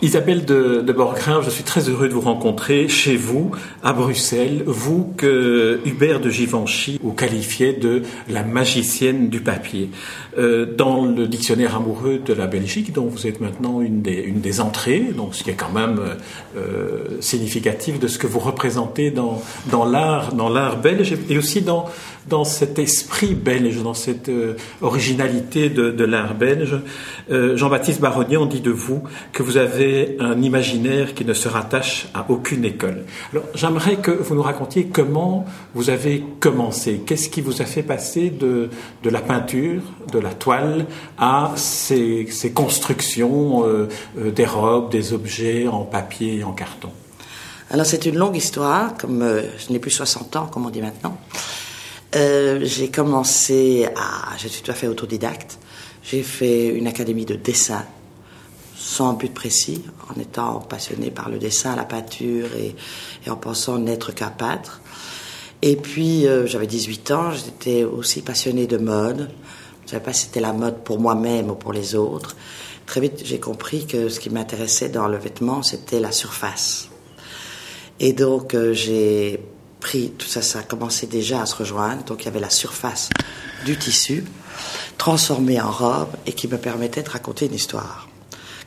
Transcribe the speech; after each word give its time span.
Isabelle 0.00 0.44
de, 0.44 0.80
de 0.80 0.94
je 1.42 1.50
suis 1.50 1.64
très 1.64 1.88
heureux 1.88 2.08
de 2.08 2.14
vous 2.14 2.20
rencontrer 2.20 2.86
chez 2.88 3.16
vous, 3.16 3.50
à 3.82 3.92
Bruxelles, 3.92 4.62
vous 4.64 5.12
que 5.16 5.80
Hubert 5.84 6.20
de 6.20 6.30
Givenchy 6.30 7.00
vous 7.02 7.12
qualifiait 7.12 7.72
de 7.72 8.02
la 8.28 8.44
magicienne 8.44 9.28
du 9.28 9.40
papier. 9.40 9.90
Euh, 10.38 10.66
dans 10.66 11.04
le 11.04 11.26
dictionnaire 11.26 11.74
amoureux 11.74 12.20
de 12.24 12.32
la 12.32 12.46
Belgique, 12.46 12.92
dont 12.92 13.06
vous 13.06 13.26
êtes 13.26 13.40
maintenant 13.40 13.80
une 13.80 14.00
des, 14.00 14.60
entrées, 14.60 15.00
donc 15.00 15.34
ce 15.34 15.42
qui 15.42 15.50
est 15.50 15.54
quand 15.54 15.72
même 15.72 16.00
euh, 16.56 17.20
significatif 17.20 17.98
de 17.98 18.06
ce 18.06 18.18
que 18.18 18.28
vous 18.28 18.38
représentez 18.38 19.10
dans, 19.10 19.42
dans 19.70 19.84
l'art 19.84 20.76
belge 20.80 21.16
et 21.28 21.38
aussi 21.38 21.62
dans, 21.62 21.86
dans 22.28 22.44
cet 22.44 22.78
esprit 22.78 23.34
belge, 23.34 23.82
dans 23.82 23.94
cette 23.94 24.28
euh, 24.28 24.56
originalité 24.82 25.70
de, 25.70 26.04
l'art 26.04 26.34
belge. 26.34 26.76
Euh, 27.30 27.56
Jean-Baptiste 27.56 28.00
Baronnier, 28.00 28.36
on 28.36 28.46
dit 28.46 28.60
de 28.60 28.70
vous 28.70 29.02
que 29.32 29.42
vous 29.42 29.56
avez 29.56 30.16
un 30.20 30.40
imaginaire 30.42 31.14
qui 31.14 31.24
ne 31.24 31.32
se 31.32 31.48
rattache 31.48 32.08
à 32.14 32.26
aucune 32.28 32.64
école. 32.64 33.04
Alors 33.32 33.44
j'aimerais 33.54 33.96
que 33.96 34.10
vous 34.10 34.34
nous 34.34 34.42
racontiez 34.42 34.86
comment 34.86 35.44
vous 35.74 35.90
avez 35.90 36.24
commencé, 36.40 37.02
qu'est-ce 37.06 37.28
qui 37.28 37.40
vous 37.40 37.62
a 37.62 37.64
fait 37.64 37.82
passer 37.82 38.30
de, 38.30 38.70
la 39.04 39.20
peinture, 39.20 39.82
de 40.12 40.18
la 40.18 40.32
toile, 40.32 40.86
à 41.18 41.52
ces, 41.56 42.26
constructions 42.54 43.64
euh, 43.64 43.88
des 44.16 44.46
robes, 44.46 44.90
des 44.90 45.12
objets 45.12 45.66
en 45.66 45.82
papier 45.82 46.38
et 46.38 46.44
en 46.44 46.52
carton? 46.52 46.90
Alors 47.70 47.84
c'est 47.84 48.06
une 48.06 48.16
longue 48.16 48.36
histoire, 48.36 48.96
comme 48.96 49.22
je 49.58 49.72
n'ai 49.72 49.78
plus 49.78 49.90
60 49.90 50.36
ans, 50.36 50.46
comme 50.46 50.64
on 50.64 50.70
dit 50.70 50.80
maintenant. 50.80 51.18
Euh, 52.16 52.60
j'ai 52.62 52.90
commencé 52.90 53.86
à... 53.96 54.36
Je 54.38 54.48
suis 54.48 54.62
tout 54.62 54.70
à 54.70 54.74
fait 54.74 54.86
autodidacte. 54.86 55.58
J'ai 56.02 56.22
fait 56.22 56.68
une 56.68 56.86
académie 56.86 57.26
de 57.26 57.34
dessin, 57.34 57.84
sans 58.76 59.12
but 59.12 59.32
précis, 59.32 59.84
en 60.08 60.18
étant 60.18 60.60
passionné 60.60 61.10
par 61.10 61.28
le 61.28 61.38
dessin, 61.38 61.76
la 61.76 61.84
peinture 61.84 62.48
et, 62.56 62.74
en 63.30 63.36
pensant 63.36 63.78
n'être 63.78 64.12
qu'un 64.12 64.30
peintre. 64.30 64.80
Et 65.60 65.76
puis, 65.76 66.26
euh, 66.26 66.46
j'avais 66.46 66.66
18 66.66 67.10
ans, 67.10 67.30
j'étais 67.32 67.84
aussi 67.84 68.22
passionné 68.22 68.66
de 68.66 68.78
mode. 68.78 69.28
Je 69.80 69.84
ne 69.84 69.90
savais 69.90 70.02
pas 70.02 70.12
si 70.12 70.26
c'était 70.26 70.40
la 70.40 70.52
mode 70.52 70.82
pour 70.84 70.98
moi-même 70.98 71.50
ou 71.50 71.56
pour 71.56 71.72
les 71.72 71.94
autres. 71.94 72.36
Très 72.86 73.02
vite, 73.02 73.20
j'ai 73.24 73.40
compris 73.40 73.86
que 73.86 74.08
ce 74.08 74.18
qui 74.18 74.30
m'intéressait 74.30 74.88
dans 74.88 75.08
le 75.08 75.18
vêtement, 75.18 75.62
c'était 75.62 76.00
la 76.00 76.12
surface. 76.12 76.88
Et 78.00 78.14
donc, 78.14 78.54
euh, 78.54 78.72
j'ai 78.72 79.40
pris, 79.80 80.10
tout 80.10 80.26
ça, 80.26 80.42
ça 80.42 80.60
a 80.60 80.62
commencé 80.62 81.06
déjà 81.06 81.42
à 81.42 81.46
se 81.46 81.54
rejoindre. 81.56 82.04
Donc, 82.04 82.22
il 82.22 82.24
y 82.26 82.28
avait 82.28 82.40
la 82.40 82.50
surface 82.50 83.10
du 83.64 83.76
tissu, 83.76 84.24
transformée 84.96 85.60
en 85.60 85.70
robe, 85.70 86.10
et 86.26 86.32
qui 86.32 86.48
me 86.48 86.58
permettait 86.58 87.02
de 87.02 87.10
raconter 87.10 87.46
une 87.46 87.54
histoire. 87.54 88.08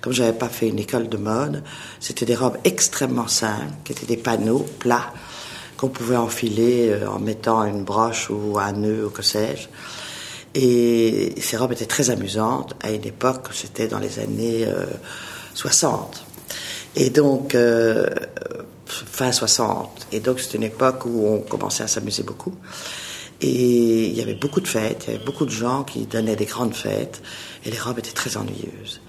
Comme 0.01 0.13
je 0.13 0.23
n'avais 0.23 0.37
pas 0.37 0.49
fait 0.49 0.67
une 0.67 0.79
école 0.79 1.09
de 1.09 1.17
mode, 1.17 1.63
c'était 1.99 2.25
des 2.25 2.35
robes 2.35 2.57
extrêmement 2.63 3.27
simples, 3.27 3.73
qui 3.83 3.91
étaient 3.91 4.07
des 4.07 4.17
panneaux 4.17 4.65
plats, 4.79 5.13
qu'on 5.77 5.89
pouvait 5.89 6.17
enfiler 6.17 6.89
euh, 6.89 7.09
en 7.09 7.19
mettant 7.19 7.63
une 7.65 7.83
broche 7.83 8.29
ou 8.29 8.57
un 8.59 8.71
nœud 8.71 9.05
ou 9.05 9.09
que 9.09 9.21
sais-je. 9.21 9.67
Et 10.53 11.35
ces 11.39 11.55
robes 11.57 11.71
étaient 11.71 11.85
très 11.85 12.09
amusantes 12.09 12.75
à 12.81 12.91
une 12.91 13.05
époque, 13.05 13.47
c'était 13.53 13.87
dans 13.87 13.99
les 13.99 14.19
années 14.19 14.65
euh, 14.65 14.85
60. 15.53 16.25
Et 16.95 17.09
donc, 17.09 17.55
euh, 17.55 18.07
fin 18.91 19.31
60. 19.31 20.07
Et 20.11 20.19
donc, 20.19 20.39
c'est 20.39 20.55
une 20.55 20.63
époque 20.63 21.05
où 21.05 21.27
on 21.27 21.39
commençait 21.39 21.83
à 21.83 21.87
s'amuser 21.87 22.23
beaucoup. 22.23 22.53
Et 23.41 24.05
il 24.05 24.13
y 24.13 24.21
avait 24.21 24.35
beaucoup 24.35 24.61
de 24.61 24.67
fêtes, 24.67 25.05
il 25.07 25.13
y 25.13 25.15
avait 25.15 25.25
beaucoup 25.25 25.45
de 25.45 25.51
gens 25.51 25.83
qui 25.83 26.05
donnaient 26.05 26.35
des 26.35 26.45
grandes 26.45 26.75
fêtes, 26.75 27.23
et 27.65 27.71
les 27.71 27.79
robes 27.79 27.97
étaient 27.97 28.11
très 28.11 28.37
ennuyeuses. 28.37 29.01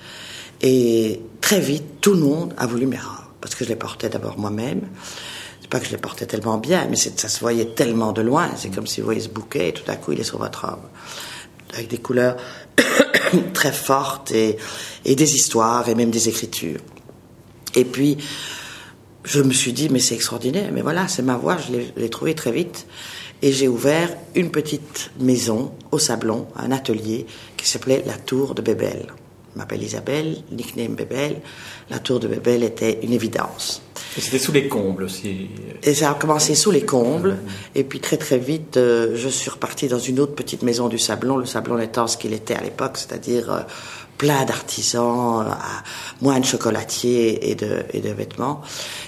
Et 0.62 1.20
très 1.42 1.60
vite, 1.60 2.00
tout 2.00 2.14
le 2.14 2.20
monde 2.20 2.54
a 2.56 2.66
voulu 2.66 2.86
mes 2.86 2.96
robes, 2.96 3.26
parce 3.42 3.54
que 3.54 3.64
je 3.64 3.68
les 3.68 3.76
portais 3.76 4.08
d'abord 4.08 4.38
moi-même. 4.38 4.80
C'est 5.60 5.68
pas 5.68 5.80
que 5.80 5.86
je 5.86 5.90
les 5.90 5.98
portais 5.98 6.24
tellement 6.24 6.56
bien, 6.56 6.86
mais 6.88 6.96
ça 6.96 7.28
se 7.28 7.40
voyait 7.40 7.66
tellement 7.66 8.12
de 8.12 8.22
loin. 8.22 8.48
C'est 8.56 8.74
comme 8.74 8.86
si 8.86 9.00
vous 9.00 9.04
voyez 9.04 9.20
ce 9.20 9.28
bouquet, 9.28 9.68
et 9.68 9.72
tout 9.72 9.88
à 9.90 9.96
coup, 9.96 10.12
il 10.12 10.20
est 10.20 10.24
sur 10.24 10.38
votre 10.38 10.66
robe. 10.66 10.88
Avec 11.74 11.88
des 11.88 11.98
couleurs 11.98 12.36
très 13.52 13.72
fortes, 13.72 14.32
et, 14.32 14.56
et 15.04 15.14
des 15.14 15.34
histoires, 15.34 15.90
et 15.90 15.94
même 15.94 16.10
des 16.10 16.30
écritures. 16.30 16.80
Et 17.74 17.84
puis, 17.84 18.16
je 19.24 19.40
me 19.40 19.52
suis 19.52 19.72
dit, 19.72 19.88
mais 19.88 20.00
c'est 20.00 20.14
extraordinaire, 20.14 20.70
mais 20.72 20.82
voilà, 20.82 21.08
c'est 21.08 21.22
ma 21.22 21.36
voix, 21.36 21.56
je 21.56 22.00
l'ai 22.00 22.10
trouvée 22.10 22.34
très 22.34 22.52
vite. 22.52 22.86
Et 23.44 23.50
j'ai 23.50 23.66
ouvert 23.66 24.08
une 24.36 24.50
petite 24.50 25.10
maison 25.18 25.72
au 25.90 25.98
Sablon, 25.98 26.46
un 26.56 26.70
atelier 26.70 27.26
qui 27.56 27.68
s'appelait 27.68 28.04
la 28.06 28.14
Tour 28.14 28.54
de 28.54 28.62
Bébel. 28.62 29.06
Je 29.52 29.58
m'appelle 29.58 29.82
Isabelle, 29.82 30.36
nickname 30.50 30.94
Bébel. 30.94 31.36
La 31.90 31.98
Tour 31.98 32.20
de 32.20 32.28
Bébel 32.28 32.62
était 32.62 33.00
une 33.02 33.12
évidence. 33.12 33.82
Et 34.16 34.20
c'était 34.20 34.38
sous 34.38 34.52
les 34.52 34.68
combles 34.68 35.04
aussi. 35.04 35.48
Et 35.82 35.92
ça 35.92 36.10
a 36.10 36.14
commencé 36.14 36.54
sous 36.54 36.70
les 36.70 36.82
combles. 36.82 37.36
Et 37.74 37.84
puis 37.84 38.00
très 38.00 38.16
très 38.16 38.38
vite, 38.38 38.76
euh, 38.76 39.16
je 39.16 39.28
suis 39.28 39.50
reparti 39.50 39.88
dans 39.88 39.98
une 39.98 40.20
autre 40.20 40.34
petite 40.34 40.62
maison 40.62 40.88
du 40.88 40.98
Sablon, 40.98 41.36
le 41.36 41.44
Sablon 41.44 41.78
étant 41.78 42.06
ce 42.06 42.16
qu'il 42.16 42.32
était 42.32 42.54
à 42.54 42.62
l'époque, 42.62 42.96
c'est-à-dire 42.96 43.52
euh, 43.52 43.60
plein 44.22 44.44
d'artisans, 44.44 45.44
euh, 45.48 45.52
moins 46.20 46.38
de 46.38 46.44
chocolatiers 46.44 47.50
et 47.50 47.56
de, 47.56 48.08
vêtements. 48.12 48.60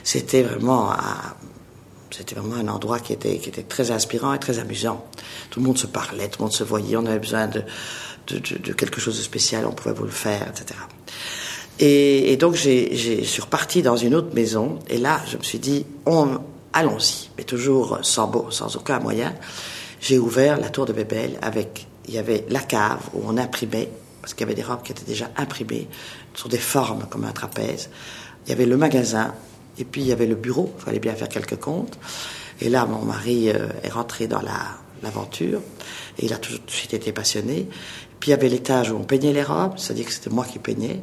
C'était 0.02 0.42
vraiment, 0.42 0.91
un 0.91 2.66
endroit 2.66 2.98
qui 2.98 3.12
était, 3.12 3.38
très 3.69 3.92
inspirant 3.92 4.34
et 4.34 4.41
très 4.41 4.58
amusant. 4.58 5.04
Tout 5.50 5.60
le 5.60 5.66
monde 5.66 5.78
se 5.78 5.86
parlait, 5.86 6.26
tout 6.26 6.41
le 6.41 6.47
monde 6.47 6.52
se 6.52 6.64
voyait, 6.64 6.97
on 6.97 7.06
avait 7.06 7.20
besoin 7.20 7.47
de, 7.47 7.62
quelque 8.72 9.00
chose 9.00 9.16
de 9.16 9.22
spécial, 9.22 9.66
on 9.66 9.70
pouvait 9.70 9.94
vous 9.94 10.02
le 10.02 10.10
faire, 10.10 10.48
etc. 10.48 10.80
Et, 11.78 12.36
donc, 12.36 12.56
j'ai, 12.56 12.96
j'ai, 12.96 13.22
je 13.22 13.28
suis 13.28 13.42
reparti 13.42 13.82
dans 13.82 13.96
une 13.96 14.16
autre 14.16 14.34
maison, 14.34 14.81
et 14.88 14.98
là, 14.98 15.20
je 15.31 15.36
me 15.36 15.44
suis 15.44 15.60
dit, 15.60 15.86
on, 16.06 16.41
allons-y, 16.72 17.31
mais 17.38 17.44
toujours 17.44 18.00
sans, 18.02 18.50
sans 18.50 18.75
aucun 18.75 18.98
moyen. 18.98 19.32
J'ai 20.00 20.19
ouvert 20.19 20.58
la 20.58 20.70
tour 20.70 20.86
de 20.86 20.92
Bébel 20.92 21.38
avec, 21.41 21.86
il 22.08 22.14
y 22.14 22.19
avait 22.19 22.44
la 22.48 22.60
cave 22.60 23.10
où 23.14 23.22
on 23.26 23.38
imprimait, 23.38 23.88
parce 24.25 24.33
qu'il 24.33 24.41
y 24.41 24.51
avait 24.51 24.55
des 24.55 24.62
robes 24.62 24.83
qui 24.83 24.91
étaient 24.91 25.05
déjà 25.05 25.29
imprimées 25.37 25.87
sur 26.33 26.49
des 26.49 26.57
formes 26.57 27.05
comme 27.11 27.25
un 27.25 27.33
trapèze. 27.33 27.91
Il 28.47 28.49
y 28.49 28.53
avait 28.53 28.65
le 28.65 28.79
magasin, 28.79 29.35
et 29.77 29.85
puis 29.85 30.01
il 30.01 30.07
y 30.07 30.12
avait 30.12 30.25
le 30.25 30.35
bureau, 30.35 30.73
il 30.79 30.83
fallait 30.83 30.99
bien 30.99 31.12
faire 31.12 31.29
quelques 31.29 31.61
comptes. 31.61 31.99
Et 32.62 32.71
là, 32.71 32.87
mon 32.87 33.05
mari 33.05 33.51
euh, 33.51 33.69
est 33.83 33.91
rentré 33.91 34.27
dans 34.27 34.41
la, 34.41 34.79
l'aventure, 35.03 35.61
et 36.19 36.25
il 36.25 36.33
a 36.33 36.39
tout 36.39 36.55
de 36.55 36.71
suite 36.71 36.95
été 36.95 37.12
passionné. 37.12 37.69
Puis 38.19 38.29
il 38.29 38.31
y 38.31 38.33
avait 38.33 38.49
l'étage 38.49 38.91
où 38.91 38.97
on 38.97 39.05
peignait 39.05 39.35
les 39.35 39.43
robes, 39.43 39.75
c'est-à-dire 39.77 40.07
que 40.07 40.12
c'était 40.12 40.31
moi 40.31 40.47
qui 40.51 40.59
peignais, 40.59 41.03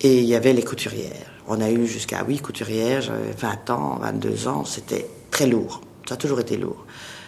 et 0.00 0.20
il 0.20 0.24
y 0.24 0.34
avait 0.34 0.54
les 0.54 0.64
couturières. 0.64 1.30
On 1.48 1.60
a 1.60 1.70
eu 1.70 1.86
jusqu'à 1.86 2.24
huit 2.24 2.40
couturières, 2.40 3.02
j'avais 3.02 3.32
20 3.32 3.68
ans, 3.68 3.98
22 4.00 4.48
ans, 4.48 4.64
c'était 4.64 5.06
très 5.30 5.46
lourd. 5.46 5.82
Ça 6.08 6.14
a 6.14 6.16
toujours 6.16 6.40
été 6.40 6.56
lourd, 6.56 6.86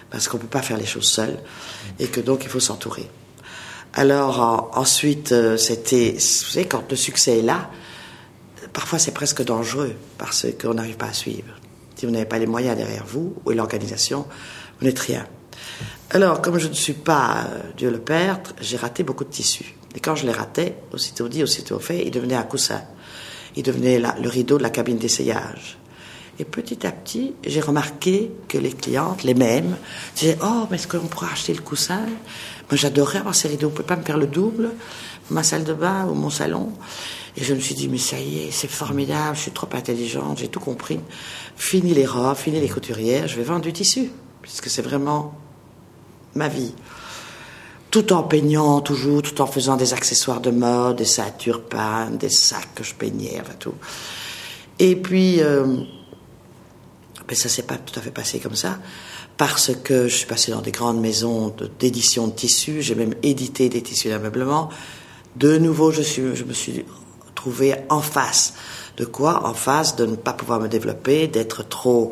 parce 0.08 0.28
qu'on 0.28 0.38
ne 0.38 0.42
peut 0.44 0.48
pas 0.48 0.62
faire 0.62 0.78
les 0.78 0.86
choses 0.86 1.08
seul, 1.08 1.36
et 1.98 2.06
que 2.06 2.22
donc 2.22 2.44
il 2.44 2.48
faut 2.48 2.58
s'entourer. 2.58 3.10
Alors 3.94 4.40
en, 4.40 4.70
ensuite, 4.78 5.32
euh, 5.32 5.56
c'était, 5.56 6.12
vous 6.12 6.20
savez, 6.20 6.66
quand 6.66 6.84
le 6.90 6.96
succès 6.96 7.38
est 7.38 7.42
là, 7.42 7.70
parfois 8.72 8.98
c'est 8.98 9.12
presque 9.12 9.44
dangereux, 9.44 9.94
parce 10.18 10.46
qu'on 10.60 10.74
n'arrive 10.74 10.96
pas 10.96 11.06
à 11.06 11.12
suivre. 11.12 11.54
Si 11.96 12.06
vous 12.06 12.12
n'avez 12.12 12.26
pas 12.26 12.38
les 12.38 12.46
moyens 12.46 12.76
derrière 12.76 13.04
vous, 13.04 13.34
ou 13.44 13.50
l'organisation, 13.50 14.26
vous 14.78 14.86
n'êtes 14.86 14.98
rien. 14.98 15.26
Alors, 16.10 16.40
comme 16.40 16.58
je 16.58 16.68
ne 16.68 16.72
suis 16.72 16.94
pas 16.94 17.46
euh, 17.48 17.60
Dieu 17.76 17.90
le 17.90 18.00
Père, 18.00 18.40
j'ai 18.60 18.76
raté 18.76 19.02
beaucoup 19.02 19.24
de 19.24 19.30
tissus. 19.30 19.76
Et 19.94 20.00
quand 20.00 20.14
je 20.14 20.26
les 20.26 20.32
ratais, 20.32 20.76
aussitôt 20.92 21.28
dit, 21.28 21.42
aussitôt 21.42 21.78
fait, 21.78 22.04
il 22.04 22.10
devenait 22.10 22.34
un 22.34 22.42
coussin. 22.42 22.82
Il 23.56 23.62
devenait 23.62 23.98
la, 23.98 24.16
le 24.20 24.28
rideau 24.28 24.58
de 24.58 24.62
la 24.62 24.70
cabine 24.70 24.98
d'essayage. 24.98 25.78
Et 26.38 26.44
petit 26.44 26.86
à 26.86 26.90
petit, 26.90 27.34
j'ai 27.46 27.60
remarqué 27.60 28.32
que 28.48 28.56
les 28.56 28.72
clientes, 28.72 29.24
les 29.24 29.34
mêmes, 29.34 29.76
disaient 30.16 30.38
Oh, 30.42 30.66
mais 30.70 30.76
est-ce 30.76 30.88
qu'on 30.88 31.06
pourrait 31.06 31.28
acheter 31.30 31.52
le 31.52 31.60
coussin? 31.60 32.06
J'adorais 32.72 33.18
avoir 33.18 33.34
ces 33.34 33.48
rideaux. 33.48 33.68
Vous 33.68 33.74
pouvez 33.74 33.86
pas 33.86 33.96
me 33.96 34.02
faire 34.02 34.18
le 34.18 34.26
double 34.26 34.70
Ma 35.30 35.44
salle 35.44 35.62
de 35.62 35.74
bain 35.74 36.06
ou 36.06 36.14
mon 36.14 36.30
salon 36.30 36.72
Et 37.36 37.44
je 37.44 37.54
me 37.54 37.60
suis 37.60 37.74
dit 37.74 37.88
Mais 37.88 37.98
ça 37.98 38.18
y 38.18 38.38
est, 38.38 38.50
c'est 38.50 38.70
formidable, 38.70 39.36
je 39.36 39.42
suis 39.42 39.50
trop 39.52 39.68
intelligente, 39.72 40.38
j'ai 40.38 40.48
tout 40.48 40.60
compris. 40.60 40.98
Fini 41.56 41.94
les 41.94 42.06
robes, 42.06 42.36
fini 42.36 42.60
les 42.60 42.68
couturières, 42.68 43.28
je 43.28 43.36
vais 43.36 43.44
vendre 43.44 43.62
du 43.62 43.72
tissu. 43.72 44.10
Puisque 44.42 44.68
c'est 44.68 44.82
vraiment 44.82 45.34
ma 46.34 46.48
vie. 46.48 46.74
Tout 47.90 48.12
en 48.12 48.22
peignant 48.22 48.80
toujours, 48.80 49.22
tout 49.22 49.40
en 49.40 49.46
faisant 49.46 49.76
des 49.76 49.92
accessoires 49.94 50.40
de 50.40 50.50
mode, 50.50 50.96
des 50.96 51.04
ceintures 51.04 51.62
peintes, 51.62 52.18
des 52.18 52.30
sacs 52.30 52.74
que 52.74 52.84
je 52.84 52.94
peignais, 52.94 53.38
enfin 53.40 53.54
tout. 53.58 53.74
Et 54.78 54.96
puis, 54.96 55.42
euh, 55.42 55.66
ben 57.28 57.36
ça 57.36 57.48
s'est 57.48 57.64
pas 57.64 57.76
tout 57.76 57.98
à 57.98 58.02
fait 58.02 58.10
passé 58.10 58.40
comme 58.40 58.54
ça, 58.54 58.78
parce 59.40 59.72
que 59.74 60.06
je 60.06 60.14
suis 60.14 60.26
passée 60.26 60.52
dans 60.52 60.60
des 60.60 60.70
grandes 60.70 61.00
maisons 61.00 61.54
d'édition 61.78 62.26
de, 62.26 62.32
tissus, 62.32 62.82
j'ai 62.82 62.94
même 62.94 63.14
édité 63.22 63.70
des 63.70 63.80
tissus 63.80 64.10
d'ameublement. 64.10 64.68
De 65.36 65.56
nouveau, 65.56 65.92
je 65.92 66.44
me 66.44 66.52
suis 66.52 66.84
trouvée 67.34 67.74
en 67.88 68.02
face. 68.02 68.52
De 68.98 69.06
quoi? 69.06 69.46
En 69.46 69.54
face 69.54 69.96
de 69.96 70.04
ne 70.04 70.14
pas 70.14 70.34
pouvoir 70.34 70.60
me 70.60 70.68
développer, 70.68 71.26
d'être 71.26 71.66
trop 71.66 72.10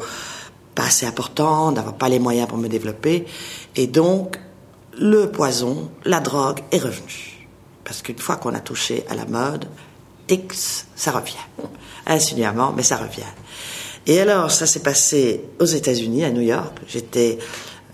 pas 0.75 0.84
assez 0.84 1.04
important, 1.04 1.70
d'avoir 1.70 1.96
pas 1.96 2.08
les 2.08 2.19
moyens 2.19 2.48
pour 2.48 2.56
me 2.56 2.66
développer. 2.66 3.26
Et 3.76 3.88
donc, 3.88 4.40
le 4.98 5.30
poison, 5.30 5.90
la 6.06 6.20
drogue 6.20 6.60
est 6.72 6.78
revenu. 6.78 7.46
Parce 7.84 8.00
qu'une 8.00 8.16
fois 8.16 8.36
qu'on 8.36 8.54
a 8.54 8.60
touché 8.60 9.04
à 9.10 9.14
la 9.14 9.26
mode, 9.26 9.66
X, 10.30 10.86
ça 10.96 11.10
revient. 11.10 11.34
Insinuamment, 12.06 12.72
mais 12.75 12.82
ça 12.82 12.96
revient. 12.96 13.20
Et 14.08 14.19
alors, 14.20 14.50
ça 14.50 14.66
s'est 14.66 14.81
passé 14.81 15.44
aux 15.60 15.66
États-Unis, 15.66 16.25
à 16.25 16.31
New 16.31 16.40
York. 16.40 16.78
J'étais, 16.88 17.38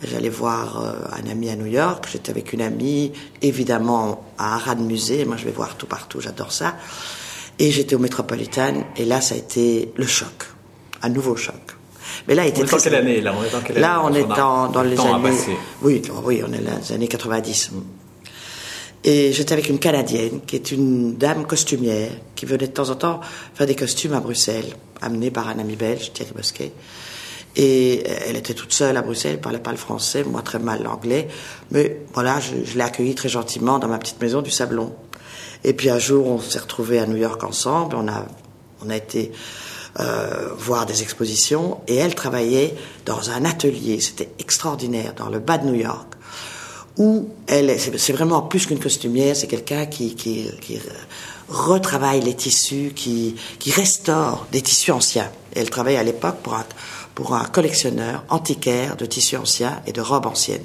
j'allais 0.00 0.28
voir 0.28 0.80
euh, 0.80 0.92
un 1.20 1.28
ami 1.28 1.50
à 1.50 1.56
New 1.56 1.66
York. 1.66 2.06
J'étais 2.10 2.30
avec 2.30 2.52
une 2.52 2.62
amie, 2.62 3.12
évidemment, 3.42 4.24
à 4.38 4.54
Arad 4.54 4.78
Musée. 4.78 5.24
Moi, 5.24 5.36
je 5.36 5.44
vais 5.44 5.50
voir 5.50 5.76
tout 5.76 5.86
partout, 5.86 6.20
j'adore 6.20 6.52
ça. 6.52 6.76
Et 7.58 7.72
j'étais 7.72 7.96
au 7.96 7.98
Metropolitan. 7.98 8.84
Et 8.96 9.04
là, 9.04 9.20
ça 9.20 9.34
a 9.34 9.38
été 9.38 9.92
le 9.96 10.06
choc. 10.06 10.44
Un 11.02 11.08
nouveau 11.08 11.34
choc. 11.34 11.54
Mais 12.28 12.36
là, 12.36 12.44
il 12.44 12.50
était 12.50 12.60
on 12.60 12.64
est 12.64 12.68
très... 12.68 12.78
quelle 12.78 12.94
année 12.94 13.20
là? 13.20 13.34
On 13.36 13.44
est 13.44 13.50
dans 13.50 13.60
quelle 13.60 13.78
Là, 13.80 14.00
on 14.04 14.14
est 14.14 14.24
dans, 14.24 14.68
dans 14.68 14.82
les 14.82 14.98
années. 15.00 15.30
Oui, 15.82 16.00
oui, 16.24 16.42
on 16.46 16.52
est 16.52 16.58
dans 16.58 16.78
les 16.80 16.92
années 16.92 17.08
90. 17.08 17.72
Et 19.04 19.32
j'étais 19.32 19.52
avec 19.52 19.68
une 19.68 19.78
Canadienne 19.78 20.40
qui 20.46 20.56
est 20.56 20.72
une 20.72 21.16
dame 21.16 21.46
costumière 21.46 22.10
qui 22.34 22.46
venait 22.46 22.66
de 22.66 22.72
temps 22.72 22.88
en 22.88 22.94
temps 22.94 23.20
faire 23.54 23.66
des 23.66 23.74
costumes 23.74 24.14
à 24.14 24.20
Bruxelles, 24.20 24.74
amenée 25.02 25.30
par 25.30 25.48
un 25.48 25.58
ami 25.58 25.76
belge, 25.76 26.12
Thierry 26.14 26.32
Bosquet. 26.32 26.72
Et 27.56 28.02
elle 28.26 28.36
était 28.36 28.54
toute 28.54 28.72
seule 28.72 28.96
à 28.96 29.02
Bruxelles, 29.02 29.34
elle 29.34 29.40
parlait 29.40 29.58
pas 29.58 29.70
le 29.70 29.76
français, 29.76 30.24
moi 30.24 30.42
très 30.42 30.58
mal 30.58 30.82
l'anglais. 30.82 31.28
Mais 31.70 32.00
voilà, 32.14 32.40
je, 32.40 32.64
je 32.64 32.76
l'ai 32.76 32.82
accueillie 32.82 33.14
très 33.14 33.28
gentiment 33.28 33.78
dans 33.78 33.88
ma 33.88 33.98
petite 33.98 34.20
maison 34.20 34.40
du 34.40 34.50
Sablon. 34.50 34.92
Et 35.64 35.74
puis 35.74 35.90
un 35.90 35.98
jour, 35.98 36.26
on 36.26 36.40
s'est 36.40 36.58
retrouvés 36.58 36.98
à 36.98 37.06
New 37.06 37.16
York 37.16 37.44
ensemble. 37.44 37.96
On 37.96 38.08
a, 38.08 38.26
on 38.84 38.90
a 38.90 38.96
été 38.96 39.32
euh, 40.00 40.48
voir 40.56 40.86
des 40.86 41.02
expositions. 41.02 41.80
Et 41.86 41.96
elle 41.96 42.14
travaillait 42.14 42.74
dans 43.04 43.30
un 43.30 43.44
atelier, 43.44 44.00
c'était 44.00 44.30
extraordinaire, 44.38 45.14
dans 45.14 45.28
le 45.28 45.38
bas 45.38 45.58
de 45.58 45.66
New 45.66 45.74
York 45.74 46.13
où 46.96 47.28
elle, 47.46 47.78
c'est 47.78 48.12
vraiment 48.12 48.42
plus 48.42 48.66
qu'une 48.66 48.78
costumière, 48.78 49.34
c'est 49.34 49.46
quelqu'un 49.46 49.86
qui, 49.86 50.14
qui, 50.14 50.48
qui, 50.60 50.80
retravaille 51.48 52.20
les 52.20 52.34
tissus, 52.34 52.92
qui, 52.94 53.36
qui 53.58 53.70
restaure 53.70 54.46
des 54.50 54.62
tissus 54.62 54.92
anciens. 54.92 55.30
elle 55.54 55.68
travaillait 55.68 55.98
à 55.98 56.02
l'époque 56.02 56.36
pour 56.42 56.54
un, 56.54 56.64
pour 57.14 57.34
un 57.34 57.44
collectionneur 57.44 58.24
antiquaire 58.30 58.96
de 58.96 59.04
tissus 59.06 59.36
anciens 59.36 59.82
et 59.86 59.92
de 59.92 60.00
robes 60.00 60.26
anciennes. 60.26 60.64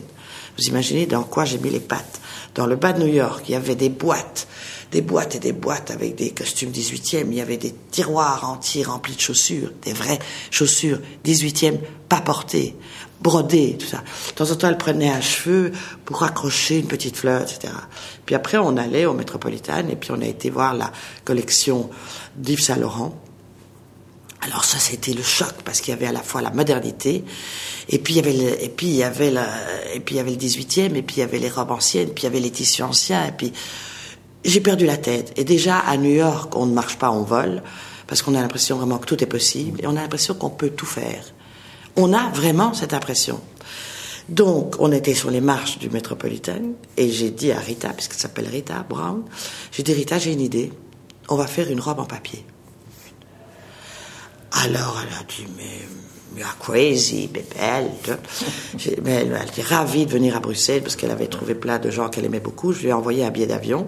Vous 0.57 0.65
imaginez 0.65 1.05
dans 1.05 1.23
quoi 1.23 1.45
j'ai 1.45 1.57
mis 1.57 1.69
les 1.69 1.79
pattes 1.79 2.21
Dans 2.55 2.65
le 2.65 2.75
bas 2.75 2.93
de 2.93 3.03
New 3.03 3.13
York, 3.13 3.43
il 3.47 3.51
y 3.51 3.55
avait 3.55 3.75
des 3.75 3.89
boîtes, 3.89 4.47
des 4.91 5.01
boîtes 5.01 5.35
et 5.35 5.39
des 5.39 5.53
boîtes 5.53 5.91
avec 5.91 6.15
des 6.15 6.31
costumes 6.31 6.71
18e. 6.71 7.27
Il 7.27 7.35
y 7.35 7.41
avait 7.41 7.57
des 7.57 7.73
tiroirs 7.91 8.49
entiers 8.49 8.83
remplis 8.83 9.15
de 9.15 9.21
chaussures, 9.21 9.71
des 9.83 9.93
vraies 9.93 10.19
chaussures 10.51 10.99
18e 11.25 11.77
pas 12.07 12.21
portées 12.21 12.75
brodé, 13.21 13.77
tout 13.77 13.87
ça. 13.87 14.03
De 14.29 14.33
temps 14.35 14.51
en 14.51 14.55
temps, 14.55 14.69
elle 14.69 14.77
prenait 14.77 15.09
un 15.09 15.21
cheveu 15.21 15.71
pour 16.05 16.23
accrocher 16.23 16.79
une 16.79 16.87
petite 16.87 17.17
fleur, 17.17 17.41
etc. 17.41 17.73
Puis 18.25 18.35
après, 18.35 18.57
on 18.57 18.77
allait 18.77 19.05
au 19.05 19.13
Metropolitan 19.13 19.87
et 19.89 19.95
puis 19.95 20.11
on 20.11 20.21
a 20.21 20.25
été 20.25 20.49
voir 20.49 20.73
la 20.73 20.91
collection 21.25 21.89
d'Yves 22.35 22.61
Saint 22.61 22.77
Laurent. 22.77 23.13
Alors 24.41 24.63
ça, 24.63 24.79
c'était 24.79 25.13
le 25.13 25.23
choc 25.23 25.53
parce 25.65 25.81
qu'il 25.81 25.93
y 25.93 25.97
avait 25.97 26.07
à 26.07 26.13
la 26.13 26.21
fois 26.21 26.41
la 26.41 26.51
modernité 26.51 27.25
et 27.89 27.99
puis 27.99 28.13
il 28.13 28.17
y 28.17 28.19
avait 28.19 28.33
le, 28.33 28.63
et 28.63 28.69
puis 28.69 28.87
il 28.87 28.95
y 28.95 29.03
avait 29.03 29.31
la, 29.31 29.45
et 29.93 29.99
puis 29.99 30.15
il 30.15 30.17
y 30.17 30.21
avait 30.21 30.31
le 30.31 30.37
18e 30.37 30.95
et 30.95 31.01
puis 31.01 31.17
il 31.17 31.19
y 31.19 31.23
avait 31.23 31.39
les 31.39 31.49
robes 31.49 31.71
anciennes, 31.71 32.09
puis 32.09 32.23
il 32.23 32.25
y 32.25 32.27
avait 32.27 32.39
les 32.39 32.51
tissus 32.51 32.83
anciens 32.83 33.25
et 33.25 33.33
puis 33.33 33.51
j'ai 34.45 34.61
perdu 34.61 34.85
la 34.85 34.95
tête. 34.95 35.33
Et 35.35 35.43
déjà 35.43 35.77
à 35.79 35.97
New 35.97 36.11
York, 36.11 36.55
on 36.55 36.65
ne 36.65 36.73
marche 36.73 36.97
pas, 36.97 37.11
on 37.11 37.23
vole 37.23 37.61
parce 38.07 38.21
qu'on 38.21 38.33
a 38.33 38.41
l'impression 38.41 38.77
vraiment 38.77 38.97
que 38.97 39.05
tout 39.05 39.21
est 39.21 39.27
possible 39.27 39.81
et 39.83 39.87
on 39.87 39.97
a 39.97 40.01
l'impression 40.01 40.33
qu'on 40.33 40.49
peut 40.49 40.69
tout 40.69 40.85
faire. 40.85 41.33
On 41.95 42.13
a 42.13 42.29
vraiment 42.29 42.73
cette 42.73 42.93
impression. 42.93 43.41
Donc, 44.29 44.75
on 44.79 44.91
était 44.91 45.15
sur 45.15 45.31
les 45.31 45.41
marches 45.41 45.79
du 45.79 45.89
Metropolitan 45.89 46.61
et 46.97 47.09
j'ai 47.09 47.31
dit 47.31 47.51
à 47.51 47.59
Rita, 47.59 47.89
puisqu'elle 47.89 48.19
s'appelle 48.19 48.47
Rita 48.47 48.85
Brown, 48.87 49.23
j'ai 49.71 49.81
dit 49.81 49.93
Rita, 49.93 50.19
j'ai 50.19 50.33
une 50.33 50.41
idée. 50.41 50.71
On 51.29 51.35
va 51.35 51.47
faire 51.47 51.69
une 51.69 51.79
robe 51.79 51.99
en 51.99 52.05
papier. 52.05 52.45
Alors, 54.51 55.01
elle 55.01 55.13
a 55.13 55.23
dit, 55.23 55.47
mais, 55.57 56.39
you 56.39 56.45
are 56.45 56.57
crazy, 56.59 57.27
bébelle. 57.27 57.91
Mais 59.03 59.11
elle, 59.11 59.37
elle 59.39 59.47
était 59.47 59.61
ravie 59.61 60.05
de 60.05 60.11
venir 60.11 60.35
à 60.35 60.39
Bruxelles 60.39 60.81
parce 60.81 60.95
qu'elle 60.95 61.11
avait 61.11 61.27
trouvé 61.27 61.55
plein 61.55 61.79
de 61.79 61.89
gens 61.89 62.09
qu'elle 62.09 62.25
aimait 62.25 62.39
beaucoup. 62.39 62.71
Je 62.71 62.81
lui 62.81 62.87
ai 62.89 62.93
envoyé 62.93 63.25
un 63.25 63.31
billet 63.31 63.47
d'avion 63.47 63.87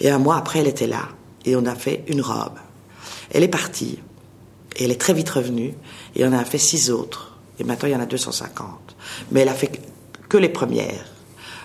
et 0.00 0.10
un 0.10 0.18
mois 0.18 0.36
après, 0.36 0.60
elle 0.60 0.68
était 0.68 0.86
là 0.86 1.08
et 1.44 1.56
on 1.56 1.66
a 1.66 1.74
fait 1.74 2.04
une 2.08 2.20
robe. 2.20 2.58
Elle 3.30 3.42
est 3.42 3.48
partie 3.48 3.98
et 4.76 4.84
elle 4.84 4.90
est 4.90 5.00
très 5.00 5.12
vite 5.12 5.30
revenue 5.30 5.74
et 6.14 6.24
on 6.24 6.32
a 6.32 6.44
fait 6.44 6.58
six 6.58 6.90
autres. 6.90 7.31
Et 7.62 7.64
maintenant, 7.64 7.88
il 7.88 7.92
y 7.92 7.96
en 7.96 8.00
a 8.00 8.06
250. 8.06 8.66
Mais 9.30 9.42
elle 9.42 9.48
a 9.48 9.54
fait 9.54 9.70
que 10.28 10.36
les 10.36 10.48
premières. 10.48 11.06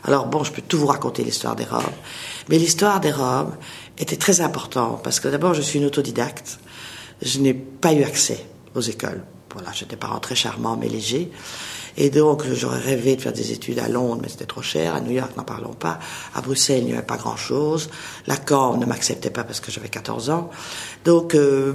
Alors 0.04 0.28
bon, 0.28 0.44
je 0.44 0.52
peux 0.52 0.62
tout 0.62 0.78
vous 0.78 0.86
raconter 0.86 1.24
l'histoire 1.24 1.56
des 1.56 1.64
robes. 1.64 1.82
Mais 2.50 2.60
l'histoire 2.60 3.00
des 3.00 3.12
robes 3.12 3.56
était 3.98 4.16
très 4.16 4.42
importante 4.42 5.02
parce 5.04 5.20
que 5.20 5.28
d'abord, 5.28 5.56
je 5.56 5.62
suis 5.62 5.80
une 5.80 5.86
autodidacte. 5.86 6.60
Je 7.24 7.40
n'ai 7.40 7.56
pas 7.56 7.94
eu 7.94 8.04
accès 8.04 8.46
aux 8.76 8.82
écoles. 8.82 9.24
Voilà, 9.54 9.72
j'étais 9.74 9.96
pas 9.96 10.06
rentré 10.06 10.36
charmant 10.36 10.78
mais 10.78 10.88
léger. 10.88 11.32
Et 12.00 12.12
donc, 12.12 12.44
j'aurais 12.54 12.80
rêvé 12.80 13.16
de 13.16 13.22
faire 13.22 13.34
des 13.34 13.52
études 13.52 13.80
à 13.80 13.90
Londres, 13.90 14.20
mais 14.22 14.30
c'était 14.30 14.46
trop 14.46 14.62
cher. 14.62 14.94
À 14.94 15.02
New 15.02 15.14
York, 15.14 15.36
n'en 15.36 15.44
parlons 15.44 15.74
pas. 15.74 15.98
À 16.36 16.42
Bruxelles, 16.42 16.82
il 16.82 16.86
n'y 16.86 16.94
avait 16.94 17.02
pas 17.02 17.18
grand-chose. 17.18 17.90
Lacan 18.28 18.78
ne 18.78 18.86
m'acceptait 18.86 19.32
pas 19.32 19.44
parce 19.44 19.62
que 19.62 19.72
j'avais 19.72 19.90
14 19.90 20.30
ans. 20.30 20.52
Donc, 21.06 21.34
euh, 21.34 21.74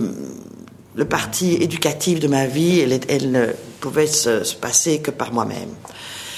le 0.95 1.05
parti 1.05 1.55
éducatif 1.55 2.21
de 2.21 2.29
ma 2.29 2.47
vie, 2.47 2.81
elle, 2.81 3.31
ne 3.31 3.47
pouvait 3.81 4.07
se, 4.07 4.55
passer 4.57 5.01
que 5.01 5.11
par 5.11 5.33
moi-même. 5.33 5.71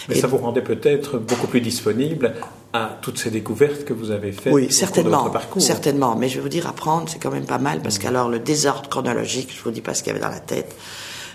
Mais 0.08 0.16
ça 0.16 0.26
vous 0.26 0.36
rendait 0.36 0.62
peut-être 0.62 1.18
beaucoup 1.18 1.46
plus 1.46 1.60
disponible 1.60 2.34
à 2.72 2.98
toutes 3.00 3.18
ces 3.18 3.30
découvertes 3.30 3.84
que 3.84 3.92
vous 3.92 4.10
avez 4.10 4.32
faites 4.32 4.52
oui, 4.52 4.70
certainement, 4.70 5.22
votre 5.22 5.32
parcours. 5.32 5.62
Certainement, 5.62 6.16
mais 6.16 6.28
je 6.28 6.36
vais 6.36 6.40
vous 6.40 6.48
dire, 6.48 6.66
apprendre, 6.66 7.08
c'est 7.08 7.18
quand 7.18 7.30
même 7.30 7.46
pas 7.46 7.58
mal, 7.58 7.80
parce 7.80 7.98
mmh. 7.98 8.02
qu'alors 8.02 8.28
le 8.28 8.38
désordre 8.38 8.88
chronologique, 8.88 9.50
je 9.56 9.62
vous 9.62 9.70
dis 9.70 9.80
pas 9.80 9.94
ce 9.94 10.02
qu'il 10.02 10.12
y 10.12 10.16
avait 10.16 10.24
dans 10.24 10.30
la 10.30 10.40
tête, 10.40 10.74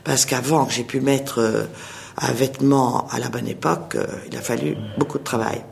parce 0.03 0.25
qu'avant 0.25 0.65
que 0.65 0.73
j'ai 0.73 0.83
pu 0.83 1.01
mettre 1.01 1.39
euh, 1.39 1.63
un 2.17 2.31
vêtement 2.31 3.07
à 3.09 3.19
la 3.19 3.29
bonne 3.29 3.47
époque, 3.47 3.95
euh, 3.95 4.05
il 4.29 4.37
a 4.37 4.41
fallu 4.41 4.75
beaucoup 4.97 5.17
de 5.17 5.23
travail. 5.23 5.63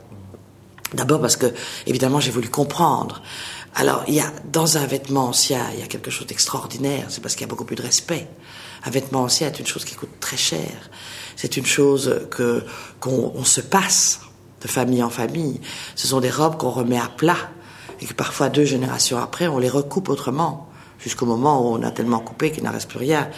D'abord 0.94 1.20
parce 1.20 1.36
que, 1.36 1.48
évidemment, 1.86 2.20
j'ai 2.20 2.32
voulu 2.32 2.48
comprendre 2.48 3.22
alors, 3.76 4.04
il 4.08 4.16
y 4.16 4.20
a, 4.20 4.32
dans 4.52 4.78
un 4.78 4.86
vêtement 4.86 5.28
ancien, 5.28 5.62
il 5.74 5.80
y 5.80 5.84
a 5.84 5.88
quelque 5.88 6.10
chose 6.10 6.28
d'extraordinaire. 6.28 7.06
C'est 7.10 7.22
parce 7.22 7.36
qu'il 7.36 7.42
y 7.42 7.46
a 7.46 7.48
beaucoup 7.48 7.66
plus 7.66 7.76
de 7.76 7.82
respect. 7.82 8.28
Un 8.86 8.90
vêtement 8.90 9.24
ancien 9.24 9.48
est 9.48 9.60
une 9.60 9.68
chose 9.68 9.86
qui 9.86 9.96
coûte 9.96 10.20
très 10.20 10.38
cher. 10.38 10.90
C'est 11.36 11.58
une 11.58 11.66
chose 11.66 12.22
que, 12.32 12.64
qu'on 13.00 13.44
se 13.44 13.62
passe 13.62 14.22
de 14.62 14.68
famille 14.68 15.04
en 15.04 15.10
famille. 15.10 15.62
Ce 15.96 16.08
sont 16.08 16.20
des 16.20 16.32
robes 16.32 16.58
qu'on 16.58 16.72
remet 16.72 16.98
à 16.98 17.08
plat. 17.08 17.38
Et 18.02 18.06
que 18.06 18.14
parfois, 18.14 18.50
deux 18.50 18.66
générations 18.66 19.18
après, 19.18 19.48
on 19.48 19.60
les 19.60 19.70
recoupe 19.70 20.10
autrement. 20.10 20.70
Jusqu'au 21.00 21.26
moment 21.26 21.62
où 21.62 21.76
on 21.76 21.84
a 21.84 21.92
tellement 21.92 22.20
coupé 22.20 22.52
qu'il 22.52 22.64
n'en 22.64 22.72
reste 22.72 22.90
plus 22.90 23.00
rien. 23.00 23.30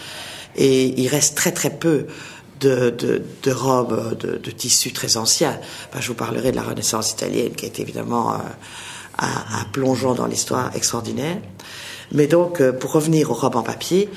Et 0.56 1.01
il 1.01 1.08
reste 1.10 1.36
très 1.36 1.51
très 1.51 1.70
peu 1.70 2.08
de, 2.60 2.89
de, 2.89 3.51
robes 3.51 4.18
de, 4.18 4.38
de 4.38 4.51
tissus 4.51 4.92
très 4.92 5.18
anciens. 5.18 5.60
je 5.98 6.08
vous 6.08 6.13
parlerai 6.13 6.51
de 6.51 6.56
la 6.56 6.63
Renaissance 6.63 7.12
italienne, 7.12 7.54
qui 7.54 7.65
est 7.65 7.80
évidemment 7.80 8.34
euh, 8.34 8.38
un, 9.26 9.64
plongeon 9.72 10.14
dans 10.14 10.26
l'histoire 10.26 10.76
extraordinaire. 10.76 11.38
Mais 12.12 12.28
donc, 12.28 12.62
euh, 12.62 12.72
pour 12.72 12.92
revenir 12.92 13.30
aux 13.30 13.36
robes 13.36 13.56
en 13.56 13.64
papier, 13.64 14.10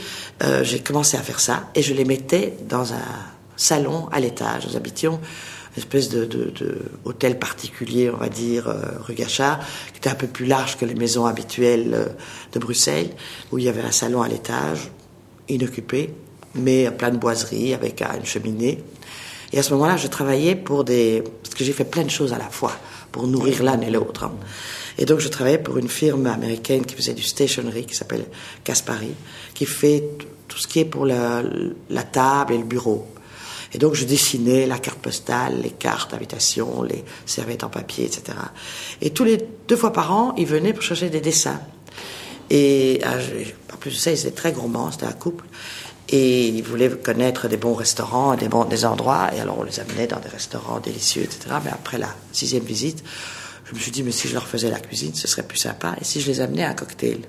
euh, 0.43 0.65
j'ai 0.65 0.81
commencé 0.81 1.17
à 1.17 1.21
faire 1.21 1.41
ça 1.41 1.69
et 1.75 1.83
je 1.83 1.93
les 1.93 2.05
mettais 2.05 2.55
dans 2.69 2.93
un 2.95 3.09
salon 3.57 4.09
à 4.13 4.21
l'étage. 4.21 4.67
Nous 4.67 4.77
habitions 4.77 5.21
une 5.77 5.83
espèce 5.83 6.11
de, 6.11 6.29
hôtel 7.05 7.39
particulier, 7.39 8.11
on 8.11 8.19
va 8.19 8.29
dire, 8.29 8.69
euh, 8.69 8.83
rue 9.01 9.15
Gachard, 9.15 9.61
qui 9.93 9.99
était 9.99 10.11
un 10.11 10.15
peu 10.15 10.27
plus 10.27 10.47
large 10.47 10.77
que 10.77 10.85
les 10.85 10.95
maisons 10.95 11.27
habituelles 11.27 12.15
de 12.53 12.59
Bruxelles, 12.59 13.11
où 13.51 13.59
il 13.59 13.65
y 13.65 13.69
avait 13.69 13.83
un 13.83 13.93
salon 13.93 14.21
à 14.21 14.29
l'étage, 14.29 14.91
inoccupé, 15.49 16.15
mais 16.55 16.91
plein 16.91 17.11
de 17.11 17.17
boiseries 17.17 17.73
avec 17.73 18.03
une 18.03 18.27
cheminée. 18.27 18.85
Et 19.53 19.59
à 19.59 19.63
ce 19.63 19.73
moment-là, 19.75 19.97
je 19.97 20.09
travaillais 20.09 20.57
pour 20.57 20.85
des... 20.85 21.23
Parce 21.43 21.55
que 21.55 21.65
j'ai 21.65 21.73
fait 21.73 21.85
plein 21.85 22.05
de 22.05 22.11
choses 22.11 22.33
à 22.33 22.39
la 22.39 22.49
fois, 22.49 22.73
pour 23.11 23.27
nourrir 23.27 23.63
l'un 23.63 23.81
et 23.81 23.91
l'autre. 23.91 24.25
Hein. 24.25 24.33
Et 24.99 25.05
donc 25.05 25.21
je 25.21 25.29
travaillais 25.29 25.59
pour 25.59 25.79
une 25.79 25.89
firme 25.89 26.27
américaine 26.27 26.85
qui 26.85 26.95
faisait 26.95 27.15
du 27.15 27.23
stationery, 27.23 27.87
qui 27.87 27.95
s'appelle 27.95 28.25
Caspari, 28.65 29.15
qui 29.55 29.67
fait 29.67 30.05
tout 30.49 30.59
ce 30.59 30.67
qui 30.67 30.81
est 30.81 30.85
pour 30.85 31.07
la, 31.07 31.43
table 32.13 32.55
et 32.55 32.59
le 32.59 32.65
bureau. 32.65 33.07
Et 33.73 33.79
donc 33.79 33.95
je 33.95 34.05
dessinais 34.05 34.67
la 34.67 34.79
carte 34.79 34.99
postale, 34.99 35.61
les 35.63 35.71
cartes 35.71 36.11
d'invitation, 36.11 36.83
les 36.83 37.05
serviettes 37.25 37.65
en 37.65 37.71
papier, 37.71 38.05
etc. 38.05 38.37
Et 39.01 39.11
tous 39.11 39.25
les 39.25 39.39
deux 39.67 39.77
fois 39.77 39.93
par 39.93 40.13
an, 40.13 40.35
ils 40.37 40.47
venaient 40.47 40.75
pour 40.75 40.83
chercher 40.83 41.09
des 41.09 41.23
dessins. 41.23 41.61
Et 42.51 43.01
ah, 43.03 43.15
en 43.73 43.77
plus 43.79 43.93
de 43.93 43.97
ça, 43.97 44.11
ils 44.11 44.21
étaient 44.21 44.31
très 44.31 44.53
gourmands, 44.53 44.91
c'était 44.91 45.07
un 45.07 45.13
couple. 45.13 45.47
Et 46.11 46.49
ils 46.49 46.63
voulaient 46.63 46.91
connaître 46.91 47.49
des 47.49 47.57
bons 47.57 47.73
restaurants, 47.73 48.35
des 48.35 48.49
bons 48.49 48.67
des 48.67 48.85
endroits. 48.85 49.31
Et 49.35 49.41
alors 49.41 49.59
on 49.59 49.63
les 49.63 49.81
amenait 49.81 50.07
dans 50.07 50.21
des 50.21 50.29
restaurants 50.29 50.79
délicieux, 50.79 51.23
etc. 51.23 51.57
Mais 51.65 51.71
après 51.71 51.97
la 51.97 52.15
sixième 52.33 52.65
visite, 52.65 53.03
je 53.73 53.77
me 53.79 53.81
suis 53.81 53.91
dit, 53.91 54.03
mais 54.03 54.13
si 54.13 54.29
je 54.29 54.35
leur 54.35 54.47
faisais 54.47 54.71
la 54.71 54.79
cuisine, 54.79 55.15
ce 55.15 55.27
serait 55.27 55.45
plus 55.45 55.57
sympa. 55.57 55.97
Et 55.99 56.05
si 56.05 56.21
je 56.21 56.27
les 56.27 56.41
amenais 56.43 56.63
à 56.63 56.69
un 56.69 56.75
cocktail? 56.75 57.21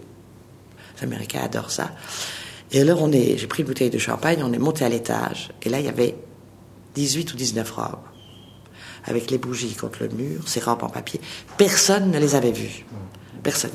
Les 0.97 1.03
Américains 1.03 1.39
adorent 1.41 1.71
ça. 1.71 1.91
Et 2.73 2.81
alors, 2.81 3.01
on 3.01 3.13
est, 3.13 3.37
j'ai 3.37 3.47
pris 3.47 3.63
une 3.63 3.67
bouteille 3.69 3.89
de 3.89 3.97
champagne, 3.97 4.43
on 4.43 4.51
est 4.51 4.57
monté 4.57 4.83
à 4.83 4.89
l'étage, 4.89 5.51
et 5.61 5.69
là, 5.69 5.79
il 5.79 5.85
y 5.85 5.89
avait 5.89 6.15
18 6.95 7.33
ou 7.33 7.37
19 7.37 7.71
robes, 7.71 7.95
avec 9.05 9.31
les 9.31 9.37
bougies 9.37 9.73
contre 9.73 10.03
le 10.03 10.09
mur, 10.09 10.41
ces 10.45 10.59
robes 10.59 10.83
en 10.83 10.89
papier. 10.89 11.21
Personne 11.57 12.11
ne 12.11 12.19
les 12.19 12.35
avait 12.35 12.51
vues. 12.51 12.85
Personne. 13.41 13.71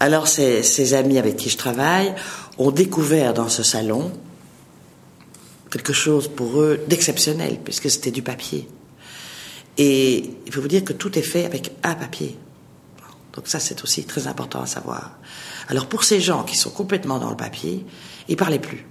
Alors, 0.00 0.26
ces, 0.26 0.64
ces 0.64 0.94
amis 0.94 1.18
avec 1.18 1.36
qui 1.36 1.50
je 1.50 1.56
travaille 1.56 2.12
ont 2.58 2.72
découvert 2.72 3.32
dans 3.32 3.48
ce 3.48 3.62
salon 3.62 4.10
quelque 5.70 5.92
chose 5.92 6.26
pour 6.26 6.60
eux 6.60 6.80
d'exceptionnel, 6.88 7.60
puisque 7.62 7.88
c'était 7.88 8.10
du 8.10 8.22
papier. 8.22 8.66
Et 9.82 10.30
il 10.44 10.52
faut 10.52 10.60
vous 10.60 10.68
dire 10.68 10.84
que 10.84 10.92
tout 10.92 11.18
est 11.18 11.22
fait 11.22 11.46
avec 11.46 11.72
un 11.84 11.94
papier. 11.94 12.36
Donc 13.32 13.48
ça, 13.48 13.58
c'est 13.58 13.82
aussi 13.82 14.04
très 14.04 14.26
important 14.26 14.60
à 14.60 14.66
savoir. 14.66 15.18
Alors 15.68 15.86
pour 15.86 16.04
ces 16.04 16.20
gens 16.20 16.42
qui 16.42 16.54
sont 16.54 16.68
complètement 16.68 17.18
dans 17.18 17.30
le 17.30 17.36
papier, 17.36 17.86
ils 18.28 18.36
parlaient 18.36 18.58
plus. 18.58 18.86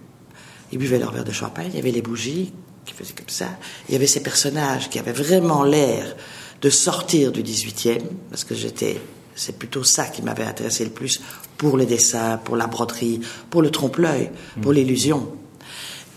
Ils 0.72 0.80
buvaient 0.80 0.98
leur 0.98 1.12
verre 1.12 1.26
de 1.26 1.32
champagne, 1.32 1.68
il 1.70 1.76
y 1.76 1.80
avait 1.80 1.92
les 1.92 2.02
bougies 2.02 2.52
qui 2.86 2.96
faisaient 2.96 3.14
comme 3.14 3.30
ça, 3.30 3.50
il 3.88 3.94
y 3.94 3.96
avait 3.96 4.08
ces 4.08 4.24
personnages 4.24 4.90
qui 4.90 4.98
avaient 4.98 5.12
vraiment 5.12 5.64
l'air 5.64 6.16
de 6.60 6.70
sortir 6.72 7.32
du 7.32 7.44
18e, 7.44 8.02
parce 8.32 8.44
que 8.44 8.56
j'étais, 8.56 9.00
c'est 9.36 9.60
plutôt 9.60 9.84
ça 9.84 10.06
qui 10.06 10.24
m'avait 10.24 10.44
intéressé 10.44 10.86
le 10.86 10.90
plus 10.90 11.22
pour 11.56 11.78
les 11.78 11.86
dessins, 11.86 12.38
pour 12.38 12.56
la 12.56 12.66
broderie, 12.66 13.22
pour 13.52 13.62
le 13.62 13.70
trompe-l'œil, 13.70 14.32
pour 14.60 14.74
l'illusion. 14.74 15.32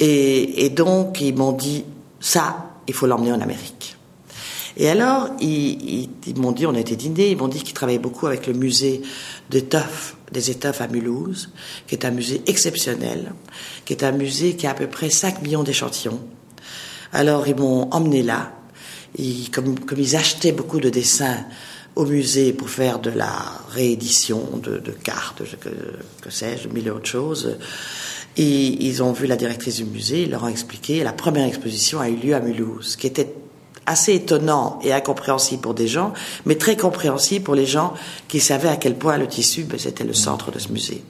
Et, 0.00 0.64
et 0.64 0.70
donc 0.70 1.20
ils 1.20 1.36
m'ont 1.36 1.52
dit, 1.52 1.84
ça, 2.20 2.70
il 2.86 2.94
faut 2.94 3.06
l'emmener 3.06 3.32
en 3.32 3.40
Amérique. 3.42 3.81
Et 4.76 4.88
alors, 4.88 5.28
ils, 5.40 6.08
m'ont 6.36 6.52
dit, 6.52 6.66
on 6.66 6.74
a 6.74 6.80
été 6.80 6.96
dîner, 6.96 7.30
ils 7.30 7.36
m'ont 7.36 7.48
dit 7.48 7.62
qu'ils 7.62 7.74
travaillaient 7.74 7.98
beaucoup 7.98 8.26
avec 8.26 8.46
le 8.46 8.54
musée 8.54 9.02
d'étoffes, 9.50 10.16
des 10.32 10.50
étoffes 10.50 10.80
à 10.80 10.88
Mulhouse, 10.88 11.50
qui 11.86 11.94
est 11.94 12.04
un 12.04 12.10
musée 12.10 12.42
exceptionnel, 12.46 13.34
qui 13.84 13.92
est 13.92 14.02
un 14.02 14.12
musée 14.12 14.56
qui 14.56 14.66
a 14.66 14.70
à 14.70 14.74
peu 14.74 14.86
près 14.86 15.10
5 15.10 15.42
millions 15.42 15.62
d'échantillons. 15.62 16.20
Alors, 17.12 17.46
ils 17.46 17.56
m'ont 17.56 17.90
emmené 17.90 18.22
là. 18.22 18.52
Comme, 19.52 19.74
ils 19.98 20.16
achetaient 20.16 20.52
beaucoup 20.52 20.80
de 20.80 20.88
dessins 20.88 21.44
au 21.94 22.06
musée 22.06 22.54
pour 22.54 22.70
faire 22.70 22.98
de 22.98 23.10
la 23.10 23.34
réédition 23.68 24.58
de, 24.62 24.78
cartes, 24.90 25.42
que, 25.60 25.68
que 26.22 26.30
sais-je, 26.30 26.68
mille 26.68 26.90
autres 26.90 27.08
choses. 27.08 27.58
Ils 28.38 29.02
ont 29.02 29.12
vu 29.12 29.26
la 29.26 29.36
directrice 29.36 29.76
du 29.76 29.84
musée, 29.84 30.22
ils 30.22 30.30
leur 30.30 30.44
ont 30.44 30.48
expliqué. 30.48 31.04
La 31.04 31.12
première 31.12 31.46
exposition 31.46 32.00
a 32.00 32.08
eu 32.08 32.16
lieu 32.16 32.34
à 32.34 32.40
Mulhouse, 32.40 32.96
qui 32.96 33.06
était 33.06 33.34
assez 33.86 34.14
étonnant 34.14 34.78
et 34.82 34.92
incompréhensible 34.92 35.62
pour 35.62 35.74
des 35.74 35.88
gens, 35.88 36.12
mais 36.46 36.56
très 36.56 36.76
compréhensible 36.76 37.44
pour 37.44 37.54
les 37.54 37.66
gens 37.66 37.94
qui 38.28 38.40
savaient 38.40 38.68
à 38.68 38.76
quel 38.76 38.94
point 38.94 39.18
le 39.18 39.26
tissu, 39.26 39.64
ben, 39.64 39.78
c'était 39.78 40.04
le 40.04 40.14
centre 40.14 40.50
de 40.50 40.58
ce 40.58 40.70
musée. 40.70 41.02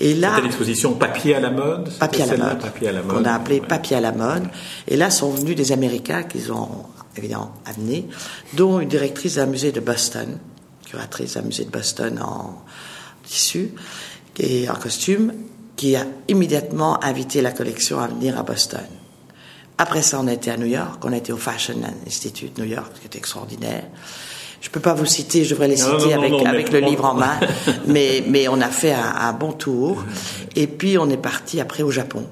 Et 0.00 0.14
là, 0.14 0.30
c'était 0.34 0.48
l'exposition 0.48 0.94
papier 0.94 1.36
à 1.36 1.40
la 1.40 1.50
mode. 1.50 1.90
Papier 1.98 2.24
à 2.24 2.26
la 2.26 2.36
mode. 2.36 2.60
Papier 2.60 2.88
à 2.88 2.92
la 2.92 3.02
mode. 3.02 3.16
On 3.20 3.24
a 3.24 3.32
appelé 3.32 3.60
papier 3.60 3.96
à 3.96 4.00
la 4.00 4.12
mode. 4.12 4.44
Et 4.88 4.96
là 4.96 5.10
sont 5.10 5.30
venus 5.30 5.54
des 5.54 5.70
Américains 5.70 6.24
qu'ils 6.24 6.52
ont 6.52 6.86
évidemment 7.16 7.52
amenés, 7.66 8.08
dont 8.54 8.80
une 8.80 8.88
directrice 8.88 9.36
d'un 9.36 9.46
musée 9.46 9.70
de 9.70 9.80
Boston, 9.80 10.38
curatrice 10.86 11.34
d'un 11.34 11.42
musée 11.42 11.64
de 11.64 11.70
Boston 11.70 12.18
en 12.20 12.64
tissu 13.24 13.72
et 14.38 14.68
en 14.68 14.74
costume, 14.74 15.32
qui 15.76 15.94
a 15.94 16.04
immédiatement 16.28 17.02
invité 17.04 17.42
la 17.42 17.52
collection 17.52 18.00
à 18.00 18.06
venir 18.06 18.38
à 18.38 18.42
Boston. 18.42 18.84
Après 19.78 20.02
ça, 20.02 20.20
on 20.20 20.26
a 20.26 20.32
été 20.32 20.50
à 20.50 20.56
New 20.56 20.66
York, 20.66 21.02
on 21.04 21.12
a 21.12 21.16
été 21.16 21.32
au 21.32 21.36
Fashion 21.36 21.76
Institute 22.06 22.56
New 22.58 22.64
York, 22.64 22.92
qui 23.00 23.06
était 23.06 23.18
extraordinaire. 23.18 23.84
Je 24.60 24.70
peux 24.70 24.80
pas 24.80 24.94
vous 24.94 25.06
citer, 25.06 25.44
je 25.44 25.50
devrais 25.50 25.66
les 25.66 25.76
citer 25.76 26.14
avec, 26.14 26.32
avec 26.46 26.70
le 26.70 26.78
livre 26.78 27.04
en 27.04 27.14
main, 27.14 27.40
mais, 27.86 28.22
mais 28.28 28.46
on 28.46 28.60
a 28.60 28.68
fait 28.68 28.92
un, 28.92 29.32
bon 29.32 29.52
tour. 29.52 30.04
Et 30.54 30.68
puis 30.68 30.98
on 30.98 31.10
est 31.10 31.16
parti 31.16 31.60
après 31.60 31.82
au 31.82 31.90
Japon. 31.90 32.24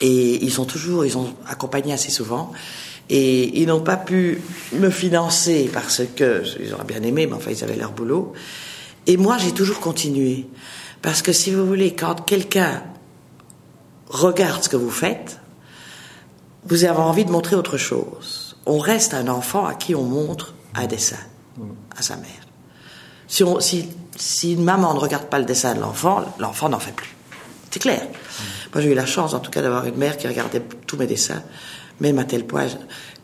Et 0.00 0.42
ils 0.44 0.52
sont 0.52 0.64
toujours, 0.64 1.04
ils 1.04 1.18
ont 1.18 1.34
accompagné 1.46 1.92
assez 1.92 2.10
souvent. 2.10 2.52
Et 3.10 3.60
ils 3.60 3.66
n'ont 3.66 3.80
pas 3.80 3.96
pu 3.96 4.40
me 4.72 4.90
financer 4.90 5.68
parce 5.72 6.02
que, 6.14 6.42
ils 6.60 6.72
auraient 6.72 6.84
bien 6.84 7.02
aimé, 7.02 7.26
mais 7.26 7.34
enfin 7.34 7.50
ils 7.50 7.64
avaient 7.64 7.76
leur 7.76 7.92
boulot. 7.92 8.32
Et 9.06 9.16
moi, 9.16 9.38
j'ai 9.38 9.52
toujours 9.52 9.80
continué. 9.80 10.46
Parce 11.02 11.22
que 11.22 11.32
si 11.32 11.50
vous 11.50 11.66
voulez, 11.66 11.94
quand 11.94 12.24
quelqu'un 12.26 12.82
regarde 14.08 14.62
ce 14.62 14.68
que 14.68 14.76
vous 14.76 14.90
faites, 14.90 15.37
vous 16.68 16.84
avez 16.84 16.98
envie 16.98 17.24
de 17.24 17.30
montrer 17.30 17.56
autre 17.56 17.76
chose. 17.76 18.56
On 18.66 18.78
reste 18.78 19.14
un 19.14 19.28
enfant 19.28 19.66
à 19.66 19.74
qui 19.74 19.94
on 19.94 20.02
montre 20.02 20.54
un 20.74 20.86
dessin, 20.86 21.16
à 21.96 22.02
sa 22.02 22.16
mère. 22.16 22.28
Si, 23.26 23.42
on, 23.42 23.60
si, 23.60 23.88
si 24.16 24.52
une 24.52 24.64
maman 24.64 24.94
ne 24.94 24.98
regarde 24.98 25.26
pas 25.26 25.38
le 25.38 25.44
dessin 25.44 25.74
de 25.74 25.80
l'enfant, 25.80 26.24
l'enfant 26.38 26.68
n'en 26.68 26.78
fait 26.78 26.92
plus. 26.92 27.14
C'est 27.70 27.80
clair. 27.80 28.06
Moi, 28.72 28.82
j'ai 28.82 28.90
eu 28.90 28.94
la 28.94 29.06
chance, 29.06 29.34
en 29.34 29.40
tout 29.40 29.50
cas, 29.50 29.62
d'avoir 29.62 29.86
une 29.86 29.96
mère 29.96 30.16
qui 30.16 30.28
regardait 30.28 30.62
tous 30.86 30.96
mes 30.96 31.06
dessins, 31.06 31.42
même 32.00 32.18
à 32.18 32.24
tel 32.24 32.44
point 32.44 32.66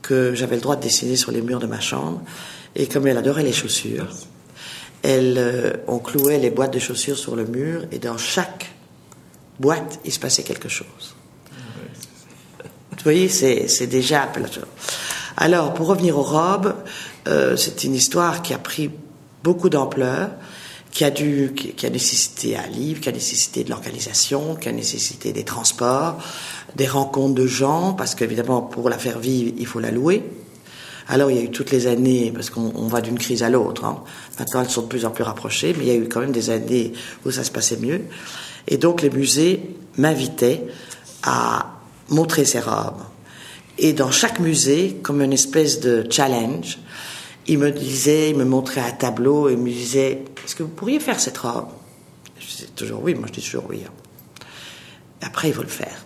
que 0.03 0.35
j'avais 0.35 0.57
le 0.57 0.63
droit 0.63 0.77
de 0.77 0.83
dessiner 0.83 1.17
sur 1.17 1.33
les 1.33 1.43
murs 1.43 1.61
de 1.61 1.67
ma 1.67 1.81
chambre. 1.81 2.21
Et 2.75 2.87
comme 2.87 3.07
elle 3.07 3.17
adorait 3.17 3.43
les 3.43 3.53
chaussures, 3.53 4.09
elle, 5.03 5.37
euh, 5.39 5.73
on 5.87 5.99
clouait 5.99 6.39
les 6.39 6.51
boîtes 6.51 6.73
de 6.73 6.79
chaussures 6.79 7.19
sur 7.19 7.37
le 7.37 7.45
mur, 7.45 7.85
et 7.93 7.99
dans 7.99 8.19
chaque 8.19 8.75
boîte, 9.61 10.01
il 10.05 10.13
se 10.13 10.19
passait 10.19 10.43
quelque 10.43 10.69
chose. 10.69 11.14
Voyez, 13.05 13.29
c'est 13.29 13.87
déjà 13.87 14.27
Alors, 15.37 15.75
pour 15.75 15.89
revenir 15.89 16.17
aux 16.17 16.23
robes, 16.23 16.75
euh, 17.29 17.55
c'est 17.55 17.85
une 17.85 17.95
histoire 17.95 18.41
qui 18.41 18.55
a 18.55 18.59
pris 18.59 18.91
beaucoup 19.43 19.69
d'ampleur, 19.69 20.31
qui 20.91 21.05
a 21.05 21.11
dû, 21.11 21.53
qui, 21.55 21.85
a 21.85 21.91
nécessité 21.91 22.57
un 22.57 22.67
livre, 22.67 23.03
qui 23.03 23.11
a 23.11 23.13
nécessité 23.13 23.63
de 23.63 23.69
l'organisation, 23.69 24.57
qui 24.57 24.71
a 24.71 24.73
nécessité 24.73 25.35
des 25.35 25.45
transports, 25.45 26.17
des 26.77 26.87
rencontres 26.87 27.35
de 27.35 27.47
gens, 27.47 27.93
parce 27.93 28.15
qu'évidemment, 28.15 28.63
pour 28.63 28.89
la 28.89 28.97
faire 28.97 29.19
vivre, 29.19 29.53
il 29.59 29.67
faut 29.67 29.81
la 29.81 29.91
louer. 29.91 30.23
Alors, 31.07 31.31
il 31.31 31.37
y 31.37 31.41
a 31.41 31.43
eu 31.43 31.51
toutes 31.51 31.73
les 31.73 31.87
années, 31.87 32.33
parce 32.35 32.49
qu'on 32.49 32.89
va 32.89 33.03
d'une 33.03 33.19
crise 33.19 33.43
à 33.43 33.51
l'autre. 33.51 33.85
Hein. 33.85 34.03
Maintenant, 34.39 34.63
elles 34.63 34.71
sont 34.71 34.83
de 34.83 34.87
plus 34.87 35.05
en 35.05 35.11
plus 35.11 35.25
rapprochées, 35.25 35.75
mais 35.77 35.85
il 35.85 35.89
y 35.89 35.95
a 35.95 35.97
eu 35.97 36.09
quand 36.09 36.21
même 36.21 36.33
des 36.33 36.49
années 36.49 36.95
où 37.27 37.31
ça 37.31 37.45
se 37.45 37.51
passait 37.51 37.77
mieux. 37.77 38.01
Et 38.67 38.79
donc, 38.79 39.03
les 39.03 39.11
musées 39.11 39.77
m'invitaient 39.99 40.65
à 41.23 41.74
montrer 42.09 42.45
ses 42.45 42.61
robes. 42.61 43.03
Et 43.79 43.93
dans 43.93 44.11
chaque 44.11 44.39
musée, 44.39 45.01
comme 45.03 45.21
une 45.21 45.33
espèce 45.33 45.81
de 45.81 46.07
challenge, 46.09 46.79
il 47.47 47.59
me 47.59 47.71
disait, 47.71 48.31
il 48.31 48.37
me 48.37 48.45
montrait 48.45 48.81
un 48.81 48.93
tableau 48.93 49.49
et 49.49 49.53
il 49.53 49.59
me 49.59 49.69
disait 49.69 50.25
Est-ce 50.45 50.55
que 50.55 50.63
vous 50.63 50.71
pourriez 50.71 51.01
faire 51.01 51.21
cette 51.21 51.39
robe? 51.39 51.69
Je 52.39 52.47
disais 52.47 52.67
toujours 52.75 53.03
oui, 53.03 53.15
moi 53.15 53.27
je 53.29 53.33
dis 53.33 53.43
toujours 53.43 53.65
oui. 53.69 53.83
après, 55.23 55.49
il 55.49 55.55
faut 55.55 55.63
le 55.63 55.69
faire. 55.69 56.05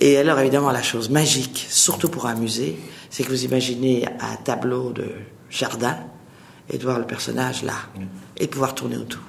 Et 0.00 0.16
alors, 0.16 0.38
évidemment, 0.40 0.72
la 0.72 0.82
chose 0.82 1.08
magique, 1.08 1.66
surtout 1.70 2.08
pour 2.08 2.26
un 2.26 2.34
musée, 2.34 2.76
c'est 3.10 3.22
que 3.22 3.28
vous 3.28 3.44
imaginez 3.44 4.06
un 4.20 4.36
tableau 4.36 4.92
de 4.92 5.06
jardin 5.48 5.96
et 6.68 6.78
de 6.78 6.82
voir 6.82 6.98
le 6.98 7.06
personnage 7.06 7.62
là, 7.62 7.76
et 8.36 8.46
de 8.46 8.50
pouvoir 8.50 8.74
tourner 8.74 8.96
autour. 8.96 9.22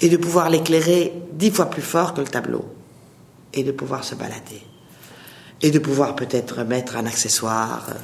Et 0.00 0.08
de 0.08 0.16
pouvoir 0.16 0.50
l'éclairer 0.50 1.12
dix 1.32 1.50
fois 1.50 1.66
plus 1.66 1.82
fort 1.82 2.14
que 2.14 2.20
le 2.20 2.26
tableau, 2.26 2.64
et 3.52 3.62
de 3.62 3.70
pouvoir 3.70 4.02
se 4.02 4.14
balader 4.14 4.62
et 5.62 5.70
de 5.70 5.78
pouvoir 5.78 6.16
peut-être 6.16 6.64
mettre 6.64 6.96
un 6.96 7.06
accessoire, 7.06 7.86
euh, 7.90 7.94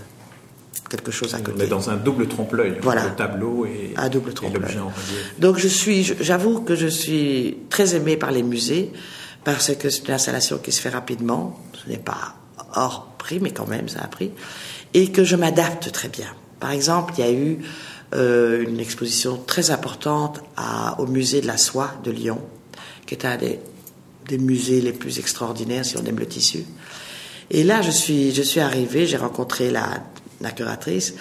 quelque 0.91 1.11
chose 1.11 1.35
à 1.35 1.41
côté. 1.41 1.57
Mais 1.59 1.67
dans 1.67 1.91
un 1.91 1.97
double 1.97 2.29
trompe-l'œil, 2.29 2.79
voilà. 2.83 3.05
le 3.05 3.15
tableau 3.15 3.67
et, 3.67 3.95
un 3.97 4.09
double 4.09 4.33
l'objet 4.53 4.79
Donc 5.39 5.59
je 5.59 5.69
suis, 5.69 6.05
j'avoue 6.21 6.61
que 6.61 6.77
je 6.77 6.87
suis 6.87 7.59
très 7.71 7.95
aimée 7.95 8.17
par 8.17 8.31
les 8.31 8.43
musées 8.43 8.93
parce 9.45 9.75
que 9.75 9.91
c'est 9.91 10.09
une 10.09 10.15
installation 10.15 10.59
qui 10.59 10.73
se 10.73 10.81
fait 10.81 10.91
rapidement. 10.91 11.61
Ce 11.73 11.89
n'est 11.89 11.99
pas 11.99 12.35
hors 12.75 13.07
prix, 13.19 13.41
mais 13.41 13.51
quand 13.51 13.67
même 13.67 13.89
ça 13.89 14.01
a 14.03 14.09
pris, 14.09 14.33
et 14.95 15.11
que 15.11 15.25
je 15.25 15.37
m'adapte 15.37 15.91
très 15.93 16.09
bien. 16.09 16.29
Par 16.61 16.71
exemple, 16.71 17.15
il 17.19 17.25
y 17.25 17.29
a 17.29 17.33
eu 17.33 17.59
euh, 18.15 18.63
une 18.63 18.81
exposition 18.81 19.41
très 19.47 19.71
importante 19.71 20.41
à, 20.57 21.01
au 21.01 21.07
musée 21.07 21.41
de 21.41 21.47
la 21.47 21.57
soie 21.57 21.93
de 22.05 22.11
Lyon, 22.11 22.41
qui 23.07 23.15
est 23.15 23.25
un 23.25 23.37
des, 23.37 23.59
des 24.29 24.39
musées 24.39 24.81
les 24.81 24.93
plus 24.93 25.19
extraordinaires 25.19 25.85
si 25.85 25.97
on 25.97 26.05
aime 26.05 26.19
le 26.19 26.27
tissu. 26.27 26.65
Et 27.51 27.63
là, 27.63 27.83
je 27.83 27.91
suis, 27.91 28.35
je 28.35 28.43
suis 28.43 28.61
arrivée, 28.61 29.07
j'ai 29.07 29.17
rencontré 29.17 29.71
la, 29.71 30.03
la 30.41 30.51
curatrice 30.51 31.15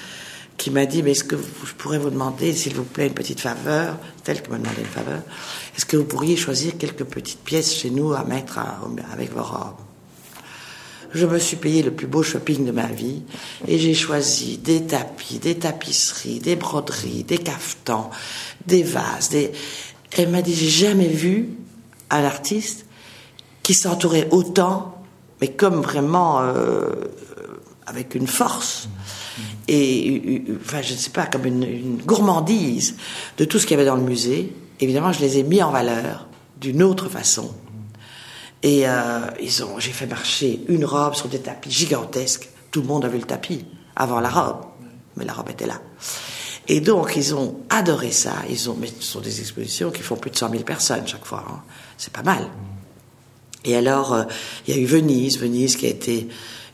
qui 0.57 0.71
m'a 0.71 0.85
dit, 0.85 1.03
mais 1.03 1.11
est-ce 1.11 1.23
que 1.23 1.35
je 1.35 1.73
pourrais 1.73 1.99
vous 1.99 2.09
demander, 2.09 2.53
s'il 2.53 2.75
vous 2.75 2.83
plaît, 2.83 3.07
une 3.07 3.13
petite 3.13 3.41
faveur, 3.41 3.97
telle 4.23 4.41
que 4.41 4.49
me 4.51 4.57
demandait 4.57 4.81
une 4.81 4.87
faveur, 4.87 5.21
est-ce 5.75 5.85
que 5.85 5.97
vous 5.97 6.05
pourriez 6.05 6.37
choisir 6.37 6.77
quelques 6.77 7.03
petites 7.03 7.41
pièces 7.41 7.73
chez 7.73 7.89
nous 7.89 8.13
à 8.13 8.23
mettre 8.23 8.59
avec 9.11 9.33
vos 9.33 9.43
robes? 9.43 9.75
Je 11.13 11.25
me 11.25 11.39
suis 11.39 11.55
payé 11.55 11.81
le 11.81 11.91
plus 11.91 12.07
beau 12.07 12.23
shopping 12.23 12.65
de 12.65 12.71
ma 12.71 12.87
vie 12.87 13.21
et 13.67 13.79
j'ai 13.79 13.93
choisi 13.93 14.57
des 14.57 14.83
tapis, 14.83 15.39
des 15.39 15.55
tapisseries, 15.55 16.39
des 16.39 16.57
broderies, 16.57 17.23
des 17.23 17.37
cafetans, 17.37 18.09
des 18.67 18.83
vases. 18.83 19.31
Elle 20.11 20.29
m'a 20.29 20.41
dit 20.41 20.53
j'ai 20.53 20.69
jamais 20.69 21.07
vu 21.07 21.51
un 22.09 22.23
artiste 22.23 22.85
qui 23.63 23.73
s'entourait 23.73 24.27
autant 24.31 24.94
mais 25.41 25.49
comme 25.49 25.81
vraiment 25.81 26.41
euh, 26.41 26.89
avec 27.85 28.15
une 28.15 28.27
force 28.27 28.87
et 29.67 30.43
enfin 30.61 30.81
je 30.81 30.93
ne 30.93 30.97
sais 30.97 31.09
pas 31.09 31.25
comme 31.25 31.45
une, 31.45 31.97
gourmandise 31.97 32.95
de 33.37 33.45
tout 33.45 33.59
ce 33.59 33.65
qu'il 33.65 33.77
y 33.77 33.79
avait 33.79 33.89
dans 33.89 33.95
le 33.95 34.03
musée 34.03 34.53
évidemment, 34.79 35.11
je 35.11 35.21
les 35.21 35.37
ai 35.37 35.43
mis 35.43 35.61
en 35.61 35.71
valeur 35.71 36.27
d'une 36.59 36.83
autre 36.83 37.09
façon. 37.09 37.53
Et 38.63 38.87
euh, 38.87 39.27
ils 39.41 39.63
ont, 39.63 39.79
j'ai 39.79 39.91
fait 39.91 40.07
marcher 40.07 40.61
une 40.67 40.85
robe 40.85 41.13
sur 41.13 41.27
des 41.27 41.39
tapis 41.39 41.71
gigantesques. 41.71 42.49
Tout 42.71 42.81
le 42.81 42.87
monde 42.87 43.05
a 43.05 43.07
vu 43.07 43.17
le 43.17 43.25
tapis 43.25 43.65
avant 43.95 44.19
la 44.19 44.29
robe, 44.29 44.65
mais 45.15 45.25
la 45.25 45.33
robe 45.33 45.49
était 45.49 45.67
là. 45.67 45.81
Et 46.67 46.81
donc, 46.81 47.15
ils 47.15 47.35
ont 47.35 47.59
adoré 47.69 48.11
ça. 48.11 48.33
Ils 48.49 48.69
ont, 48.69 48.75
mais 48.79 48.87
ce 48.87 49.03
sont 49.03 49.21
des 49.21 49.39
expositions 49.39 49.91
qui 49.91 50.01
font 50.01 50.15
plus 50.15 50.31
de 50.31 50.35
100 50.35 50.49
000 50.49 50.63
personnes 50.63 51.07
chaque 51.07 51.25
fois. 51.25 51.45
Hein. 51.47 51.61
C'est 51.97 52.11
pas 52.11 52.23
mal. 52.23 52.49
Et 53.65 53.75
alors, 53.75 54.13
euh, 54.13 54.23
il 54.67 54.75
y 54.75 54.77
a 54.77 54.81
eu 54.81 54.85
Venise, 54.85 55.39
Venise 55.39 55.75
qui 55.75 55.87
a 55.87 55.89
été 55.89 56.27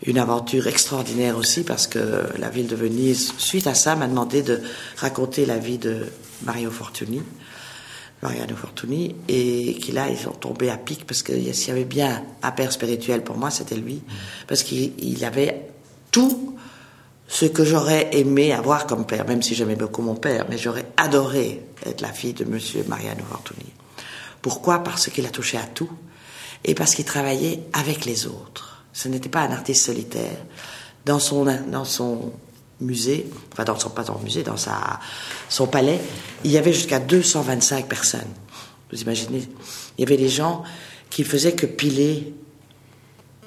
une 0.05 0.17
aventure 0.17 0.67
extraordinaire 0.67 1.37
aussi 1.37 1.63
parce 1.63 1.87
que 1.87 2.23
la 2.37 2.49
ville 2.49 2.67
de 2.67 2.75
Venise, 2.75 3.33
suite 3.37 3.67
à 3.67 3.73
ça, 3.73 3.95
m'a 3.95 4.07
demandé 4.07 4.41
de 4.41 4.61
raconter 4.97 5.45
la 5.45 5.57
vie 5.57 5.77
de 5.77 6.05
Mario 6.43 6.69
Fortuny, 6.71 7.21
Mariano 8.21 8.55
Fortuny, 8.55 9.15
et 9.27 9.75
qui 9.75 9.91
là, 9.91 10.09
ils 10.09 10.27
ont 10.27 10.33
tombé 10.33 10.69
à 10.69 10.77
pic 10.77 11.05
parce 11.05 11.23
que 11.23 11.33
s'il 11.53 11.67
y 11.69 11.71
avait 11.71 11.85
bien 11.85 12.23
un 12.43 12.51
père 12.51 12.71
spirituel 12.71 13.23
pour 13.23 13.37
moi, 13.37 13.51
c'était 13.51 13.75
lui, 13.75 14.01
parce 14.47 14.63
qu'il 14.63 15.23
avait 15.23 15.69
tout 16.11 16.55
ce 17.27 17.45
que 17.45 17.63
j'aurais 17.63 18.09
aimé 18.11 18.51
avoir 18.51 18.87
comme 18.87 19.05
père, 19.05 19.25
même 19.25 19.41
si 19.41 19.55
j'aimais 19.55 19.75
beaucoup 19.75 20.01
mon 20.01 20.15
père, 20.15 20.45
mais 20.49 20.57
j'aurais 20.57 20.85
adoré 20.97 21.63
être 21.85 22.01
la 22.01 22.11
fille 22.11 22.33
de 22.33 22.43
Monsieur 22.43 22.83
Mariano 22.87 23.23
Fortuny. 23.29 23.71
Pourquoi? 24.41 24.79
Parce 24.79 25.09
qu'il 25.09 25.25
a 25.25 25.29
touché 25.29 25.57
à 25.57 25.63
tout 25.63 25.89
et 26.63 26.75
parce 26.75 26.95
qu'il 26.95 27.05
travaillait 27.05 27.63
avec 27.73 28.05
les 28.05 28.27
autres. 28.27 28.83
Ce 28.93 29.07
n'était 29.07 29.29
pas 29.29 29.41
un 29.41 29.51
artiste 29.51 29.85
solitaire. 29.85 30.37
Dans 31.05 31.19
son, 31.19 31.45
dans 31.45 31.85
son 31.85 32.31
musée, 32.79 33.27
enfin 33.51 33.63
dans 33.63 33.79
son, 33.79 33.89
pas 33.89 34.03
dans 34.03 34.17
son 34.17 34.23
musée, 34.23 34.43
dans 34.43 34.57
sa, 34.57 34.99
son 35.49 35.67
palais, 35.67 35.99
il 36.43 36.51
y 36.51 36.57
avait 36.57 36.73
jusqu'à 36.73 36.99
225 36.99 37.87
personnes. 37.87 38.21
Vous 38.91 39.01
imaginez 39.01 39.47
Il 39.97 40.01
y 40.01 40.03
avait 40.03 40.17
des 40.17 40.29
gens 40.29 40.63
qui 41.09 41.23
faisaient 41.23 41.53
que 41.53 41.65
piler 41.65 42.33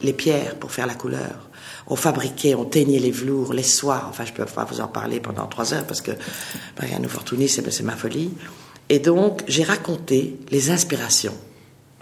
les 0.03 0.13
pierres 0.13 0.57
pour 0.57 0.73
faire 0.73 0.87
la 0.87 0.95
couleur. 0.95 1.51
On 1.87 1.97
fabriquait, 1.97 2.55
on 2.55 2.65
teignait 2.65 2.99
les 2.99 3.11
velours, 3.11 3.53
les 3.53 3.63
soies. 3.63 4.07
Enfin, 4.09 4.25
je 4.25 4.33
ne 4.33 4.37
peux 4.37 4.45
pas 4.47 4.65
vous 4.65 4.81
en 4.81 4.89
parler 4.89 5.21
pendant 5.21 5.47
trois 5.47 5.75
heures 5.75 5.87
parce 5.87 6.01
que 6.01 6.13
Mariano 6.79 7.09
Fortuny, 7.09 7.49
c'est 7.49 7.83
ma 7.83 7.97
folie. 7.97 8.31
Et 8.89 8.99
donc, 8.99 9.45
j'ai 9.49 9.65
raconté 9.65 10.39
les 10.51 10.71
inspirations. 10.71 11.37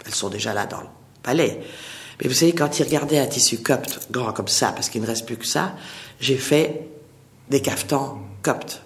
Elles 0.05 0.15
sont 0.15 0.29
déjà 0.29 0.53
là 0.53 0.65
dans 0.65 0.81
le 0.81 0.87
Mais 1.27 2.27
vous 2.27 2.33
savez, 2.33 2.53
quand 2.53 2.79
il 2.79 2.83
regardait 2.83 3.19
un 3.19 3.27
tissu 3.27 3.57
copte, 3.57 4.07
grand 4.11 4.33
comme 4.33 4.47
ça, 4.47 4.71
parce 4.71 4.89
qu'il 4.89 5.01
ne 5.01 5.07
reste 5.07 5.25
plus 5.25 5.37
que 5.37 5.45
ça, 5.45 5.75
j'ai 6.19 6.37
fait 6.37 6.87
des 7.49 7.61
cafetans 7.61 8.21
coptes. 8.41 8.81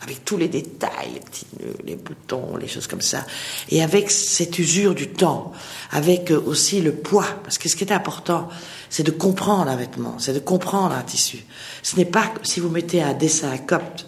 Avec 0.00 0.24
tous 0.24 0.36
les 0.36 0.46
détails, 0.46 1.10
les 1.12 1.20
petits 1.20 1.46
nœuds, 1.58 1.76
les 1.84 1.96
boutons, 1.96 2.56
les 2.56 2.68
choses 2.68 2.86
comme 2.86 3.00
ça. 3.00 3.26
Et 3.68 3.82
avec 3.82 4.12
cette 4.12 4.56
usure 4.60 4.94
du 4.94 5.08
temps. 5.08 5.52
Avec 5.90 6.30
euh, 6.30 6.40
aussi 6.46 6.80
le 6.80 6.92
poids. 6.92 7.26
Parce 7.42 7.58
que 7.58 7.68
ce 7.68 7.74
qui 7.74 7.82
est 7.82 7.92
important, 7.92 8.48
c'est 8.90 9.02
de 9.02 9.10
comprendre 9.10 9.68
un 9.68 9.74
vêtement. 9.74 10.16
C'est 10.20 10.34
de 10.34 10.38
comprendre 10.38 10.94
un 10.94 11.02
tissu. 11.02 11.44
Ce 11.82 11.96
n'est 11.96 12.04
pas 12.04 12.32
si 12.44 12.60
vous 12.60 12.68
mettez 12.68 13.02
un 13.02 13.12
dessin 13.12 13.58
copte 13.58 14.06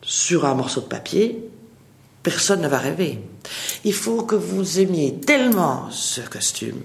sur 0.00 0.44
un 0.44 0.54
morceau 0.54 0.80
de 0.80 0.86
papier, 0.86 1.50
personne 2.26 2.60
ne 2.60 2.66
va 2.66 2.78
rêver. 2.78 3.20
Il 3.84 3.92
faut 3.92 4.24
que 4.24 4.34
vous 4.34 4.80
aimiez 4.80 5.14
tellement 5.14 5.88
ce 5.92 6.20
costume, 6.20 6.80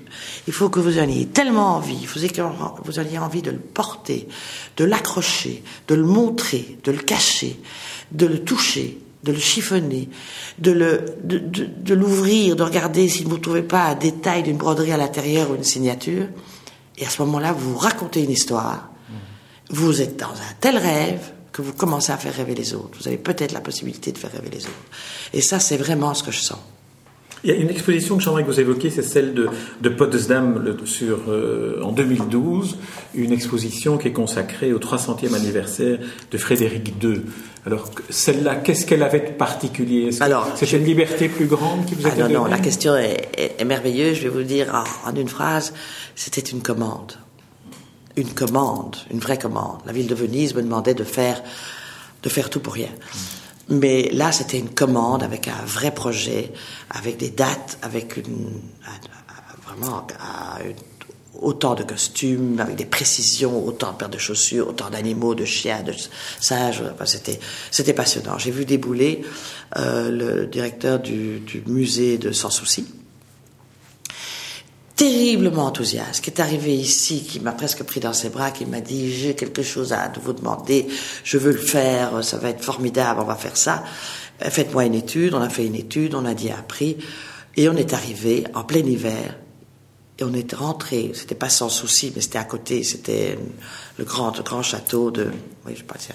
il 0.46 0.54
faut 0.54 0.70
que 0.70 0.80
vous 0.80 1.00
en 1.00 1.10
ayez 1.10 1.26
tellement 1.26 1.78
envie, 1.78 2.06
vous 2.06 2.24
ayez, 2.24 2.44
vous 2.84 3.00
ayez 3.00 3.18
envie 3.18 3.42
de 3.42 3.50
le 3.50 3.58
porter, 3.58 4.28
de 4.78 4.86
l'accrocher, 4.86 5.64
de 5.88 5.96
le 5.96 6.04
montrer, 6.04 6.78
de 6.84 6.92
le 6.92 7.00
cacher, 7.00 7.60
de 8.12 8.28
le 8.28 8.44
toucher, 8.44 9.00
de 9.24 9.32
le 9.32 9.40
chiffonner, 9.40 10.10
de, 10.60 10.74
l'ouvrir, 11.90 12.56
de 12.56 12.62
regarder 12.62 13.10
si 13.10 13.24
vous 13.24 13.38
ne 13.38 13.42
trouvez 13.42 13.64
pas 13.64 13.86
un 13.86 13.96
détail 13.96 14.44
d'une 14.44 14.58
broderie 14.58 14.92
à 14.92 14.98
l'intérieur 14.98 15.50
ou 15.50 15.56
une 15.56 15.64
signature. 15.64 16.28
Et 17.00 17.06
à 17.08 17.10
ce 17.10 17.20
moment-là, 17.24 17.52
vous 17.52 17.76
racontez 17.76 18.24
une 18.24 18.30
histoire. 18.30 18.92
Vous 19.72 20.04
êtes 20.04 20.18
dans 20.18 20.28
un 20.34 20.54
tel 20.60 20.78
rêve 20.78 21.34
que 21.52 21.62
vous 21.62 21.74
commencez 21.74 22.12
à 22.12 22.18
faire 22.18 22.34
rêver 22.34 22.56
les 22.56 22.74
autres. 22.74 22.98
Vous 23.00 23.08
avez 23.08 23.18
peut-être 23.18 23.52
la 23.52 23.62
possibilité 23.62 24.12
de 24.12 24.18
faire 24.18 24.32
rêver 24.32 24.50
les 24.52 24.66
autres. 24.66 24.90
Et 25.34 25.42
ça, 25.42 25.60
c'est 25.60 25.78
vraiment 25.78 26.14
ce 26.14 26.24
que 26.24 26.32
je 26.32 26.40
sens. 26.40 26.60
Il 27.44 27.50
y 27.50 27.54
a 27.54 27.56
une 27.56 27.72
exposition 27.72 28.18
que 28.18 28.24
j'aimerais 28.24 28.44
que 28.44 28.52
vous 28.52 28.60
évoquiez, 28.60 28.92
c'est 28.92 29.02
celle 29.02 29.34
de, 29.34 29.50
de 29.82 29.90
Potsdam 29.90 30.78
sur, 30.86 31.22
euh, 31.28 31.82
en 31.82 31.92
2012, 31.92 32.78
une 33.16 33.32
exposition 33.32 33.98
qui 33.98 34.10
est 34.10 34.14
consacrée 34.14 34.74
au 34.74 34.78
300e 34.78 35.34
anniversaire 35.34 35.98
de 36.30 36.38
Frédéric 36.38 36.94
II. 37.02 37.24
Alors, 37.66 37.90
celle-là, 38.12 38.58
qu'est-ce 38.58 38.86
qu'elle 38.86 39.02
avait 39.02 39.22
de 39.22 39.32
particulier? 39.32 40.12
C'était 40.12 40.78
une 40.78 40.86
liberté 40.86 41.30
plus 41.30 41.48
grande 41.48 41.86
qui 41.86 41.96
vous 41.96 42.08
ah, 42.08 42.16
Non, 42.16 42.30
non, 42.30 42.46
la 42.46 42.60
question 42.60 42.96
est, 42.96 43.64
merveilleuse. 43.66 44.18
Je 44.18 44.24
vais 44.24 44.30
vous 44.30 44.44
dire 44.44 44.84
en 45.06 45.16
une 45.16 45.28
phrase. 45.28 45.74
C'était 46.16 46.42
une 46.42 46.62
commande 46.62 47.14
une 48.16 48.34
commande, 48.34 48.98
une 49.12 49.20
vraie 49.20 49.38
commande. 49.38 49.80
La 49.86 49.94
ville 49.94 50.08
de 50.08 50.16
Venise 50.16 50.56
me 50.56 50.62
demandait 50.62 50.94
de 50.94 51.04
faire, 51.04 51.42
de 52.24 52.30
faire 52.30 52.50
tout 52.50 52.60
pour 52.60 52.74
rien. 52.74 52.90
Mais 53.70 54.10
là, 54.12 54.32
c'était 54.32 54.60
une 54.60 54.70
commande 54.70 55.24
avec 55.24 55.48
un 55.48 55.66
vrai 55.66 55.92
projet, 55.92 56.52
avec 56.90 57.18
des 57.18 57.30
dates, 57.30 57.78
avec 57.82 58.20
vraiment 59.66 60.06
autant 61.40 61.74
de 61.74 61.84
costumes, 61.84 62.60
avec 62.60 62.76
des 62.76 62.86
précisions, 62.86 63.66
autant 63.66 63.94
de 63.94 63.98
paires 63.98 64.10
de 64.10 64.18
chaussures, 64.18 64.68
autant 64.68 64.90
d'animaux, 64.90 65.36
de 65.36 65.46
chiens, 65.46 65.82
de 65.84 65.94
singes. 66.40 66.84
c'était, 67.06 67.40
c'était 67.72 67.94
passionnant. 67.94 68.38
J'ai 68.38 68.52
vu 68.52 68.66
débouler 68.66 69.24
euh, 69.78 70.12
le 70.12 70.48
directeur 70.48 71.00
du 71.00 71.42
musée 71.66 72.18
de 72.18 72.32
Sans 72.32 72.50
Souci 72.50 72.86
terriblement 74.96 75.66
enthousiaste, 75.66 76.24
qui 76.24 76.30
est 76.30 76.40
arrivé 76.40 76.76
ici, 76.76 77.24
qui 77.24 77.40
m'a 77.40 77.52
presque 77.52 77.84
pris 77.84 78.00
dans 78.00 78.14
ses 78.14 78.30
bras, 78.30 78.52
qui 78.52 78.66
m'a 78.66 78.82
dit 78.82 79.12
j'ai 79.14 79.36
quelque 79.36 79.64
chose 79.64 79.94
à 79.94 80.12
vous 80.22 80.34
demander, 80.34 80.88
je 81.24 81.38
veux 81.38 81.52
le 81.52 81.58
faire, 81.58 82.24
ça 82.24 82.38
va 82.38 82.50
être 82.50 82.64
formidable, 82.64 83.20
on 83.22 83.26
va 83.26 83.36
faire 83.36 83.58
ça. 83.58 83.84
Euh, 84.44 84.50
faites-moi 84.50 84.86
une 84.86 84.96
étude. 84.96 85.34
On 85.34 85.42
a 85.42 85.50
fait 85.50 85.66
une 85.66 85.76
étude, 85.76 86.16
on 86.16 86.26
a 86.26 86.34
dit 86.34 86.52
un 86.52 86.62
prix, 86.62 86.98
et 87.56 87.70
on 87.70 87.76
est 87.76 87.94
arrivé 87.94 88.44
en 88.54 88.64
plein 88.64 88.80
hiver. 88.80 89.38
Et 90.20 90.24
on 90.24 90.34
est 90.34 90.54
rentré, 90.54 91.12
c'était 91.16 91.36
pas 91.36 91.50
sans 91.50 91.70
souci, 91.70 92.12
mais 92.16 92.22
c'était 92.22 92.38
à 92.38 92.44
côté, 92.44 92.84
c'était 92.84 93.40
le 93.98 94.06
grand, 94.06 94.40
grand 94.44 94.62
château 94.62 95.10
de, 95.10 95.32
oui, 95.66 95.74
je 95.74 95.80
sais 95.80 95.84
pas 95.84 95.96
si 95.98 96.10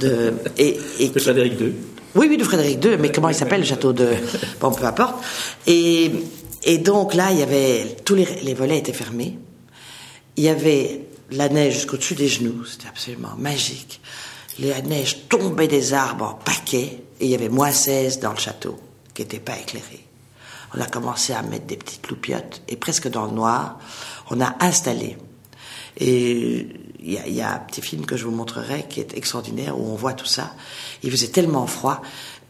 de, 0.00 0.34
et, 0.58 0.78
et 0.98 1.08
de 1.08 1.18
Frédéric 1.18 1.58
II. 1.58 1.72
Oui, 2.14 2.26
oui, 2.28 2.36
de 2.36 2.44
Frédéric 2.44 2.84
II, 2.84 2.98
mais 2.98 3.10
comment 3.10 3.30
il 3.30 3.34
s'appelle, 3.34 3.60
le 3.60 3.66
château 3.66 3.92
de, 3.92 4.08
bon, 4.60 4.70
peu 4.70 4.84
importe. 4.84 5.14
Et, 5.66 6.10
et 6.62 6.78
donc 6.78 7.14
là, 7.14 7.30
il 7.32 7.38
y 7.38 7.42
avait 7.42 7.96
tous 8.04 8.14
les, 8.14 8.54
volets 8.54 8.78
étaient 8.78 8.92
fermés. 8.92 9.38
Il 10.36 10.44
y 10.44 10.48
avait 10.48 11.02
la 11.30 11.48
neige 11.48 11.74
jusqu'au-dessus 11.74 12.14
des 12.14 12.28
genoux, 12.28 12.64
c'était 12.64 12.88
absolument 12.88 13.34
magique. 13.36 14.00
La 14.58 14.80
neige 14.80 15.28
tombait 15.28 15.68
des 15.68 15.92
arbres 15.92 16.24
en 16.24 16.34
paquets 16.34 17.02
et 17.20 17.24
il 17.24 17.28
y 17.28 17.34
avait 17.34 17.48
moins 17.48 17.70
16 17.70 18.20
dans 18.20 18.32
le 18.32 18.38
château 18.38 18.78
qui 19.14 19.22
n'était 19.22 19.38
pas 19.38 19.58
éclairé. 19.58 20.04
On 20.74 20.80
a 20.80 20.86
commencé 20.86 21.32
à 21.32 21.42
mettre 21.42 21.66
des 21.66 21.76
petites 21.76 22.08
loupiottes 22.08 22.62
et 22.68 22.76
presque 22.76 23.08
dans 23.08 23.26
le 23.26 23.32
noir, 23.32 23.78
on 24.30 24.40
a 24.40 24.56
installé. 24.60 25.16
Et 25.98 26.68
il 27.00 27.12
y, 27.12 27.36
y, 27.36 27.40
a 27.40 27.54
un 27.54 27.58
petit 27.60 27.80
film 27.80 28.04
que 28.04 28.16
je 28.16 28.24
vous 28.24 28.30
montrerai 28.30 28.86
qui 28.88 29.00
est 29.00 29.16
extraordinaire 29.16 29.78
où 29.78 29.90
on 29.90 29.94
voit 29.94 30.12
tout 30.12 30.26
ça. 30.26 30.54
Il 31.02 31.10
faisait 31.10 31.28
tellement 31.28 31.66
froid 31.66 32.02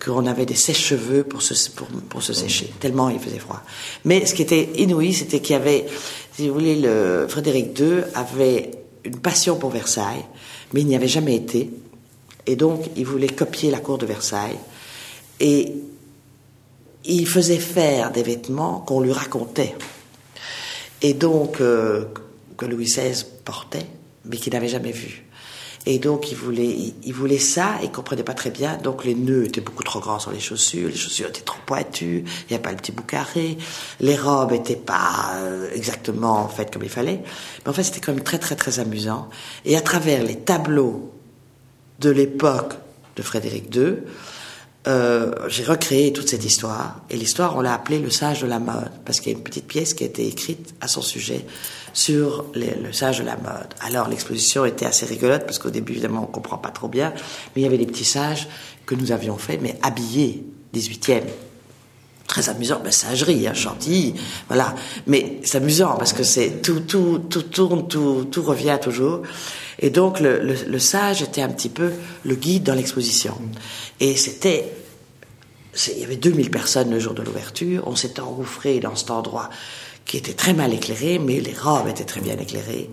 qu'on 0.05 0.27
avait 0.27 0.47
des 0.47 0.55
sèches-cheveux 0.55 1.25
pour 1.25 1.43
se, 1.43 1.71
pour, 1.71 1.87
pour 1.87 2.23
se 2.23 2.33
sécher, 2.33 2.73
tellement 2.81 3.09
il 3.09 3.19
faisait 3.19 3.39
froid. 3.39 3.63
Mais 4.05 4.27
ce 4.27 4.35
qui 4.35 4.43
était 4.43 4.71
inouï, 4.77 5.13
c'était 5.13 5.41
qu'il 5.41 5.55
y 5.55 5.57
avait, 5.57 5.87
si 6.33 6.49
vous 6.49 6.55
voulez, 6.55 6.77
le 6.77 7.27
Frédéric 7.29 7.79
II 7.79 8.03
avait 8.15 8.71
une 9.05 9.19
passion 9.19 9.57
pour 9.57 9.71
Versailles, 9.71 10.25
mais 10.73 10.83
il 10.83 10.87
n'y 10.87 10.97
avait 10.97 11.09
jamais 11.09 11.37
été. 11.37 11.71
Et 12.47 12.57
donc, 12.57 12.91
il 12.97 13.05
voulait 13.07 13.29
copier 13.29 13.71
la 13.71 13.81
cour 13.81 13.99
de 13.99 14.07
Versailles. 14.07 14.59
Et 15.41 15.73
il 17.05 17.27
faisait 17.27 17.59
faire 17.59 18.13
des 18.13 18.23
vêtements 18.23 18.81
qu'on 18.81 19.01
lui 19.01 19.13
racontait. 19.13 19.75
Et 21.03 21.15
donc, 21.15 21.61
euh, 21.61 22.05
que 22.57 22.67
Louis 22.67 22.87
XVI 22.87 23.25
portait, 23.45 23.87
mais 24.25 24.37
qu'il 24.37 24.53
n'avait 24.53 24.69
jamais 24.69 24.93
vu. 24.93 25.26
Et 25.88 26.01
donc, 26.01 26.33
il 26.33 26.37
voulait, 26.37 26.77
il, 27.05 27.12
voulait 27.12 27.38
ça, 27.38 27.77
et 27.81 27.85
il 27.85 27.92
comprenait 27.92 28.25
pas 28.25 28.35
très 28.35 28.51
bien. 28.51 28.77
Donc, 28.77 29.05
les 29.05 29.14
nœuds 29.14 29.44
étaient 29.44 29.61
beaucoup 29.61 29.85
trop 29.85 30.01
grands 30.01 30.18
sur 30.18 30.33
les 30.33 30.40
chaussures, 30.40 30.88
les 30.88 30.96
chaussures 30.96 31.29
étaient 31.29 31.42
trop 31.42 31.61
pointues, 31.64 32.25
il 32.27 32.51
n'y 32.51 32.55
avait 32.55 32.62
pas 32.62 32.72
le 32.72 32.77
petit 32.77 32.90
bout 32.90 33.05
carré, 33.05 33.57
les 34.01 34.16
robes 34.16 34.53
étaient 34.53 34.75
pas 34.75 35.35
euh, 35.37 35.70
exactement 35.72 36.49
faites 36.49 36.72
comme 36.72 36.83
il 36.83 36.90
fallait. 36.90 37.22
Mais 37.64 37.70
en 37.70 37.72
fait, 37.72 37.85
c'était 37.85 38.01
quand 38.01 38.12
même 38.12 38.25
très, 38.25 38.38
très, 38.38 38.57
très 38.57 38.81
amusant. 38.81 39.29
Et 39.64 39.77
à 39.77 39.81
travers 39.81 40.25
les 40.25 40.37
tableaux 40.37 41.12
de 42.01 42.11
l'époque 42.11 42.75
de 43.14 43.22
Frédéric 43.22 43.72
II, 43.75 43.94
euh, 44.88 45.33
j'ai 45.49 45.64
recréé 45.64 46.12
toute 46.12 46.29
cette 46.29 46.44
histoire. 46.44 47.01
Et 47.11 47.16
l'histoire, 47.16 47.57
on 47.57 47.61
l'a 47.61 47.75
appelée 47.75 48.01
le 48.01 48.11
sage 48.11 48.42
de 48.42 48.49
la 48.49 48.59
mode, 48.59 48.90
parce 49.05 49.20
qu'il 49.20 49.31
y 49.31 49.35
a 49.35 49.38
une 49.38 49.44
petite 49.44 49.66
pièce 49.66 49.94
qui 49.94 50.03
a 50.03 50.07
été 50.07 50.27
écrite 50.27 50.75
à 50.81 50.88
son 50.88 51.03
sujet 51.03 51.44
sur 51.97 52.45
le 52.55 52.93
sage 52.93 53.21
de 53.21 53.25
la 53.25 53.37
mode. 53.37 53.73
Alors 53.81 54.07
l'exposition 54.09 54.67
était 54.67 54.85
assez 54.85 55.07
rigolote, 55.07 55.47
parce 55.47 55.59
qu'au 55.59 55.71
début, 55.71 55.93
évidemment, 55.93 56.25
on 56.25 56.27
comprend 56.31 56.59
pas 56.59 56.69
trop 56.69 56.89
bien, 56.89 57.15
mais 57.15 57.63
il 57.63 57.65
y 57.65 57.67
avait 57.67 57.79
des 57.79 57.87
petits 57.87 58.05
sages 58.05 58.49
que 58.85 58.95
nous 58.95 59.13
avions 59.13 59.39
faits, 59.39 59.61
mais 59.63 59.79
habillés 59.83 60.45
18e. 60.75 61.23
très 62.27 62.51
amusant, 62.51 62.81
ben 62.85 62.93
singerie, 62.93 63.49
hein, 63.49 63.55
chantilly, 63.55 64.15
voilà. 64.49 64.75
Mais 65.07 65.41
c'est 65.43 65.57
amusant 65.57 65.97
parce 65.97 66.13
que 66.13 66.23
c'est 66.23 66.61
tout, 66.61 66.81
tout, 66.81 67.21
tout 67.31 67.45
tourne, 67.45 67.89
tout, 67.89 68.27
tout 68.31 68.43
revient 68.43 68.79
toujours. 68.83 69.23
Et 69.79 69.89
donc 69.89 70.21
le, 70.21 70.41
le, 70.41 70.79
sage 70.79 71.23
était 71.23 71.41
un 71.41 71.49
petit 71.49 71.71
peu 71.71 71.93
le 72.25 72.35
guide 72.35 72.65
dans 72.65 72.75
l'exposition. 72.75 73.39
Et 74.01 74.17
c'était, 74.17 74.71
il 75.95 76.01
y 76.01 76.05
avait 76.05 76.17
2000 76.17 76.51
personnes 76.51 76.91
le 76.91 76.99
jour 76.99 77.15
de 77.15 77.23
l'ouverture. 77.23 77.85
On 77.87 77.97
s'était 77.97 78.21
engouffré 78.21 78.81
dans 78.81 78.97
cet 78.97 79.11
endroit 79.11 79.49
qui 80.07 80.16
était 80.16 80.35
très 80.35 80.55
mal 80.55 80.73
éclairé, 80.73 81.19
mais 81.19 81.40
les 81.40 81.53
robes 81.53 81.88
étaient 81.88 82.05
très 82.05 82.21
bien 82.21 82.38
éclairées. 82.38 82.88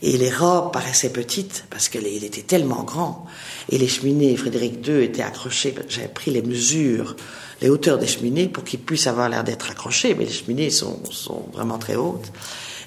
Et 0.00 0.16
les 0.16 0.30
robes 0.30 0.72
paraissaient 0.72 1.10
petites 1.10 1.64
parce 1.68 1.88
qu'il 1.88 2.06
était 2.06 2.42
tellement 2.42 2.84
grand. 2.84 3.26
Et 3.68 3.78
les 3.78 3.88
cheminées, 3.88 4.36
Frédéric 4.36 4.86
II 4.86 5.02
était 5.02 5.22
accroché. 5.22 5.74
J'avais 5.88 6.08
pris 6.08 6.30
les 6.30 6.42
mesures, 6.42 7.16
les 7.60 7.68
hauteurs 7.68 7.98
des 7.98 8.06
cheminées 8.06 8.48
pour 8.48 8.62
qu'ils 8.62 8.80
puissent 8.80 9.08
avoir 9.08 9.28
l'air 9.28 9.42
d'être 9.42 9.70
accrochés, 9.70 10.14
mais 10.14 10.24
les 10.24 10.32
cheminées 10.32 10.70
sont, 10.70 11.02
sont 11.10 11.46
vraiment 11.52 11.78
très 11.78 11.96
hautes. 11.96 12.32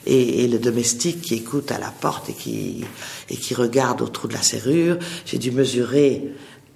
Et, 0.07 0.43
et, 0.43 0.47
le 0.47 0.59
domestique 0.59 1.21
qui 1.21 1.33
écoute 1.33 1.71
à 1.71 1.79
la 1.79 1.89
porte 1.89 2.29
et 2.29 2.33
qui, 2.33 2.85
et 3.29 3.37
qui 3.37 3.55
regarde 3.55 4.03
au 4.03 4.07
trou 4.07 4.27
de 4.27 4.33
la 4.33 4.41
serrure, 4.43 4.99
j'ai 5.25 5.39
dû 5.39 5.49
mesurer 5.49 6.21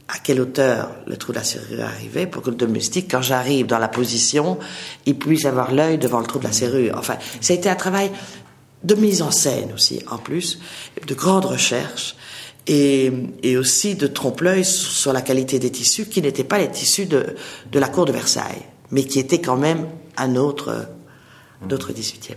à 0.10 0.18
quelle 0.18 0.42
hauteur 0.42 0.90
le 1.06 1.18
trou 1.18 1.32
de 1.32 1.38
la 1.38 1.44
serrure 1.44 1.86
arrivait 1.86 2.26
pour 2.26 2.42
que 2.42 2.50
le 2.50 2.56
domestique, 2.56 3.10
quand 3.12 3.22
j'arrive 3.22 3.68
dans 3.68 3.78
la 3.78 3.88
position, 3.88 4.58
il 5.06 5.18
puisse 5.18 5.46
avoir 5.46 5.72
l'œil 5.72 6.00
devant 6.00 6.20
le 6.20 6.26
trou 6.26 6.40
de 6.40 6.46
la 6.46 6.52
serrure. 6.52 6.96
Enfin, 6.98 7.18
ça 7.42 7.54
a 7.54 7.56
été 7.56 7.70
un 7.70 7.76
travail 7.76 8.12
de 8.84 8.96
mise 8.96 9.22
en 9.22 9.30
scène 9.30 9.72
aussi, 9.74 10.02
en 10.10 10.18
plus, 10.18 10.60
de 11.06 11.14
grande 11.14 11.46
recherche 11.46 12.16
et, 12.66 13.12
et 13.44 13.56
aussi 13.56 13.96
de 13.96 14.08
trompe-l'œil 14.08 14.66
sur 14.66 15.14
la 15.14 15.22
qualité 15.22 15.60
des 15.60 15.72
tissus 15.72 16.08
qui 16.08 16.22
n'étaient 16.24 16.44
pas 16.44 16.58
les 16.58 16.72
tissus 16.72 17.06
de, 17.06 17.36
de 17.72 17.80
la 17.80 17.88
cour 17.88 18.06
de 18.06 18.12
Versailles, 18.12 18.66
mais 18.90 19.04
qui 19.04 19.20
étaient 19.20 19.42
quand 19.42 19.58
même 19.58 19.86
un 20.18 20.36
autre, 20.36 20.88
d'autres 21.68 21.92
18e. 21.92 22.36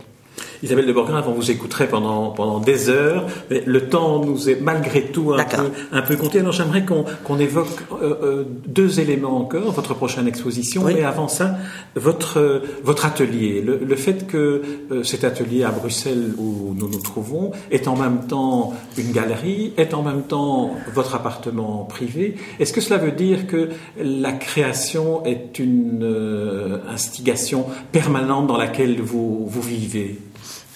Isabelle 0.62 0.86
de 0.86 0.92
Borgrin, 0.92 1.22
on 1.26 1.32
vous 1.32 1.50
écouterait 1.50 1.88
pendant, 1.88 2.30
pendant 2.30 2.60
des 2.60 2.88
heures, 2.88 3.26
mais 3.50 3.62
le 3.66 3.88
temps 3.88 4.24
nous 4.24 4.48
est 4.48 4.60
malgré 4.60 5.02
tout 5.02 5.32
un, 5.32 5.44
peu, 5.44 5.70
un 5.90 6.02
peu 6.02 6.16
compté. 6.16 6.38
Alors 6.40 6.52
j'aimerais 6.52 6.84
qu'on 6.84 7.04
qu'on 7.24 7.38
évoque 7.38 7.68
euh, 8.00 8.14
euh, 8.22 8.44
deux 8.66 9.00
éléments 9.00 9.36
encore, 9.36 9.72
votre 9.72 9.94
prochaine 9.94 10.26
exposition, 10.28 10.82
oui. 10.84 10.94
mais 10.94 11.02
avant 11.02 11.28
ça, 11.28 11.56
votre, 11.96 12.62
votre 12.84 13.04
atelier. 13.06 13.60
Le, 13.60 13.78
le 13.78 13.96
fait 13.96 14.26
que 14.26 14.62
euh, 14.90 15.02
cet 15.02 15.24
atelier 15.24 15.64
à 15.64 15.70
Bruxelles 15.70 16.32
où 16.38 16.74
nous 16.76 16.88
nous 16.88 17.00
trouvons 17.00 17.52
est 17.70 17.88
en 17.88 17.96
même 17.96 18.26
temps 18.26 18.72
une 18.96 19.12
galerie, 19.12 19.72
est 19.76 19.94
en 19.94 20.02
même 20.02 20.22
temps 20.22 20.74
votre 20.94 21.14
appartement 21.14 21.84
privé, 21.88 22.36
est-ce 22.60 22.72
que 22.72 22.80
cela 22.80 22.98
veut 22.98 23.12
dire 23.12 23.46
que 23.46 23.70
la 24.00 24.32
création 24.32 25.24
est 25.24 25.58
une 25.58 26.00
euh, 26.02 26.78
instigation 26.88 27.66
permanente 27.90 28.46
dans 28.46 28.56
laquelle 28.56 29.00
vous, 29.00 29.46
vous 29.46 29.62
vivez? 29.62 30.18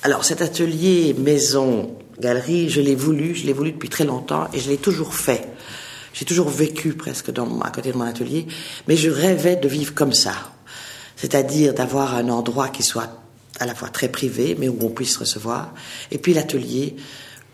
Alors 0.07 0.25
cet 0.25 0.41
atelier 0.41 1.17
maison 1.19 1.99
galerie, 2.21 2.71
je 2.71 2.81
l'ai 2.81 2.95
voulu, 2.95 3.35
je 3.35 3.45
l'ai 3.45 3.53
voulu 3.53 3.73
depuis 3.73 3.89
très 3.89 4.05
longtemps 4.05 4.47
et 4.53 4.61
je 4.61 4.71
l'ai 4.71 4.77
toujours 4.77 5.15
fait. 5.15 5.49
J'ai 6.15 6.25
toujours 6.25 6.49
vécu 6.49 6.93
presque 6.93 7.31
à 7.31 7.71
côté 7.71 7.91
de 7.91 7.97
mon 7.97 8.05
atelier, 8.05 8.47
mais 8.87 8.97
je 8.97 9.11
rêvais 9.11 9.57
de 9.57 9.67
vivre 9.67 9.95
comme 9.95 10.13
ça, 10.13 10.53
c'est-à-dire 11.17 11.75
d'avoir 11.75 12.15
un 12.15 12.29
endroit 12.29 12.69
qui 12.69 12.85
soit 12.85 13.21
à 13.59 13.67
la 13.67 13.75
fois 13.75 13.89
très 13.89 14.07
privé, 14.07 14.57
mais 14.57 14.69
où 14.69 14.79
on 14.81 14.91
puisse 14.91 15.17
recevoir, 15.17 15.75
et 16.13 16.19
puis 16.19 16.35
l'atelier. 16.35 16.95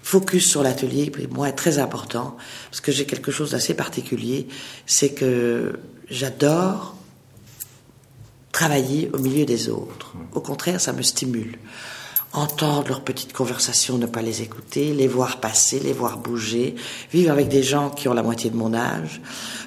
Focus 0.03 0.51
sur 0.51 0.63
l'atelier, 0.63 1.11
pour 1.11 1.33
moi, 1.33 1.49
est 1.49 1.53
très 1.53 1.79
important, 1.79 2.37
parce 2.71 2.83
que 2.83 2.93
j'ai 2.93 3.07
quelque 3.07 3.31
chose 3.31 3.53
d'assez 3.53 3.73
particulier, 3.73 4.47
c'est 4.85 5.11
que 5.11 5.73
j'adore 6.11 6.97
travailler 8.51 9.11
au 9.15 9.19
milieu 9.19 9.47
des 9.47 9.71
autres. 9.71 10.13
Au 10.35 10.41
contraire, 10.41 10.81
ça 10.81 10.93
me 10.93 11.03
stimule 11.03 11.57
entendre 12.33 12.89
leurs 12.89 13.03
petites 13.03 13.33
conversations, 13.33 13.99
ne 13.99 14.07
pas 14.07 14.23
les 14.23 14.43
écouter, 14.43 14.95
les 14.95 15.09
voir 15.09 15.39
passer, 15.41 15.81
les 15.81 15.93
voir 15.93 16.19
bouger, 16.19 16.75
vivre 17.13 17.31
avec 17.31 17.49
des 17.49 17.63
gens 17.63 17.91
qui 17.91 18.09
ont 18.09 18.15
la 18.15 18.23
moitié 18.23 18.51
de 18.51 18.57
mon 18.57 18.73
âge, 18.75 19.21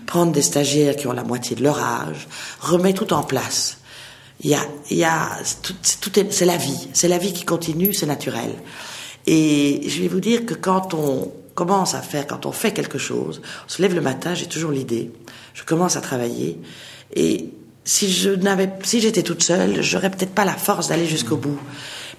prendre 0.05 0.31
des 0.31 0.41
stagiaires 0.41 0.95
qui 0.95 1.07
ont 1.07 1.13
la 1.13 1.23
moitié 1.23 1.55
de 1.55 1.63
leur 1.63 1.79
âge, 1.79 2.27
remettre 2.59 3.05
tout 3.05 3.13
en 3.13 3.23
place. 3.23 3.77
Il 4.41 4.49
y 4.49 4.55
a, 4.55 4.65
il 4.89 4.97
y 4.97 5.03
a, 5.03 5.29
tout, 5.61 5.73
tout 6.01 6.25
c'est 6.31 6.45
la 6.45 6.57
vie, 6.57 6.89
c'est 6.93 7.07
la 7.07 7.17
vie 7.17 7.33
qui 7.33 7.45
continue, 7.45 7.93
c'est 7.93 8.05
naturel. 8.05 8.51
Et 9.27 9.87
je 9.87 10.01
vais 10.01 10.07
vous 10.07 10.19
dire 10.19 10.45
que 10.45 10.53
quand 10.53 10.93
on 10.93 11.31
commence 11.53 11.95
à 11.95 12.01
faire, 12.01 12.27
quand 12.27 12.45
on 12.45 12.51
fait 12.51 12.73
quelque 12.73 12.97
chose, 12.97 13.41
on 13.65 13.69
se 13.69 13.81
lève 13.81 13.95
le 13.95 14.01
matin, 14.01 14.33
j'ai 14.33 14.47
toujours 14.47 14.71
l'idée, 14.71 15.11
je 15.53 15.63
commence 15.63 15.95
à 15.95 16.01
travailler, 16.01 16.59
et 17.15 17.49
si 17.85 18.11
je 18.11 18.31
n'avais, 18.31 18.69
si 18.83 18.99
j'étais 18.99 19.23
toute 19.23 19.43
seule, 19.43 19.81
j'aurais 19.81 20.09
peut-être 20.09 20.33
pas 20.33 20.43
la 20.43 20.55
force 20.55 20.87
d'aller 20.89 21.05
jusqu'au 21.05 21.37
bout. 21.37 21.59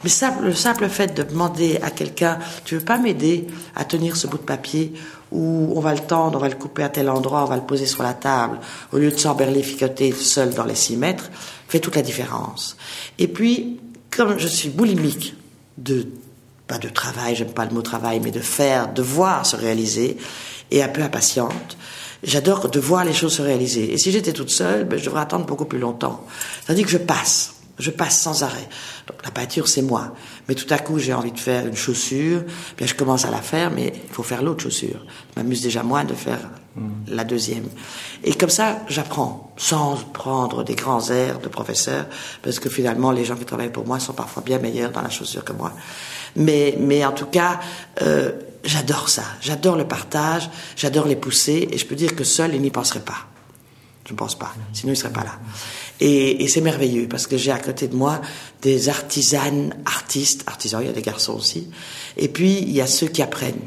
Mais 0.06 0.12
le 0.40 0.54
simple 0.54 0.88
fait 0.88 1.16
de 1.16 1.24
demander 1.24 1.80
à 1.82 1.90
quelqu'un, 1.90 2.38
tu 2.64 2.76
veux 2.76 2.84
pas 2.84 2.96
m'aider 2.96 3.48
à 3.74 3.84
tenir 3.84 4.16
ce 4.16 4.28
bout 4.28 4.38
de 4.38 4.44
papier 4.44 4.92
ou 5.32 5.72
on 5.74 5.80
va 5.80 5.94
le 5.94 5.98
tendre, 5.98 6.38
on 6.38 6.40
va 6.40 6.48
le 6.48 6.54
couper 6.54 6.84
à 6.84 6.88
tel 6.88 7.10
endroit, 7.10 7.42
on 7.42 7.46
va 7.46 7.56
le 7.56 7.62
poser 7.62 7.86
sur 7.86 8.04
la 8.04 8.14
table, 8.14 8.60
au 8.92 8.98
lieu 8.98 9.10
de 9.10 9.16
s'emberlificoter 9.16 10.12
seul 10.12 10.54
dans 10.54 10.62
les 10.62 10.76
six 10.76 10.96
mètres, 10.96 11.28
fait 11.66 11.80
toute 11.80 11.96
la 11.96 12.02
différence. 12.02 12.76
Et 13.18 13.26
puis, 13.26 13.80
comme 14.16 14.38
je 14.38 14.46
suis 14.46 14.68
boulimique 14.68 15.34
de, 15.76 16.06
pas 16.68 16.78
de 16.78 16.88
travail, 16.88 17.34
j'aime 17.34 17.50
pas 17.50 17.64
le 17.64 17.74
mot 17.74 17.82
travail, 17.82 18.20
mais 18.22 18.30
de 18.30 18.38
faire, 18.38 18.92
de 18.92 19.02
voir 19.02 19.44
se 19.44 19.56
réaliser, 19.56 20.18
et 20.70 20.84
un 20.84 20.88
peu 20.88 21.02
impatiente, 21.02 21.76
j'adore 22.22 22.70
de 22.70 22.78
voir 22.78 23.04
les 23.04 23.12
choses 23.12 23.34
se 23.34 23.42
réaliser. 23.42 23.92
Et 23.92 23.98
si 23.98 24.12
j'étais 24.12 24.32
toute 24.32 24.50
seule, 24.50 24.84
ben, 24.84 25.00
je 25.00 25.04
devrais 25.04 25.22
attendre 25.22 25.46
beaucoup 25.46 25.64
plus 25.64 25.80
longtemps. 25.80 26.24
C'est-à-dire 26.64 26.84
que 26.84 26.92
je 26.92 26.98
passe. 26.98 27.54
Je 27.78 27.90
passe 27.90 28.18
sans 28.18 28.42
arrêt. 28.42 28.68
Donc 29.06 29.18
la 29.24 29.30
peinture, 29.30 29.68
c'est 29.68 29.82
moi. 29.82 30.14
Mais 30.48 30.54
tout 30.54 30.72
à 30.72 30.78
coup, 30.78 30.98
j'ai 30.98 31.12
envie 31.12 31.30
de 31.30 31.38
faire 31.38 31.66
une 31.66 31.76
chaussure. 31.76 32.42
Bien, 32.76 32.86
je 32.86 32.94
commence 32.94 33.24
à 33.24 33.30
la 33.30 33.40
faire, 33.40 33.70
mais 33.70 33.92
il 34.08 34.12
faut 34.12 34.24
faire 34.24 34.42
l'autre 34.42 34.62
chaussure. 34.64 35.04
Je 35.34 35.40
m'amuse 35.40 35.62
déjà 35.62 35.84
moins 35.84 36.04
de 36.04 36.14
faire 36.14 36.40
mmh. 36.74 36.88
la 37.08 37.22
deuxième. 37.22 37.68
Et 38.24 38.34
comme 38.34 38.50
ça, 38.50 38.80
j'apprends, 38.88 39.52
sans 39.56 39.96
prendre 40.12 40.64
des 40.64 40.74
grands 40.74 41.08
airs 41.10 41.38
de 41.38 41.48
professeur, 41.48 42.06
parce 42.42 42.58
que 42.58 42.68
finalement, 42.68 43.12
les 43.12 43.24
gens 43.24 43.36
qui 43.36 43.44
travaillent 43.44 43.70
pour 43.70 43.86
moi 43.86 44.00
sont 44.00 44.12
parfois 44.12 44.42
bien 44.42 44.58
meilleurs 44.58 44.90
dans 44.90 45.02
la 45.02 45.10
chaussure 45.10 45.44
que 45.44 45.52
moi. 45.52 45.72
Mais, 46.34 46.76
mais 46.80 47.04
en 47.04 47.12
tout 47.12 47.26
cas, 47.26 47.60
euh, 48.02 48.32
j'adore 48.64 49.08
ça. 49.08 49.22
J'adore 49.40 49.76
le 49.76 49.86
partage, 49.86 50.50
j'adore 50.74 51.06
les 51.06 51.16
pousser, 51.16 51.68
et 51.70 51.78
je 51.78 51.86
peux 51.86 51.94
dire 51.94 52.16
que 52.16 52.24
seul, 52.24 52.54
ils 52.56 52.60
n'y 52.60 52.70
penseraient 52.70 53.00
pas. 53.00 53.26
Je 54.04 54.12
ne 54.12 54.18
pense 54.18 54.36
pas. 54.36 54.52
Sinon, 54.72 54.92
ils 54.92 54.96
ne 54.96 55.00
seraient 55.00 55.12
pas 55.12 55.24
là. 55.24 55.38
Et, 56.00 56.44
et 56.44 56.48
c'est 56.48 56.60
merveilleux 56.60 57.08
parce 57.08 57.26
que 57.26 57.36
j'ai 57.36 57.50
à 57.50 57.58
côté 57.58 57.88
de 57.88 57.96
moi 57.96 58.20
des 58.62 58.88
artisanes, 58.88 59.74
artistes, 59.84 60.44
artisans, 60.46 60.80
il 60.82 60.86
y 60.86 60.90
a 60.90 60.92
des 60.92 61.02
garçons 61.02 61.34
aussi. 61.34 61.68
Et 62.16 62.28
puis, 62.28 62.58
il 62.58 62.72
y 62.72 62.80
a 62.80 62.86
ceux 62.86 63.08
qui 63.08 63.22
apprennent. 63.22 63.60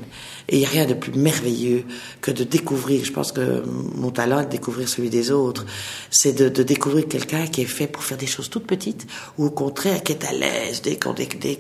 Et 0.51 0.55
il 0.55 0.59
n'y 0.59 0.65
a 0.65 0.69
rien 0.69 0.85
de 0.85 0.95
plus 0.95 1.11
merveilleux 1.11 1.85
que 2.21 2.31
de 2.31 2.43
découvrir. 2.43 3.05
Je 3.05 3.11
pense 3.11 3.31
que 3.31 3.63
mon 3.95 4.09
talent 4.09 4.39
est 4.39 4.45
de 4.45 4.49
découvrir 4.49 4.89
celui 4.89 5.11
des 5.11 5.29
autres. 5.29 5.65
C'est 6.09 6.33
de, 6.33 6.49
de, 6.49 6.63
découvrir 6.63 7.07
quelqu'un 7.07 7.45
qui 7.45 7.61
est 7.61 7.65
fait 7.65 7.85
pour 7.85 8.03
faire 8.03 8.17
des 8.17 8.25
choses 8.25 8.49
toutes 8.49 8.65
petites 8.65 9.05
ou 9.37 9.45
au 9.45 9.51
contraire 9.51 10.01
qui 10.01 10.13
est 10.13 10.25
à 10.25 10.33
l'aise 10.33 10.81
dès 10.81 10.97
qu'on, 10.97 11.13
dès, 11.13 11.27
dès 11.27 11.59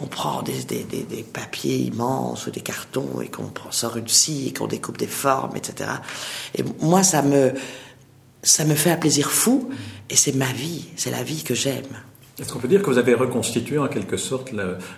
on 0.00 0.06
prend 0.06 0.42
des, 0.42 0.64
des, 0.64 0.84
des, 0.84 1.02
des, 1.02 1.22
papiers 1.22 1.76
immenses 1.76 2.46
ou 2.46 2.50
des 2.50 2.60
cartons 2.60 3.20
et 3.20 3.28
qu'on 3.28 3.50
sort 3.70 3.96
une 3.96 4.08
scie 4.08 4.48
et 4.48 4.52
qu'on 4.52 4.66
découpe 4.66 4.98
des 4.98 5.06
formes, 5.06 5.56
etc. 5.56 5.90
Et 6.56 6.64
moi, 6.80 7.02
ça 7.02 7.22
me, 7.22 7.52
ça 8.48 8.64
me 8.64 8.74
fait 8.74 8.90
un 8.90 8.96
plaisir 8.96 9.30
fou 9.30 9.68
et 10.08 10.16
c'est 10.16 10.34
ma 10.34 10.50
vie, 10.52 10.86
c'est 10.96 11.10
la 11.10 11.22
vie 11.22 11.42
que 11.42 11.54
j'aime. 11.54 11.84
Est-ce 12.40 12.52
qu'on 12.52 12.58
peut 12.58 12.68
dire 12.68 12.82
que 12.82 12.86
vous 12.88 12.98
avez 12.98 13.14
reconstitué 13.14 13.78
en 13.78 13.88
quelque 13.88 14.16
sorte 14.16 14.52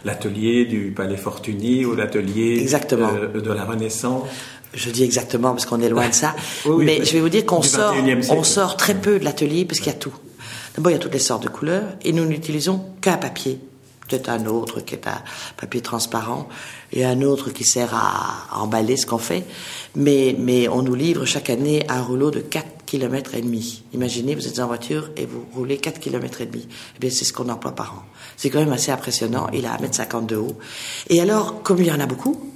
l'atelier 0.04 0.66
du 0.66 0.92
Palais 0.92 1.16
Fortuny 1.16 1.84
ou 1.84 1.96
l'atelier 1.96 2.64
euh, 2.72 3.40
de 3.40 3.52
la 3.52 3.64
Renaissance? 3.64 4.28
Je 4.72 4.90
dis 4.90 5.02
exactement 5.02 5.50
parce 5.50 5.66
qu'on 5.66 5.80
est 5.80 5.88
loin 5.88 6.08
de 6.08 6.14
ça, 6.14 6.36
oui, 6.66 6.84
mais 6.84 7.04
je 7.04 7.12
vais 7.12 7.20
vous 7.20 7.28
dire 7.28 7.44
qu'on 7.44 7.62
sort, 7.62 7.94
on 8.30 8.44
sort 8.44 8.76
très 8.76 8.94
peu 8.94 9.18
de 9.18 9.24
l'atelier 9.24 9.64
parce 9.64 9.80
qu'il 9.80 9.92
y 9.92 9.96
a 9.96 9.98
tout. 9.98 10.14
D'abord, 10.76 10.92
il 10.92 10.94
y 10.94 10.98
a 10.98 11.00
toutes 11.00 11.14
les 11.14 11.18
sortes 11.18 11.42
de 11.42 11.48
couleurs 11.48 11.88
et 12.04 12.12
nous 12.12 12.26
n'utilisons 12.26 12.84
qu'un 13.00 13.16
papier 13.16 13.58
peut-être 14.10 14.28
un 14.28 14.46
autre 14.46 14.80
qui 14.80 14.94
est 14.94 15.06
un 15.06 15.22
papier 15.56 15.80
transparent 15.80 16.48
et 16.92 17.04
un 17.04 17.22
autre 17.22 17.50
qui 17.50 17.64
sert 17.64 17.94
à, 17.94 18.60
emballer 18.60 18.96
ce 18.96 19.06
qu'on 19.06 19.18
fait. 19.18 19.44
Mais, 19.94 20.34
mais 20.38 20.68
on 20.68 20.82
nous 20.82 20.94
livre 20.94 21.24
chaque 21.24 21.50
année 21.50 21.84
un 21.88 22.02
rouleau 22.02 22.30
de 22.30 22.40
4 22.40 22.84
km 22.86 23.34
et 23.34 23.42
demi. 23.42 23.82
Imaginez, 23.92 24.34
vous 24.34 24.46
êtes 24.46 24.58
en 24.58 24.66
voiture 24.66 25.10
et 25.16 25.26
vous 25.26 25.44
roulez 25.54 25.78
4 25.78 26.00
km 26.00 26.40
et 26.40 26.46
demi. 26.46 26.66
Eh 26.96 26.98
bien, 26.98 27.10
c'est 27.10 27.24
ce 27.24 27.32
qu'on 27.32 27.48
emploie 27.48 27.72
par 27.72 27.94
an. 27.94 28.02
C'est 28.36 28.50
quand 28.50 28.60
même 28.60 28.72
assez 28.72 28.90
impressionnant. 28.90 29.48
Il 29.52 29.66
a 29.66 29.76
1m50 29.76 30.26
de 30.26 30.36
haut. 30.36 30.56
Et 31.08 31.20
alors, 31.20 31.62
comme 31.62 31.78
il 31.78 31.86
y 31.86 31.92
en 31.92 32.00
a 32.00 32.06
beaucoup, 32.06 32.50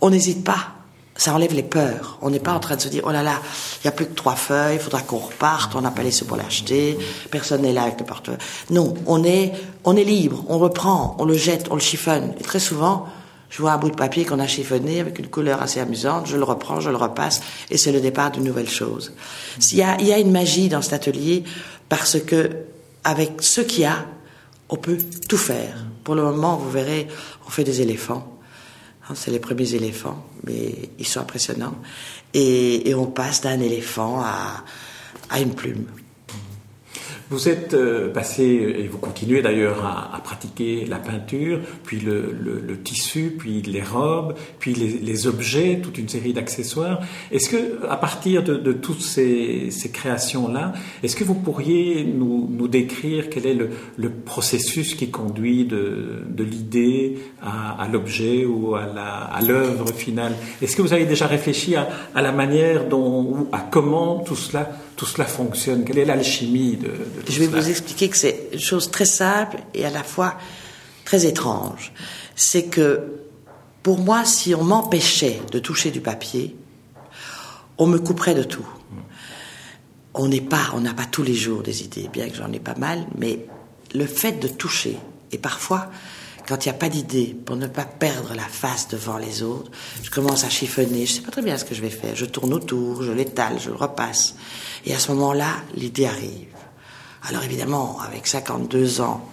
on 0.00 0.10
n'hésite 0.10 0.44
pas 0.44 0.74
ça 1.16 1.34
enlève 1.34 1.54
les 1.54 1.62
peurs. 1.62 2.18
On 2.22 2.30
n'est 2.30 2.40
pas 2.40 2.52
en 2.52 2.60
train 2.60 2.76
de 2.76 2.80
se 2.80 2.88
dire, 2.88 3.02
oh 3.06 3.12
là 3.12 3.22
là, 3.22 3.40
il 3.78 3.86
n'y 3.86 3.88
a 3.88 3.92
plus 3.92 4.06
que 4.06 4.14
trois 4.14 4.34
feuilles, 4.34 4.76
il 4.76 4.80
faudra 4.80 5.00
qu'on 5.02 5.18
reparte, 5.18 5.74
on 5.74 5.80
n'a 5.80 5.90
pas 5.90 6.02
les 6.02 6.10
sous 6.10 6.24
pour 6.24 6.36
l'acheter, 6.36 6.98
personne 7.30 7.62
n'est 7.62 7.72
là 7.72 7.82
avec 7.82 8.00
le 8.00 8.06
portefeuille. 8.06 8.38
Non, 8.70 8.94
on 9.06 9.22
est, 9.24 9.52
on 9.84 9.96
est 9.96 10.04
libre, 10.04 10.44
on 10.48 10.58
reprend, 10.58 11.16
on 11.18 11.24
le 11.24 11.34
jette, 11.34 11.68
on 11.70 11.74
le 11.74 11.80
chiffonne. 11.80 12.34
Et 12.40 12.42
très 12.42 12.58
souvent, 12.58 13.06
Je 13.54 13.62
vois 13.62 13.70
un 13.70 13.78
bout 13.78 13.90
de 13.90 13.94
papier 13.94 14.24
qu'on 14.24 14.40
a 14.40 14.48
chiffonné 14.48 14.98
avec 14.98 15.20
une 15.20 15.28
couleur 15.28 15.62
assez 15.62 15.78
amusante, 15.78 16.26
je 16.26 16.36
le 16.36 16.42
reprends, 16.42 16.80
je 16.80 16.90
le 16.90 16.96
repasse, 16.96 17.40
et 17.70 17.76
c'est 17.76 17.92
le 17.92 18.00
départ 18.00 18.32
d'une 18.32 18.42
nouvelle 18.42 18.68
chose. 18.68 19.12
Il 19.70 19.78
y, 19.78 19.82
a, 19.82 19.96
il 20.00 20.08
y 20.08 20.12
a 20.12 20.18
une 20.18 20.32
magie 20.32 20.68
dans 20.68 20.82
cet 20.82 20.94
atelier 20.94 21.44
parce 21.88 22.18
que 22.18 22.50
avec 23.04 23.34
ce 23.42 23.60
qu'il 23.60 23.82
y 23.82 23.84
a, 23.84 24.06
on 24.70 24.76
peut 24.76 24.98
tout 25.28 25.36
faire. 25.36 25.86
Pour 26.02 26.16
le 26.16 26.22
moment, 26.22 26.56
vous 26.56 26.68
verrez, 26.68 27.06
on 27.46 27.50
fait 27.50 27.62
des 27.62 27.80
éléphants. 27.80 28.40
Hein, 29.08 29.12
c'est 29.14 29.30
les 29.30 29.38
premiers 29.38 29.72
éléphants, 29.76 30.26
mais 30.42 30.90
ils 30.98 31.06
sont 31.06 31.20
impressionnants. 31.20 31.76
Et, 32.32 32.92
on 32.96 33.06
passe 33.06 33.40
d'un 33.40 33.60
éléphant 33.60 34.20
à, 34.20 34.64
à 35.30 35.38
une 35.38 35.54
plume. 35.54 35.86
Vous 37.30 37.48
êtes 37.48 37.72
euh, 37.72 38.12
passé, 38.12 38.44
et 38.44 38.86
vous 38.86 38.98
continuez 38.98 39.40
d'ailleurs 39.40 39.84
à, 39.84 40.20
pratiquer 40.22 40.84
la 40.86 40.98
peinture, 40.98 41.60
puis 41.82 41.98
le, 42.00 42.78
tissu, 42.82 43.34
puis 43.38 43.62
les 43.62 43.82
robes, 43.82 44.34
puis 44.58 44.74
les, 44.74 45.26
objets, 45.26 45.80
toute 45.82 45.96
une 45.96 46.08
série 46.08 46.32
d'accessoires. 46.34 47.00
Est-ce 47.32 47.48
que, 47.48 47.86
à 47.88 47.96
partir 47.96 48.42
de, 48.42 48.72
toutes 48.72 49.00
ces, 49.00 49.70
créations-là, 49.92 50.72
est-ce 51.02 51.16
que 51.16 51.24
vous 51.24 51.34
pourriez 51.34 52.04
nous, 52.04 52.68
décrire 52.68 53.30
quel 53.30 53.46
est 53.46 53.54
le, 53.54 54.10
processus 54.24 54.94
qui 54.94 55.10
conduit 55.10 55.64
de, 55.64 56.24
l'idée 56.38 57.18
à, 57.42 57.88
l'objet 57.90 58.44
ou 58.44 58.74
à 58.74 59.40
l'œuvre 59.46 59.88
finale? 59.94 60.34
Est-ce 60.60 60.76
que 60.76 60.82
vous 60.82 60.92
avez 60.92 61.06
déjà 61.06 61.26
réfléchi 61.26 61.74
à, 61.74 61.88
à 62.14 62.20
la 62.20 62.32
manière 62.32 62.86
dont, 62.86 63.22
ou 63.22 63.48
à 63.52 63.60
comment 63.60 64.18
tout 64.18 64.36
cela 64.36 64.70
tout 64.96 65.06
cela 65.06 65.26
fonctionne 65.26 65.84
Quelle 65.84 65.98
est 65.98 66.04
l'alchimie 66.04 66.76
de, 66.76 66.88
de, 66.88 67.30
Je 67.30 67.38
vais 67.40 67.46
vous 67.46 67.68
expliquer 67.68 68.08
que 68.08 68.16
c'est 68.16 68.48
une 68.52 68.60
chose 68.60 68.90
très 68.90 69.04
simple 69.04 69.58
et 69.74 69.84
à 69.84 69.90
la 69.90 70.02
fois 70.02 70.36
très 71.04 71.26
étrange. 71.26 71.92
C'est 72.36 72.64
que 72.64 73.00
pour 73.82 73.98
moi, 73.98 74.24
si 74.24 74.54
on 74.54 74.64
m'empêchait 74.64 75.40
de 75.52 75.58
toucher 75.58 75.90
du 75.90 76.00
papier, 76.00 76.56
on 77.76 77.86
me 77.86 77.98
couperait 77.98 78.34
de 78.34 78.42
tout. 78.42 78.66
On 80.14 80.28
n'est 80.28 80.40
pas, 80.40 80.70
on 80.74 80.80
n'a 80.80 80.94
pas 80.94 81.06
tous 81.06 81.22
les 81.22 81.34
jours 81.34 81.62
des 81.62 81.82
idées, 81.82 82.08
bien 82.12 82.28
que 82.28 82.36
j'en 82.36 82.52
ai 82.52 82.60
pas 82.60 82.76
mal, 82.76 83.04
mais 83.18 83.46
le 83.94 84.06
fait 84.06 84.40
de 84.40 84.48
toucher, 84.48 84.96
et 85.32 85.38
parfois, 85.38 85.90
quand 86.46 86.64
il 86.64 86.68
n'y 86.68 86.74
a 86.74 86.78
pas 86.78 86.88
d'idée, 86.88 87.34
pour 87.44 87.56
ne 87.56 87.66
pas 87.66 87.84
perdre 87.84 88.34
la 88.34 88.42
face 88.42 88.88
devant 88.88 89.18
les 89.18 89.42
autres, 89.42 89.70
je 90.02 90.10
commence 90.10 90.44
à 90.44 90.50
chiffonner, 90.50 91.06
je 91.06 91.14
sais 91.14 91.22
pas 91.22 91.30
très 91.30 91.42
bien 91.42 91.58
ce 91.58 91.64
que 91.64 91.74
je 91.74 91.80
vais 91.80 91.90
faire, 91.90 92.14
je 92.14 92.26
tourne 92.26 92.52
autour, 92.52 93.02
je 93.02 93.12
l'étale, 93.12 93.58
je 93.58 93.70
le 93.70 93.76
repasse. 93.76 94.36
Et 94.86 94.94
à 94.94 94.98
ce 94.98 95.12
moment-là, 95.12 95.56
l'idée 95.74 96.06
arrive. 96.06 96.48
Alors 97.26 97.42
évidemment, 97.42 97.98
avec 98.00 98.26
52 98.26 99.00
ans 99.00 99.26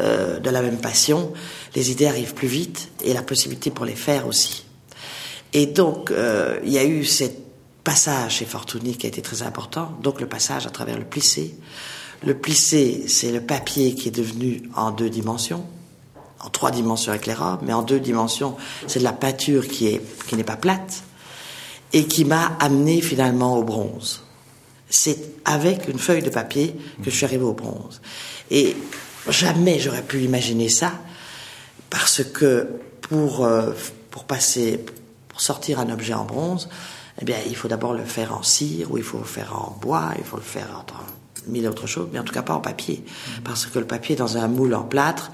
euh, 0.00 0.38
de 0.38 0.50
la 0.50 0.62
même 0.62 0.78
passion, 0.78 1.32
les 1.74 1.90
idées 1.90 2.06
arrivent 2.06 2.34
plus 2.34 2.48
vite 2.48 2.90
et 3.02 3.12
la 3.12 3.22
possibilité 3.22 3.70
pour 3.70 3.84
les 3.84 3.96
faire 3.96 4.26
aussi. 4.26 4.64
Et 5.52 5.66
donc, 5.66 6.10
euh, 6.10 6.58
il 6.64 6.72
y 6.72 6.78
a 6.78 6.84
eu 6.84 7.04
ce 7.04 7.24
passage 7.82 8.36
chez 8.36 8.44
Fortuny 8.44 8.96
qui 8.96 9.06
a 9.06 9.08
été 9.08 9.20
très 9.20 9.42
important, 9.42 9.92
donc 10.02 10.20
le 10.20 10.28
passage 10.28 10.66
à 10.66 10.70
travers 10.70 10.96
le 10.98 11.04
plissé. 11.04 11.56
Le 12.24 12.34
plissé, 12.34 13.04
c'est 13.08 13.32
le 13.32 13.40
papier 13.40 13.94
qui 13.94 14.08
est 14.08 14.16
devenu 14.16 14.62
en 14.74 14.92
deux 14.92 15.10
dimensions, 15.10 15.64
en 16.40 16.48
trois 16.48 16.70
dimensions 16.70 17.10
avec 17.10 17.26
les 17.26 17.34
robes, 17.34 17.60
mais 17.62 17.72
en 17.72 17.82
deux 17.82 18.00
dimensions, 18.00 18.56
c'est 18.86 19.00
de 19.00 19.04
la 19.04 19.12
peinture 19.12 19.68
qui 19.68 19.88
est 19.88 20.00
qui 20.26 20.36
n'est 20.36 20.44
pas 20.44 20.56
plate 20.56 21.02
et 21.92 22.06
qui 22.06 22.24
m'a 22.24 22.56
amené 22.60 23.00
finalement 23.00 23.58
au 23.58 23.62
bronze 23.62 24.23
c'est 24.94 25.18
avec 25.44 25.88
une 25.88 25.98
feuille 25.98 26.22
de 26.22 26.30
papier 26.30 26.76
que 27.02 27.10
je 27.10 27.16
suis 27.16 27.24
arrivé 27.24 27.42
au 27.42 27.52
bronze. 27.52 28.00
Et 28.52 28.76
jamais 29.28 29.80
j'aurais 29.80 30.02
pu 30.02 30.20
imaginer 30.20 30.68
ça, 30.68 30.92
parce 31.90 32.22
que 32.22 32.68
pour, 33.00 33.44
euh, 33.44 33.72
pour 34.12 34.24
passer, 34.24 34.78
pour 35.26 35.40
sortir 35.40 35.80
un 35.80 35.90
objet 35.90 36.14
en 36.14 36.24
bronze, 36.24 36.68
eh 37.20 37.24
bien, 37.24 37.38
il 37.48 37.56
faut 37.56 37.66
d'abord 37.66 37.92
le 37.92 38.04
faire 38.04 38.36
en 38.36 38.44
cire, 38.44 38.92
ou 38.92 38.96
il 38.96 39.02
faut 39.02 39.18
le 39.18 39.24
faire 39.24 39.56
en 39.56 39.76
bois, 39.80 40.12
il 40.16 40.24
faut 40.24 40.36
le 40.36 40.42
faire 40.42 40.68
en 40.70 41.50
mille 41.50 41.66
autres 41.66 41.88
choses, 41.88 42.08
mais 42.12 42.20
en 42.20 42.24
tout 42.24 42.32
cas 42.32 42.42
pas 42.42 42.54
en 42.54 42.60
papier. 42.60 43.04
Parce 43.42 43.66
que 43.66 43.80
le 43.80 43.86
papier 43.86 44.14
dans 44.14 44.36
un 44.36 44.46
moule 44.46 44.74
en 44.74 44.84
plâtre, 44.84 45.32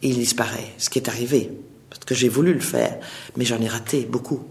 il 0.00 0.14
disparaît. 0.14 0.72
Ce 0.78 0.88
qui 0.88 0.98
est 0.98 1.08
arrivé. 1.10 1.50
Parce 1.90 2.04
que 2.06 2.14
j'ai 2.14 2.30
voulu 2.30 2.54
le 2.54 2.60
faire, 2.60 2.98
mais 3.36 3.44
j'en 3.44 3.60
ai 3.60 3.68
raté 3.68 4.08
beaucoup. 4.10 4.44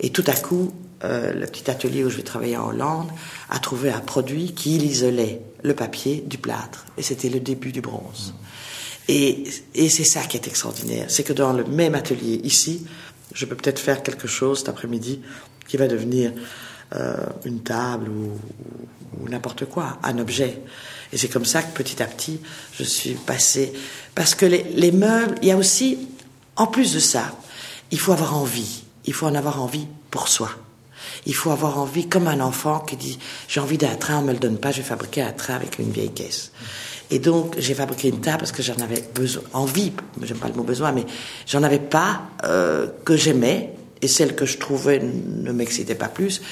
Et 0.00 0.10
tout 0.10 0.24
à 0.26 0.34
coup, 0.34 0.72
euh, 1.04 1.32
le 1.34 1.46
petit 1.46 1.70
atelier 1.70 2.04
où 2.04 2.10
je 2.10 2.16
vais 2.16 2.22
travailler 2.22 2.56
en 2.56 2.68
Hollande 2.68 3.10
a 3.50 3.58
trouvé 3.58 3.90
un 3.90 4.00
produit 4.00 4.54
qui 4.54 4.76
isolait 4.76 5.42
le 5.62 5.74
papier 5.74 6.24
du 6.26 6.38
plâtre. 6.38 6.86
Et 6.96 7.02
c'était 7.02 7.28
le 7.28 7.40
début 7.40 7.70
du 7.70 7.82
bronze. 7.82 8.32
Et, 9.08 9.44
c'est 9.74 10.04
ça 10.04 10.22
qui 10.22 10.36
est 10.36 10.48
extraordinaire. 10.48 11.06
C'est 11.08 11.22
que 11.22 11.32
dans 11.32 11.52
le 11.52 11.64
même 11.64 11.94
atelier 11.94 12.40
ici, 12.44 12.86
je 13.34 13.44
peux 13.44 13.54
peut-être 13.54 13.78
faire 13.78 14.02
quelque 14.02 14.26
chose 14.26 14.60
cet 14.60 14.68
après-midi 14.70 15.20
qui 15.68 15.76
va 15.76 15.86
devenir 15.86 16.32
euh, 16.94 17.16
une 17.44 17.60
table 17.62 18.08
ou, 18.08 19.28
n'importe 19.28 19.66
quoi, 19.66 19.98
un 20.02 20.18
objet. 20.18 20.60
Et 21.12 21.18
c'est 21.18 21.28
comme 21.28 21.44
ça 21.44 21.62
que 21.62 21.76
petit 21.76 22.02
à 22.02 22.06
petit, 22.06 22.40
je 22.78 22.84
suis 22.84 23.14
passé. 23.14 23.72
Parce 24.14 24.34
que 24.34 24.46
les, 24.46 24.64
les 24.74 24.92
meubles, 24.92 25.34
il 25.42 25.48
y 25.48 25.52
a 25.52 25.56
aussi, 25.56 25.98
en 26.56 26.66
plus 26.66 26.94
de 26.94 27.00
ça, 27.00 27.32
il 27.90 27.98
faut 27.98 28.12
avoir 28.12 28.36
envie. 28.36 28.82
Il 29.04 29.12
faut 29.12 29.26
en 29.26 29.34
avoir 29.34 29.62
envie 29.62 29.86
pour 30.10 30.28
soi. 30.28 30.50
Il 31.26 31.34
faut 31.34 31.50
avoir 31.50 31.78
envie, 31.78 32.08
comme 32.08 32.28
un 32.28 32.40
enfant 32.40 32.80
qui 32.80 32.96
dit 32.96 33.18
j'ai 33.48 33.60
envie 33.60 33.78
d'un 33.78 33.96
train, 33.96 34.18
on 34.18 34.22
me 34.22 34.32
le 34.32 34.38
donne 34.38 34.58
pas, 34.58 34.70
je 34.70 34.78
vais 34.78 34.88
fabriquer 34.88 35.22
un 35.22 35.32
train 35.32 35.54
avec 35.54 35.78
une 35.78 35.90
vieille 35.90 36.12
caisse. 36.12 36.52
Et 37.10 37.18
donc 37.18 37.54
j'ai 37.58 37.74
fabriqué 37.74 38.08
une 38.08 38.20
table 38.20 38.38
parce 38.38 38.52
que 38.52 38.62
j'en 38.62 38.76
avais 38.76 39.04
besoin, 39.14 39.42
envie, 39.52 39.92
j'aime 40.22 40.38
pas 40.38 40.48
le 40.48 40.54
mot 40.54 40.62
besoin, 40.62 40.92
mais 40.92 41.04
j'en 41.46 41.62
avais 41.62 41.78
pas 41.78 42.22
euh, 42.44 42.88
que 43.04 43.16
j'aimais 43.16 43.74
et 44.02 44.08
celle 44.08 44.34
que 44.34 44.46
je 44.46 44.58
trouvais 44.58 45.00
ne 45.00 45.52
m'excitait 45.52 45.94
pas 45.94 46.08
plus. 46.08 46.42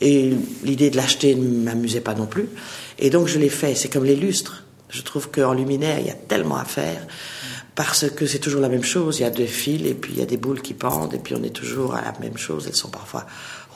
Et 0.00 0.32
l'idée 0.62 0.90
de 0.90 0.96
l'acheter 0.96 1.34
ne 1.34 1.64
m'amusait 1.64 2.00
pas 2.00 2.14
non 2.14 2.26
plus. 2.26 2.48
Et 2.98 3.10
donc 3.10 3.26
je 3.26 3.38
l'ai 3.38 3.48
fait. 3.48 3.74
C'est 3.74 3.88
comme 3.88 4.04
les 4.04 4.16
lustres. 4.16 4.64
Je 4.90 5.02
trouve 5.02 5.30
qu'en 5.30 5.52
luminaire, 5.52 5.98
il 5.98 6.06
y 6.06 6.10
a 6.10 6.14
tellement 6.14 6.56
à 6.56 6.64
faire 6.64 7.06
parce 7.74 8.10
que 8.10 8.26
c'est 8.26 8.38
toujours 8.38 8.60
la 8.60 8.68
même 8.68 8.84
chose. 8.84 9.18
Il 9.18 9.22
y 9.22 9.26
a 9.26 9.30
deux 9.30 9.46
fils 9.46 9.86
et 9.86 9.94
puis 9.94 10.12
il 10.14 10.18
y 10.18 10.22
a 10.22 10.26
des 10.26 10.36
boules 10.36 10.62
qui 10.62 10.74
pendent 10.74 11.14
et 11.14 11.18
puis 11.18 11.34
on 11.36 11.42
est 11.42 11.54
toujours 11.54 11.94
à 11.94 12.02
la 12.02 12.14
même 12.20 12.38
chose. 12.38 12.66
Elles 12.66 12.76
sont 12.76 12.90
parfois 12.90 13.26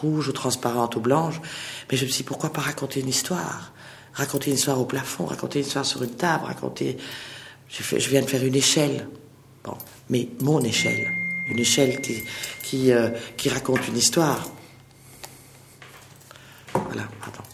rouge 0.02 0.28
ou 0.28 0.32
transparente 0.32 0.96
ou 0.96 1.00
blanche. 1.00 1.40
Mais 1.90 1.96
je 1.96 2.04
me 2.04 2.10
suis 2.10 2.22
dit, 2.22 2.26
pourquoi 2.26 2.52
pas 2.52 2.60
raconter 2.60 3.00
une 3.00 3.08
histoire? 3.08 3.72
Raconter 4.12 4.50
une 4.50 4.56
histoire 4.56 4.78
au 4.80 4.84
plafond, 4.84 5.24
raconter 5.24 5.60
une 5.60 5.66
histoire 5.66 5.86
sur 5.86 6.02
une 6.02 6.14
table, 6.14 6.44
raconter... 6.44 6.98
Je, 7.68 8.08
viens 8.10 8.20
de 8.20 8.26
faire 8.26 8.44
une 8.44 8.54
échelle. 8.54 9.08
Bon, 9.64 9.78
mais 10.10 10.28
mon 10.40 10.60
échelle. 10.60 11.10
Une 11.48 11.58
échelle 11.58 12.02
qui, 12.02 12.22
qui, 12.62 12.92
euh, 12.92 13.08
qui 13.38 13.48
raconte 13.48 13.88
une 13.88 13.96
histoire. 13.96 14.50
Voilà, 16.74 17.08
pardon. 17.20 17.51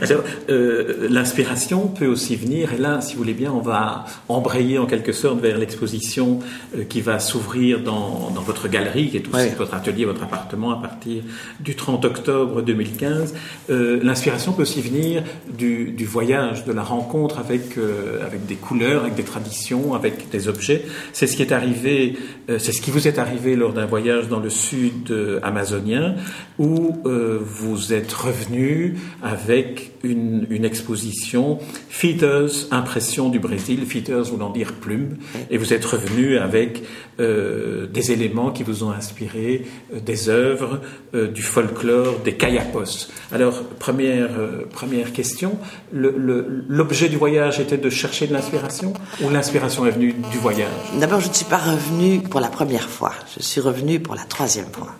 Alors, 0.00 0.22
euh, 0.50 1.08
l'inspiration 1.10 1.88
peut 1.88 2.06
aussi 2.06 2.36
venir, 2.36 2.72
et 2.72 2.78
là, 2.78 3.00
si 3.00 3.14
vous 3.14 3.18
voulez 3.18 3.34
bien, 3.34 3.52
on 3.52 3.60
va 3.60 4.04
embrayer 4.28 4.78
en 4.78 4.86
quelque 4.86 5.12
sorte 5.12 5.40
vers 5.40 5.58
l'exposition 5.58 6.40
euh, 6.76 6.84
qui 6.84 7.00
va 7.00 7.18
s'ouvrir 7.18 7.80
dans, 7.80 8.30
dans, 8.34 8.42
votre 8.42 8.68
galerie, 8.68 9.10
qui 9.10 9.16
est 9.16 9.34
aussi 9.34 9.50
votre 9.56 9.74
atelier, 9.74 10.04
votre 10.04 10.22
appartement, 10.22 10.72
à 10.72 10.80
partir 10.80 11.22
du 11.60 11.74
30 11.74 12.04
octobre 12.04 12.62
2015. 12.62 13.34
Euh, 13.70 14.00
l'inspiration 14.02 14.52
peut 14.52 14.62
aussi 14.62 14.80
venir 14.80 15.22
du, 15.56 15.90
du, 15.90 16.04
voyage, 16.04 16.64
de 16.64 16.72
la 16.72 16.82
rencontre 16.82 17.38
avec, 17.38 17.78
euh, 17.78 18.24
avec 18.24 18.46
des 18.46 18.56
couleurs, 18.56 19.02
avec 19.02 19.14
des 19.14 19.22
traditions, 19.22 19.94
avec 19.94 20.30
des 20.30 20.48
objets. 20.48 20.84
C'est 21.12 21.26
ce 21.26 21.36
qui 21.36 21.42
est 21.42 21.52
arrivé, 21.52 22.16
euh, 22.50 22.58
c'est 22.58 22.72
ce 22.72 22.80
qui 22.80 22.90
vous 22.90 23.08
est 23.08 23.18
arrivé 23.18 23.56
lors 23.56 23.72
d'un 23.72 23.86
voyage 23.86 24.28
dans 24.28 24.40
le 24.40 24.50
sud 24.50 25.14
amazonien, 25.42 26.14
où 26.58 27.02
vous 27.04 27.92
êtes 27.92 28.12
revenu 28.12 28.96
avec 29.22 29.73
une, 30.02 30.64
exposition 30.64 31.58
Feeders, 31.88 32.68
impression 32.70 33.28
du 33.28 33.38
Brésil, 33.38 33.84
Feeders 33.86 34.24
voulant 34.24 34.50
dire 34.50 34.72
plume, 34.72 35.16
et 35.50 35.58
vous 35.58 35.72
êtes 35.72 35.84
revenu 35.84 36.38
avec 36.38 36.82
euh, 37.20 37.86
des 37.86 38.12
éléments 38.12 38.50
qui 38.50 38.62
vous 38.62 38.82
ont 38.82 38.90
inspiré 38.90 39.66
euh, 39.92 40.00
des 40.00 40.28
œuvres, 40.28 40.80
euh, 41.14 41.28
du 41.28 41.42
folklore, 41.42 42.20
des 42.20 42.34
kayapos. 42.34 43.08
Alors, 43.30 43.62
première, 43.78 44.30
première 44.72 45.12
question, 45.12 45.58
l'objet 45.92 47.08
du 47.08 47.16
voyage 47.16 47.60
était 47.60 47.78
de 47.78 47.90
chercher 47.90 48.26
de 48.26 48.32
l'inspiration 48.32 48.94
ou 49.22 49.30
l'inspiration 49.30 49.86
est 49.86 49.90
venue 49.90 50.14
du 50.32 50.38
voyage? 50.38 50.70
D'abord, 50.98 51.20
je 51.20 51.28
ne 51.28 51.34
suis 51.34 51.44
pas 51.44 51.58
revenu 51.58 52.20
pour 52.20 52.40
la 52.40 52.48
première 52.48 52.88
fois, 52.88 53.12
je 53.36 53.42
suis 53.42 53.60
revenu 53.60 54.00
pour 54.00 54.14
la 54.14 54.24
troisième 54.24 54.72
fois. 54.72 54.94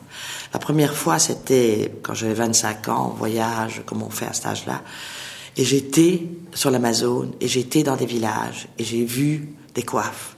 La 0.55 0.61
première 0.61 0.95
fois, 0.95 1.19
c'était 1.19 1.93
quand 2.01 2.15
j'avais 2.15 2.35
25 2.35 2.89
ans, 2.89 3.13
voyage, 3.19 3.83
comme 3.85 4.05
on 4.05 4.09
fait 4.09 4.27
à 4.27 4.33
cet 4.33 4.47
âge-là. 4.47 4.83
Et 5.57 5.65
j'étais 5.65 6.23
sur 6.55 6.71
l'Amazone, 6.71 7.33
et 7.41 7.49
j'étais 7.49 7.83
dans 7.83 7.97
des 7.97 8.07
villages, 8.07 8.69
et 8.79 8.85
j'ai 8.85 9.05
vu 9.05 9.49
des 9.75 9.83
coiffes. 9.83 10.37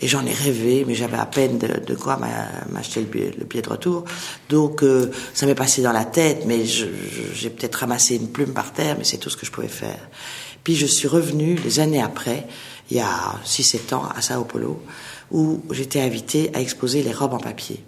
Et 0.00 0.06
j'en 0.06 0.26
ai 0.26 0.34
rêvé, 0.34 0.84
mais 0.86 0.94
j'avais 0.94 1.16
à 1.16 1.24
peine 1.24 1.56
de, 1.56 1.94
quoi 1.94 2.18
m'acheter 2.70 3.00
le, 3.00 3.06
billet 3.06 3.62
de 3.62 3.68
retour. 3.70 4.04
Donc 4.50 4.82
euh, 4.82 5.10
ça 5.32 5.46
m'est 5.46 5.54
passé 5.54 5.80
dans 5.80 5.92
la 5.92 6.04
tête, 6.04 6.44
mais 6.46 6.66
j'ai 6.66 7.48
peut-être 7.48 7.76
ramassé 7.76 8.16
une 8.16 8.28
plume 8.28 8.52
par 8.52 8.70
terre, 8.74 8.96
mais 8.98 9.04
c'est 9.04 9.16
tout 9.16 9.30
ce 9.30 9.36
que 9.38 9.46
je 9.46 9.50
pouvais 9.50 9.68
faire. 9.68 10.10
Puis 10.62 10.76
je 10.76 10.84
suis 10.84 11.08
revenu 11.08 11.54
des 11.54 11.80
années 11.80 12.02
après, 12.02 12.46
il 12.90 12.98
y 12.98 13.00
a 13.00 13.40
6-7 13.46 13.94
ans, 13.94 14.08
à 14.14 14.20
Sao 14.20 14.44
Paulo, 14.44 14.82
où 15.30 15.62
j'étais 15.70 16.02
invité 16.02 16.50
à 16.52 16.60
exposer 16.60 17.02
les 17.02 17.12
robes 17.12 17.32
en 17.32 17.38
papier. 17.38 17.82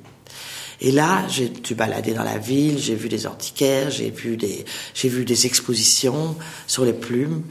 Et 0.81 0.93
là, 0.93 1.27
j'ai 1.29 1.49
dû 1.49 1.75
balader 1.75 2.12
dans 2.12 2.23
la 2.23 2.39
ville, 2.39 2.79
j'ai 2.79 2.95
vu 2.95 3.09
des 3.09 3.27
antiquaires, 3.27 3.91
j'ai 3.91 4.11
vu 4.11 4.37
des, 4.37 4.65
j'ai 4.95 5.09
vu 5.09 5.25
des 5.25 5.47
expositions 5.47 6.37
sur 6.67 6.85
les 6.85 6.93
plumes. 6.93 7.43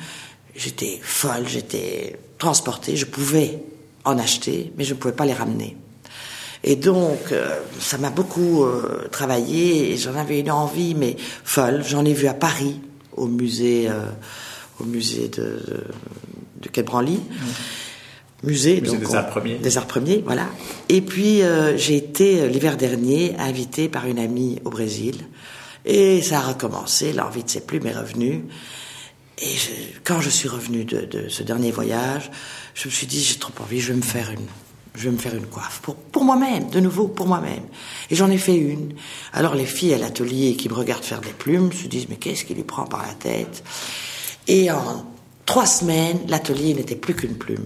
J'étais 0.55 0.99
folle, 1.01 1.47
j'étais 1.47 2.17
transportée, 2.37 2.95
je 2.95 3.05
pouvais 3.05 3.59
en 4.03 4.17
acheter, 4.19 4.71
mais 4.77 4.83
je 4.83 4.93
ne 4.93 4.99
pouvais 4.99 5.13
pas 5.13 5.25
les 5.25 5.33
ramener. 5.33 5.75
Et 6.63 6.75
donc, 6.75 7.31
euh, 7.31 7.59
ça 7.79 7.97
m'a 7.97 8.09
beaucoup 8.09 8.63
euh, 8.63 9.07
travaillé 9.11 9.97
j'en 9.97 10.15
avais 10.15 10.39
une 10.39 10.49
envie, 10.49 10.95
mais 10.95 11.15
folle. 11.43 11.83
J'en 11.85 12.03
ai 12.05 12.13
vu 12.13 12.27
à 12.27 12.33
Paris, 12.33 12.79
au 13.15 13.27
musée, 13.27 13.87
euh, 13.87 14.09
au 14.79 14.85
musée 14.85 15.27
de, 15.27 15.59
de, 16.61 16.69
Quai 16.69 16.81
Branly. 16.81 17.17
Mmh. 17.17 17.45
Musée, 18.43 18.81
donc, 18.81 18.99
des 18.99 19.15
arts 19.15 19.29
premiers. 19.29 19.55
Des 19.55 19.77
arts 19.77 19.87
premiers, 19.87 20.21
voilà. 20.25 20.47
Et 20.89 21.01
puis, 21.01 21.41
j'ai 21.77 21.95
été 21.95 22.47
l'hiver 22.47 22.77
dernier 22.77 23.35
invitée 23.39 23.89
par 23.89 24.05
une 24.05 24.19
amie 24.19 24.59
au 24.65 24.69
Brésil. 24.69 25.15
Et 25.85 26.21
ça 26.21 26.39
a 26.39 26.41
recommencé, 26.41 27.13
l'envie 27.13 27.43
de 27.43 27.49
ses 27.49 27.61
plumes 27.61 27.85
est 27.85 27.95
revenue. 27.95 28.43
Et 29.37 29.55
quand 30.03 30.21
je 30.21 30.29
suis 30.29 30.47
revenue 30.47 30.85
de, 30.85 31.01
de, 31.01 31.29
ce 31.29 31.43
dernier 31.43 31.71
voyage, 31.71 32.31
je 32.73 32.87
me 32.87 32.91
suis 32.91 33.07
dit, 33.07 33.21
j'ai 33.21 33.35
trop 33.35 33.53
envie, 33.61 33.79
je 33.79 33.91
vais 33.91 33.97
me 33.97 34.01
faire 34.01 34.31
une, 34.31 34.45
je 34.95 35.03
vais 35.03 35.11
me 35.11 35.17
faire 35.17 35.35
une 35.35 35.45
coiffe 35.45 35.79
pour, 35.81 35.95
pour 35.95 36.23
moi-même, 36.23 36.69
de 36.69 36.79
nouveau 36.79 37.07
pour 37.07 37.27
moi-même. 37.27 37.63
Et 38.09 38.15
j'en 38.15 38.31
ai 38.31 38.37
fait 38.37 38.55
une. 38.55 38.93
Alors 39.33 39.53
les 39.55 39.65
filles 39.65 39.93
à 39.93 39.97
l'atelier 39.97 40.55
qui 40.55 40.69
me 40.69 40.73
regardent 40.73 41.03
faire 41.03 41.21
des 41.21 41.33
plumes 41.33 41.71
se 41.71 41.87
disent, 41.87 42.07
mais 42.09 42.15
qu'est-ce 42.15 42.45
qui 42.45 42.53
lui 42.53 42.63
prend 42.63 42.85
par 42.85 43.05
la 43.05 43.13
tête? 43.13 43.63
Et 44.47 44.71
en 44.71 45.05
trois 45.45 45.65
semaines, 45.65 46.19
l'atelier 46.27 46.73
n'était 46.73 46.95
plus 46.95 47.13
qu'une 47.13 47.35
plume. 47.35 47.65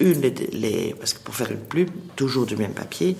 Une, 0.00 0.20
les, 0.52 0.94
parce 0.98 1.12
que 1.12 1.18
pour 1.18 1.34
faire 1.34 1.50
une 1.50 1.58
plume, 1.58 1.88
toujours 2.14 2.46
du 2.46 2.56
même 2.56 2.72
papier, 2.72 3.16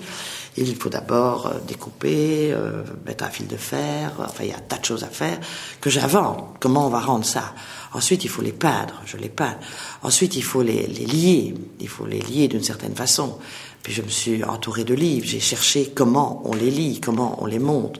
il 0.55 0.75
faut 0.75 0.89
d'abord 0.89 1.47
euh, 1.47 1.59
découper, 1.67 2.51
euh, 2.51 2.83
mettre 3.05 3.23
un 3.23 3.29
fil 3.29 3.47
de 3.47 3.57
fer, 3.57 4.13
enfin 4.19 4.43
il 4.43 4.49
y 4.49 4.53
a 4.53 4.57
un 4.57 4.61
tas 4.61 4.77
de 4.77 4.85
choses 4.85 5.03
à 5.03 5.07
faire 5.07 5.39
que 5.81 5.89
j'invente. 5.89 6.55
Comment 6.59 6.87
on 6.87 6.89
va 6.89 6.99
rendre 6.99 7.25
ça? 7.25 7.53
Ensuite, 7.93 8.23
il 8.23 8.29
faut 8.29 8.41
les 8.41 8.51
peindre, 8.51 9.01
je 9.05 9.17
les 9.17 9.29
peins. 9.29 9.57
Ensuite, 10.03 10.35
il 10.35 10.43
faut 10.43 10.61
les, 10.61 10.87
lier, 10.87 11.53
il 11.79 11.87
faut 11.87 12.05
les 12.05 12.19
lier 12.19 12.47
d'une 12.47 12.63
certaine 12.63 12.95
façon. 12.95 13.39
Puis 13.83 13.93
je 13.93 14.01
me 14.01 14.09
suis 14.09 14.43
entouré 14.43 14.83
de 14.83 14.93
livres, 14.93 15.25
j'ai 15.25 15.39
cherché 15.39 15.91
comment 15.93 16.41
on 16.45 16.53
les 16.53 16.69
lie, 16.69 16.99
comment 17.01 17.41
on 17.41 17.45
les 17.45 17.59
monte. 17.59 17.99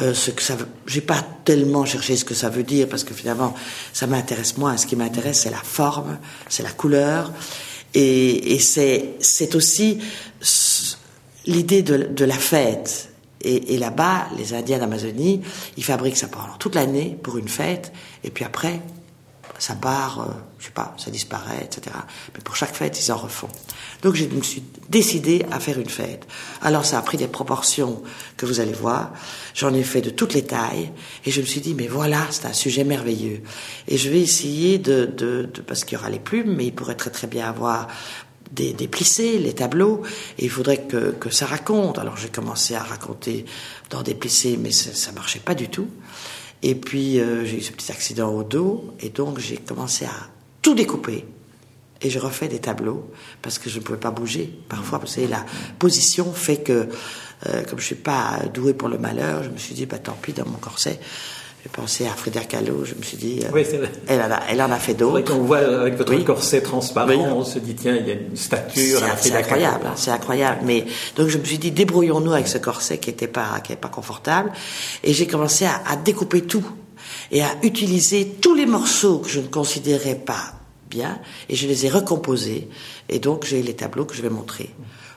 Euh, 0.00 0.14
ce 0.14 0.30
que 0.30 0.42
ça 0.42 0.56
j'ai 0.86 1.02
pas 1.02 1.22
tellement 1.44 1.84
cherché 1.84 2.16
ce 2.16 2.24
que 2.24 2.32
ça 2.32 2.48
veut 2.48 2.62
dire 2.62 2.88
parce 2.88 3.04
que 3.04 3.12
finalement 3.12 3.54
ça 3.92 4.06
m'intéresse 4.06 4.56
moins. 4.56 4.78
Ce 4.78 4.86
qui 4.86 4.96
m'intéresse 4.96 5.40
c'est 5.40 5.50
la 5.50 5.58
forme, 5.58 6.18
c'est 6.48 6.62
la 6.62 6.70
couleur 6.70 7.30
et, 7.94 8.58
c'est 8.58 9.54
aussi 9.54 9.98
l'idée 11.46 11.82
de, 11.82 11.96
de, 11.96 12.24
la 12.24 12.34
fête. 12.34 13.10
Et, 13.40 13.74
et 13.74 13.78
là-bas, 13.78 14.28
les 14.38 14.54
Indiens 14.54 14.78
d'Amazonie, 14.78 15.42
ils 15.76 15.84
fabriquent 15.84 16.16
ça 16.16 16.28
pendant 16.28 16.56
toute 16.58 16.74
l'année 16.74 17.18
pour 17.22 17.38
une 17.38 17.48
fête, 17.48 17.92
et 18.24 18.30
puis 18.30 18.44
après, 18.44 18.80
ça 19.62 19.76
part, 19.76 20.22
euh, 20.22 20.32
je 20.58 20.64
sais 20.64 20.72
pas, 20.72 20.92
ça 20.98 21.12
disparaît, 21.12 21.62
etc. 21.62 21.94
Mais 22.34 22.40
pour 22.40 22.56
chaque 22.56 22.74
fête, 22.74 23.00
ils 23.00 23.12
en 23.12 23.16
refont. 23.16 23.46
Donc 24.02 24.16
je 24.16 24.24
me 24.24 24.42
suis 24.42 24.64
décidé 24.88 25.46
à 25.52 25.60
faire 25.60 25.78
une 25.78 25.88
fête. 25.88 26.26
Alors 26.62 26.84
ça 26.84 26.98
a 26.98 27.02
pris 27.02 27.16
des 27.16 27.28
proportions 27.28 28.02
que 28.36 28.44
vous 28.44 28.58
allez 28.58 28.72
voir. 28.72 29.12
J'en 29.54 29.72
ai 29.72 29.84
fait 29.84 30.00
de 30.00 30.10
toutes 30.10 30.34
les 30.34 30.42
tailles 30.42 30.90
et 31.24 31.30
je 31.30 31.40
me 31.40 31.46
suis 31.46 31.60
dit 31.60 31.74
mais 31.74 31.86
voilà, 31.86 32.26
c'est 32.30 32.46
un 32.46 32.52
sujet 32.52 32.82
merveilleux. 32.82 33.40
Et 33.86 33.98
je 33.98 34.10
vais 34.10 34.20
essayer 34.20 34.78
de, 34.78 35.04
de, 35.04 35.48
parce 35.64 35.84
qu'il 35.84 35.96
y 35.96 36.00
aura 36.00 36.10
les 36.10 36.18
plumes, 36.18 36.56
mais 36.56 36.66
il 36.66 36.74
pourrait 36.74 36.96
très 36.96 37.10
très 37.10 37.28
bien 37.28 37.48
avoir 37.48 37.86
des, 38.50 38.72
des, 38.72 38.88
plissés, 38.88 39.38
les 39.38 39.54
tableaux, 39.54 40.02
et 40.38 40.44
il 40.46 40.50
faudrait 40.50 40.82
que, 40.88 41.12
que 41.12 41.30
ça 41.30 41.46
raconte. 41.46 42.00
Alors 42.00 42.16
j'ai 42.16 42.30
commencé 42.30 42.74
à 42.74 42.82
raconter 42.82 43.44
dans 43.90 44.02
des 44.02 44.16
plissés, 44.16 44.58
mais 44.60 44.72
ça, 44.72 44.92
ça 44.92 45.12
marchait 45.12 45.38
pas 45.38 45.54
du 45.54 45.68
tout. 45.68 45.86
Et 46.62 46.74
puis 46.74 47.18
euh, 47.18 47.44
j'ai 47.44 47.58
eu 47.58 47.60
ce 47.60 47.72
petit 47.72 47.90
accident 47.90 48.32
au 48.32 48.44
dos, 48.44 48.94
et 49.00 49.08
donc 49.08 49.38
j'ai 49.38 49.56
commencé 49.56 50.04
à 50.04 50.30
tout 50.62 50.74
découper. 50.74 51.24
Et 52.00 52.10
je 52.10 52.18
refais 52.18 52.48
des 52.48 52.58
tableaux 52.58 53.10
parce 53.42 53.58
que 53.58 53.70
je 53.70 53.78
ne 53.78 53.84
pouvais 53.84 53.98
pas 53.98 54.10
bouger. 54.10 54.52
Parfois, 54.68 54.98
vous 54.98 55.06
savez, 55.06 55.28
la 55.28 55.44
position 55.78 56.32
fait 56.32 56.58
que, 56.58 56.88
euh, 57.46 57.62
comme 57.64 57.78
je 57.78 57.84
suis 57.84 57.94
pas 57.94 58.40
douée 58.52 58.74
pour 58.74 58.88
le 58.88 58.98
malheur, 58.98 59.44
je 59.44 59.50
me 59.50 59.56
suis 59.56 59.74
dit, 59.74 59.86
bah 59.86 59.98
tant 59.98 60.16
pis, 60.20 60.32
dans 60.32 60.46
mon 60.46 60.58
corset, 60.58 60.98
j'ai 61.62 61.68
pensé 61.68 62.06
à 62.06 62.10
Frédéric 62.10 62.48
Kahlo, 62.48 62.84
je 62.84 62.94
me 62.96 63.02
suis 63.02 63.16
dit, 63.16 63.40
euh, 63.44 63.64
elle, 64.08 64.20
en 64.20 64.32
a, 64.32 64.40
elle 64.48 64.60
en 64.60 64.72
a 64.72 64.78
fait 64.78 64.94
d'autres. 64.94 65.20
Quand 65.20 65.36
on 65.36 65.44
voit 65.44 65.58
avec 65.58 65.96
votre 65.96 66.16
corset 66.24 66.60
transparent, 66.60 67.36
on 67.36 67.44
se 67.44 67.60
dit, 67.60 67.76
tiens, 67.76 67.94
il 67.94 68.08
y 68.08 68.10
a 68.10 68.14
une 68.14 68.36
stature. 68.36 69.00
C'est 69.20 69.32
incroyable, 69.32 69.86
hein, 69.86 69.92
c'est 69.94 70.10
incroyable. 70.10 70.62
Mais 70.64 70.84
donc 71.14 71.28
je 71.28 71.38
me 71.38 71.44
suis 71.44 71.58
dit, 71.58 71.70
débrouillons-nous 71.70 72.32
avec 72.32 72.48
ce 72.48 72.58
corset 72.58 72.98
qui 72.98 73.10
n'était 73.10 73.28
pas, 73.28 73.60
qui 73.62 73.76
pas 73.76 73.88
confortable. 73.88 74.50
Et 75.04 75.12
j'ai 75.12 75.28
commencé 75.28 75.64
à, 75.64 75.80
à 75.86 75.94
découper 75.94 76.42
tout 76.42 76.66
et 77.30 77.42
à 77.42 77.50
utiliser 77.62 78.26
tous 78.40 78.56
les 78.56 78.66
morceaux 78.66 79.18
que 79.18 79.28
je 79.28 79.38
ne 79.38 79.46
considérais 79.46 80.16
pas 80.16 80.54
bien, 80.90 81.20
et 81.48 81.54
je 81.54 81.68
les 81.68 81.86
ai 81.86 81.90
recomposés. 81.90 82.68
Et 83.08 83.20
donc 83.20 83.44
j'ai 83.46 83.62
les 83.62 83.74
tableaux 83.74 84.04
que 84.04 84.16
je 84.16 84.22
vais 84.22 84.30
montrer. 84.30 84.70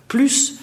Plus, 0.08 0.60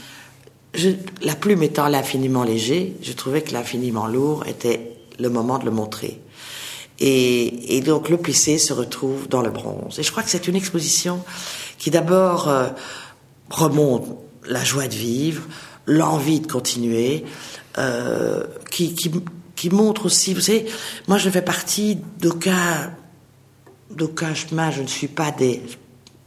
je, 0.75 0.91
la 1.23 1.35
plume 1.35 1.65
étant 1.65 1.89
l'infiniment 1.89 2.45
léger, 2.45 2.97
je 3.03 3.13
trouvais 3.13 3.43
que 3.43 3.53
l'infiniment 3.53 4.07
lourd 4.07 4.45
était 4.47 4.93
le 5.19 5.29
moment 5.29 5.59
de 5.59 5.65
le 5.65 5.71
montrer. 5.71 6.21
Et, 6.99 7.83
donc 7.85 8.09
le 8.09 8.17
plissé 8.17 8.59
se 8.59 8.73
retrouve 8.73 9.29
dans 9.29 9.43
le 9.43 9.51
bronze. 9.51 9.99
Et 9.99 10.03
je 10.03 10.11
crois 10.11 10.23
que 10.23 10.31
c'est 10.31 10.47
une 10.47 10.55
exposition 10.55 11.25
qui 11.79 11.91
d'abord 11.91 12.49
euh, 12.49 12.69
remonte 13.51 14.07
la 14.47 14.63
joie 14.63 14.87
de 14.87 14.95
vivre, 14.95 15.43
l'envie 15.87 16.41
de 16.41 16.47
continuer, 16.47 17.25
euh, 17.79 18.45
qui, 18.71 18.95
qui, 18.95 19.11
qui, 19.57 19.71
montre 19.71 20.07
aussi, 20.07 20.33
vous 20.33 20.41
savez, 20.41 20.67
moi 21.09 21.19
je 21.19 21.29
fais 21.29 21.43
partie 21.43 21.99
d'aucun, 22.21 22.93
d'aucun 23.91 24.35
chemin, 24.35 24.71
je 24.71 24.83
ne 24.83 24.87
suis 24.87 25.09
pas 25.09 25.33
des 25.33 25.61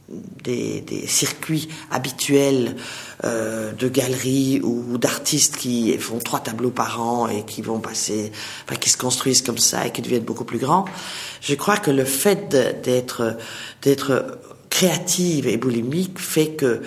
des, 0.08 0.80
des, 0.82 1.06
circuits 1.06 1.68
habituels 1.90 2.76
euh, 3.24 3.72
de 3.72 3.88
galeries 3.88 4.60
ou 4.62 4.98
d'artistes 4.98 5.56
qui 5.56 5.96
font 5.98 6.18
trois 6.18 6.40
tableaux 6.40 6.70
par 6.70 7.02
an 7.02 7.28
et 7.28 7.44
qui 7.44 7.62
vont 7.62 7.80
passer, 7.80 8.30
enfin 8.64 8.76
qui 8.76 8.88
se 8.88 8.96
construisent 8.96 9.42
comme 9.42 9.58
ça 9.58 9.86
et 9.86 9.92
qui 9.92 10.02
deviennent 10.02 10.24
beaucoup 10.24 10.44
plus 10.44 10.58
grands. 10.58 10.84
Je 11.40 11.54
crois 11.54 11.76
que 11.76 11.90
le 11.90 12.04
fait 12.04 12.48
d'être 12.48 13.36
d'être 13.82 14.38
créative 14.70 15.48
et 15.48 15.56
boulimique 15.56 16.18
fait 16.18 16.50
que 16.50 16.82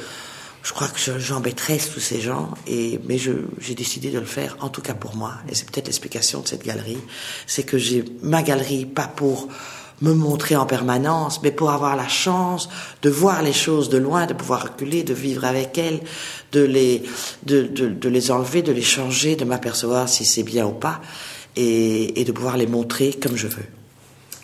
je 0.62 0.74
crois 0.74 0.88
que 0.88 1.00
j'embêterais 1.20 1.78
tous 1.78 2.00
ces 2.00 2.20
gens, 2.22 2.52
et, 2.68 3.00
mais 3.08 3.18
j'ai 3.18 3.76
décidé 3.76 4.12
de 4.12 4.20
le 4.20 4.26
faire, 4.26 4.58
en 4.60 4.70
tout 4.70 4.82
cas 4.82 4.94
pour 4.94 5.16
moi. 5.16 5.36
Et 5.50 5.56
c'est 5.56 5.66
peut-être 5.66 5.88
l'explication 5.88 6.42
de 6.42 6.48
cette 6.48 6.66
galerie. 6.66 7.00
C'est 7.48 7.64
que 7.64 7.78
j'ai 7.78 8.04
ma 8.22 8.44
galerie, 8.44 8.86
pas 8.86 9.08
pour 9.08 9.48
me 10.02 10.14
montrer 10.14 10.56
en 10.56 10.66
permanence, 10.66 11.42
mais 11.44 11.52
pour 11.52 11.72
avoir 11.72 11.96
la 11.96 12.08
chance 12.08 12.70
de 13.02 13.10
voir 13.10 13.42
les 13.42 13.54
choses 13.54 13.90
de 13.90 13.98
loin, 13.98 14.26
de 14.26 14.34
pouvoir 14.34 14.64
reculer, 14.64 15.04
de 15.04 15.14
vivre 15.14 15.46
avec 15.46 15.78
elles, 15.78 16.02
de 16.52 16.62
les, 16.62 17.04
de, 17.44 17.64
de, 17.64 17.88
de 17.88 18.10
les 18.10 18.32
enlever, 18.32 18.62
de 18.62 18.72
les 18.72 18.82
changer, 18.82 19.36
de 19.36 19.46
m'apercevoir 19.46 20.10
si 20.10 20.26
c'est 20.26 20.44
bien 20.44 20.66
ou 20.66 20.74
pas, 20.74 21.02
et, 21.56 22.20
et 22.20 22.24
de 22.24 22.32
pouvoir 22.32 22.58
les 22.58 22.68
montrer 22.68 23.14
comme 23.14 23.36
je 23.36 23.48
veux. 23.48 23.79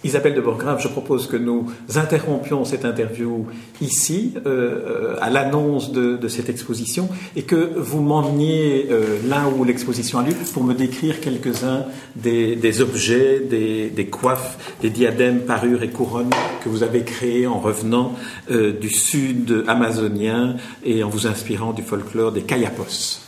Isabelle 0.05 0.35
de 0.35 0.41
Borgrave, 0.41 0.79
je 0.81 0.87
propose 0.87 1.25
que 1.25 1.35
nous 1.35 1.67
interrompions 1.95 2.63
cette 2.63 2.85
interview 2.85 3.47
ici, 3.81 4.35
euh, 4.45 5.15
à 5.19 5.31
l'annonce 5.31 5.91
de, 5.91 6.27
cette 6.27 6.47
exposition, 6.47 7.09
et 7.35 7.41
que 7.41 7.71
vous 7.75 8.01
m'emmeniez 8.01 8.87
euh, 8.91 9.17
là 9.27 9.45
où 9.47 9.63
l'exposition 9.63 10.19
a 10.19 10.23
lieu 10.23 10.33
pour 10.53 10.63
me 10.63 10.75
décrire 10.75 11.19
quelques-uns 11.19 11.85
des, 12.15 12.81
objets, 12.81 13.39
des, 13.39 14.07
coiffes, 14.07 14.75
des 14.81 14.91
diadèmes, 14.91 15.39
parures 15.39 15.81
et 15.81 15.89
couronnes 15.89 16.29
que 16.63 16.69
vous 16.69 16.83
avez 16.83 17.01
créés 17.01 17.47
en 17.47 17.59
revenant 17.59 18.13
euh, 18.51 18.71
du 18.71 18.89
sud 18.89 19.63
amazonien 19.67 20.55
et 20.83 21.03
en 21.03 21.09
vous 21.09 21.25
inspirant 21.25 21.73
du 21.73 21.81
folklore 21.81 22.31
des 22.31 22.43
Kayapos. 22.43 23.21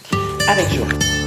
Avec 0.47 0.69
joie. 0.69 1.26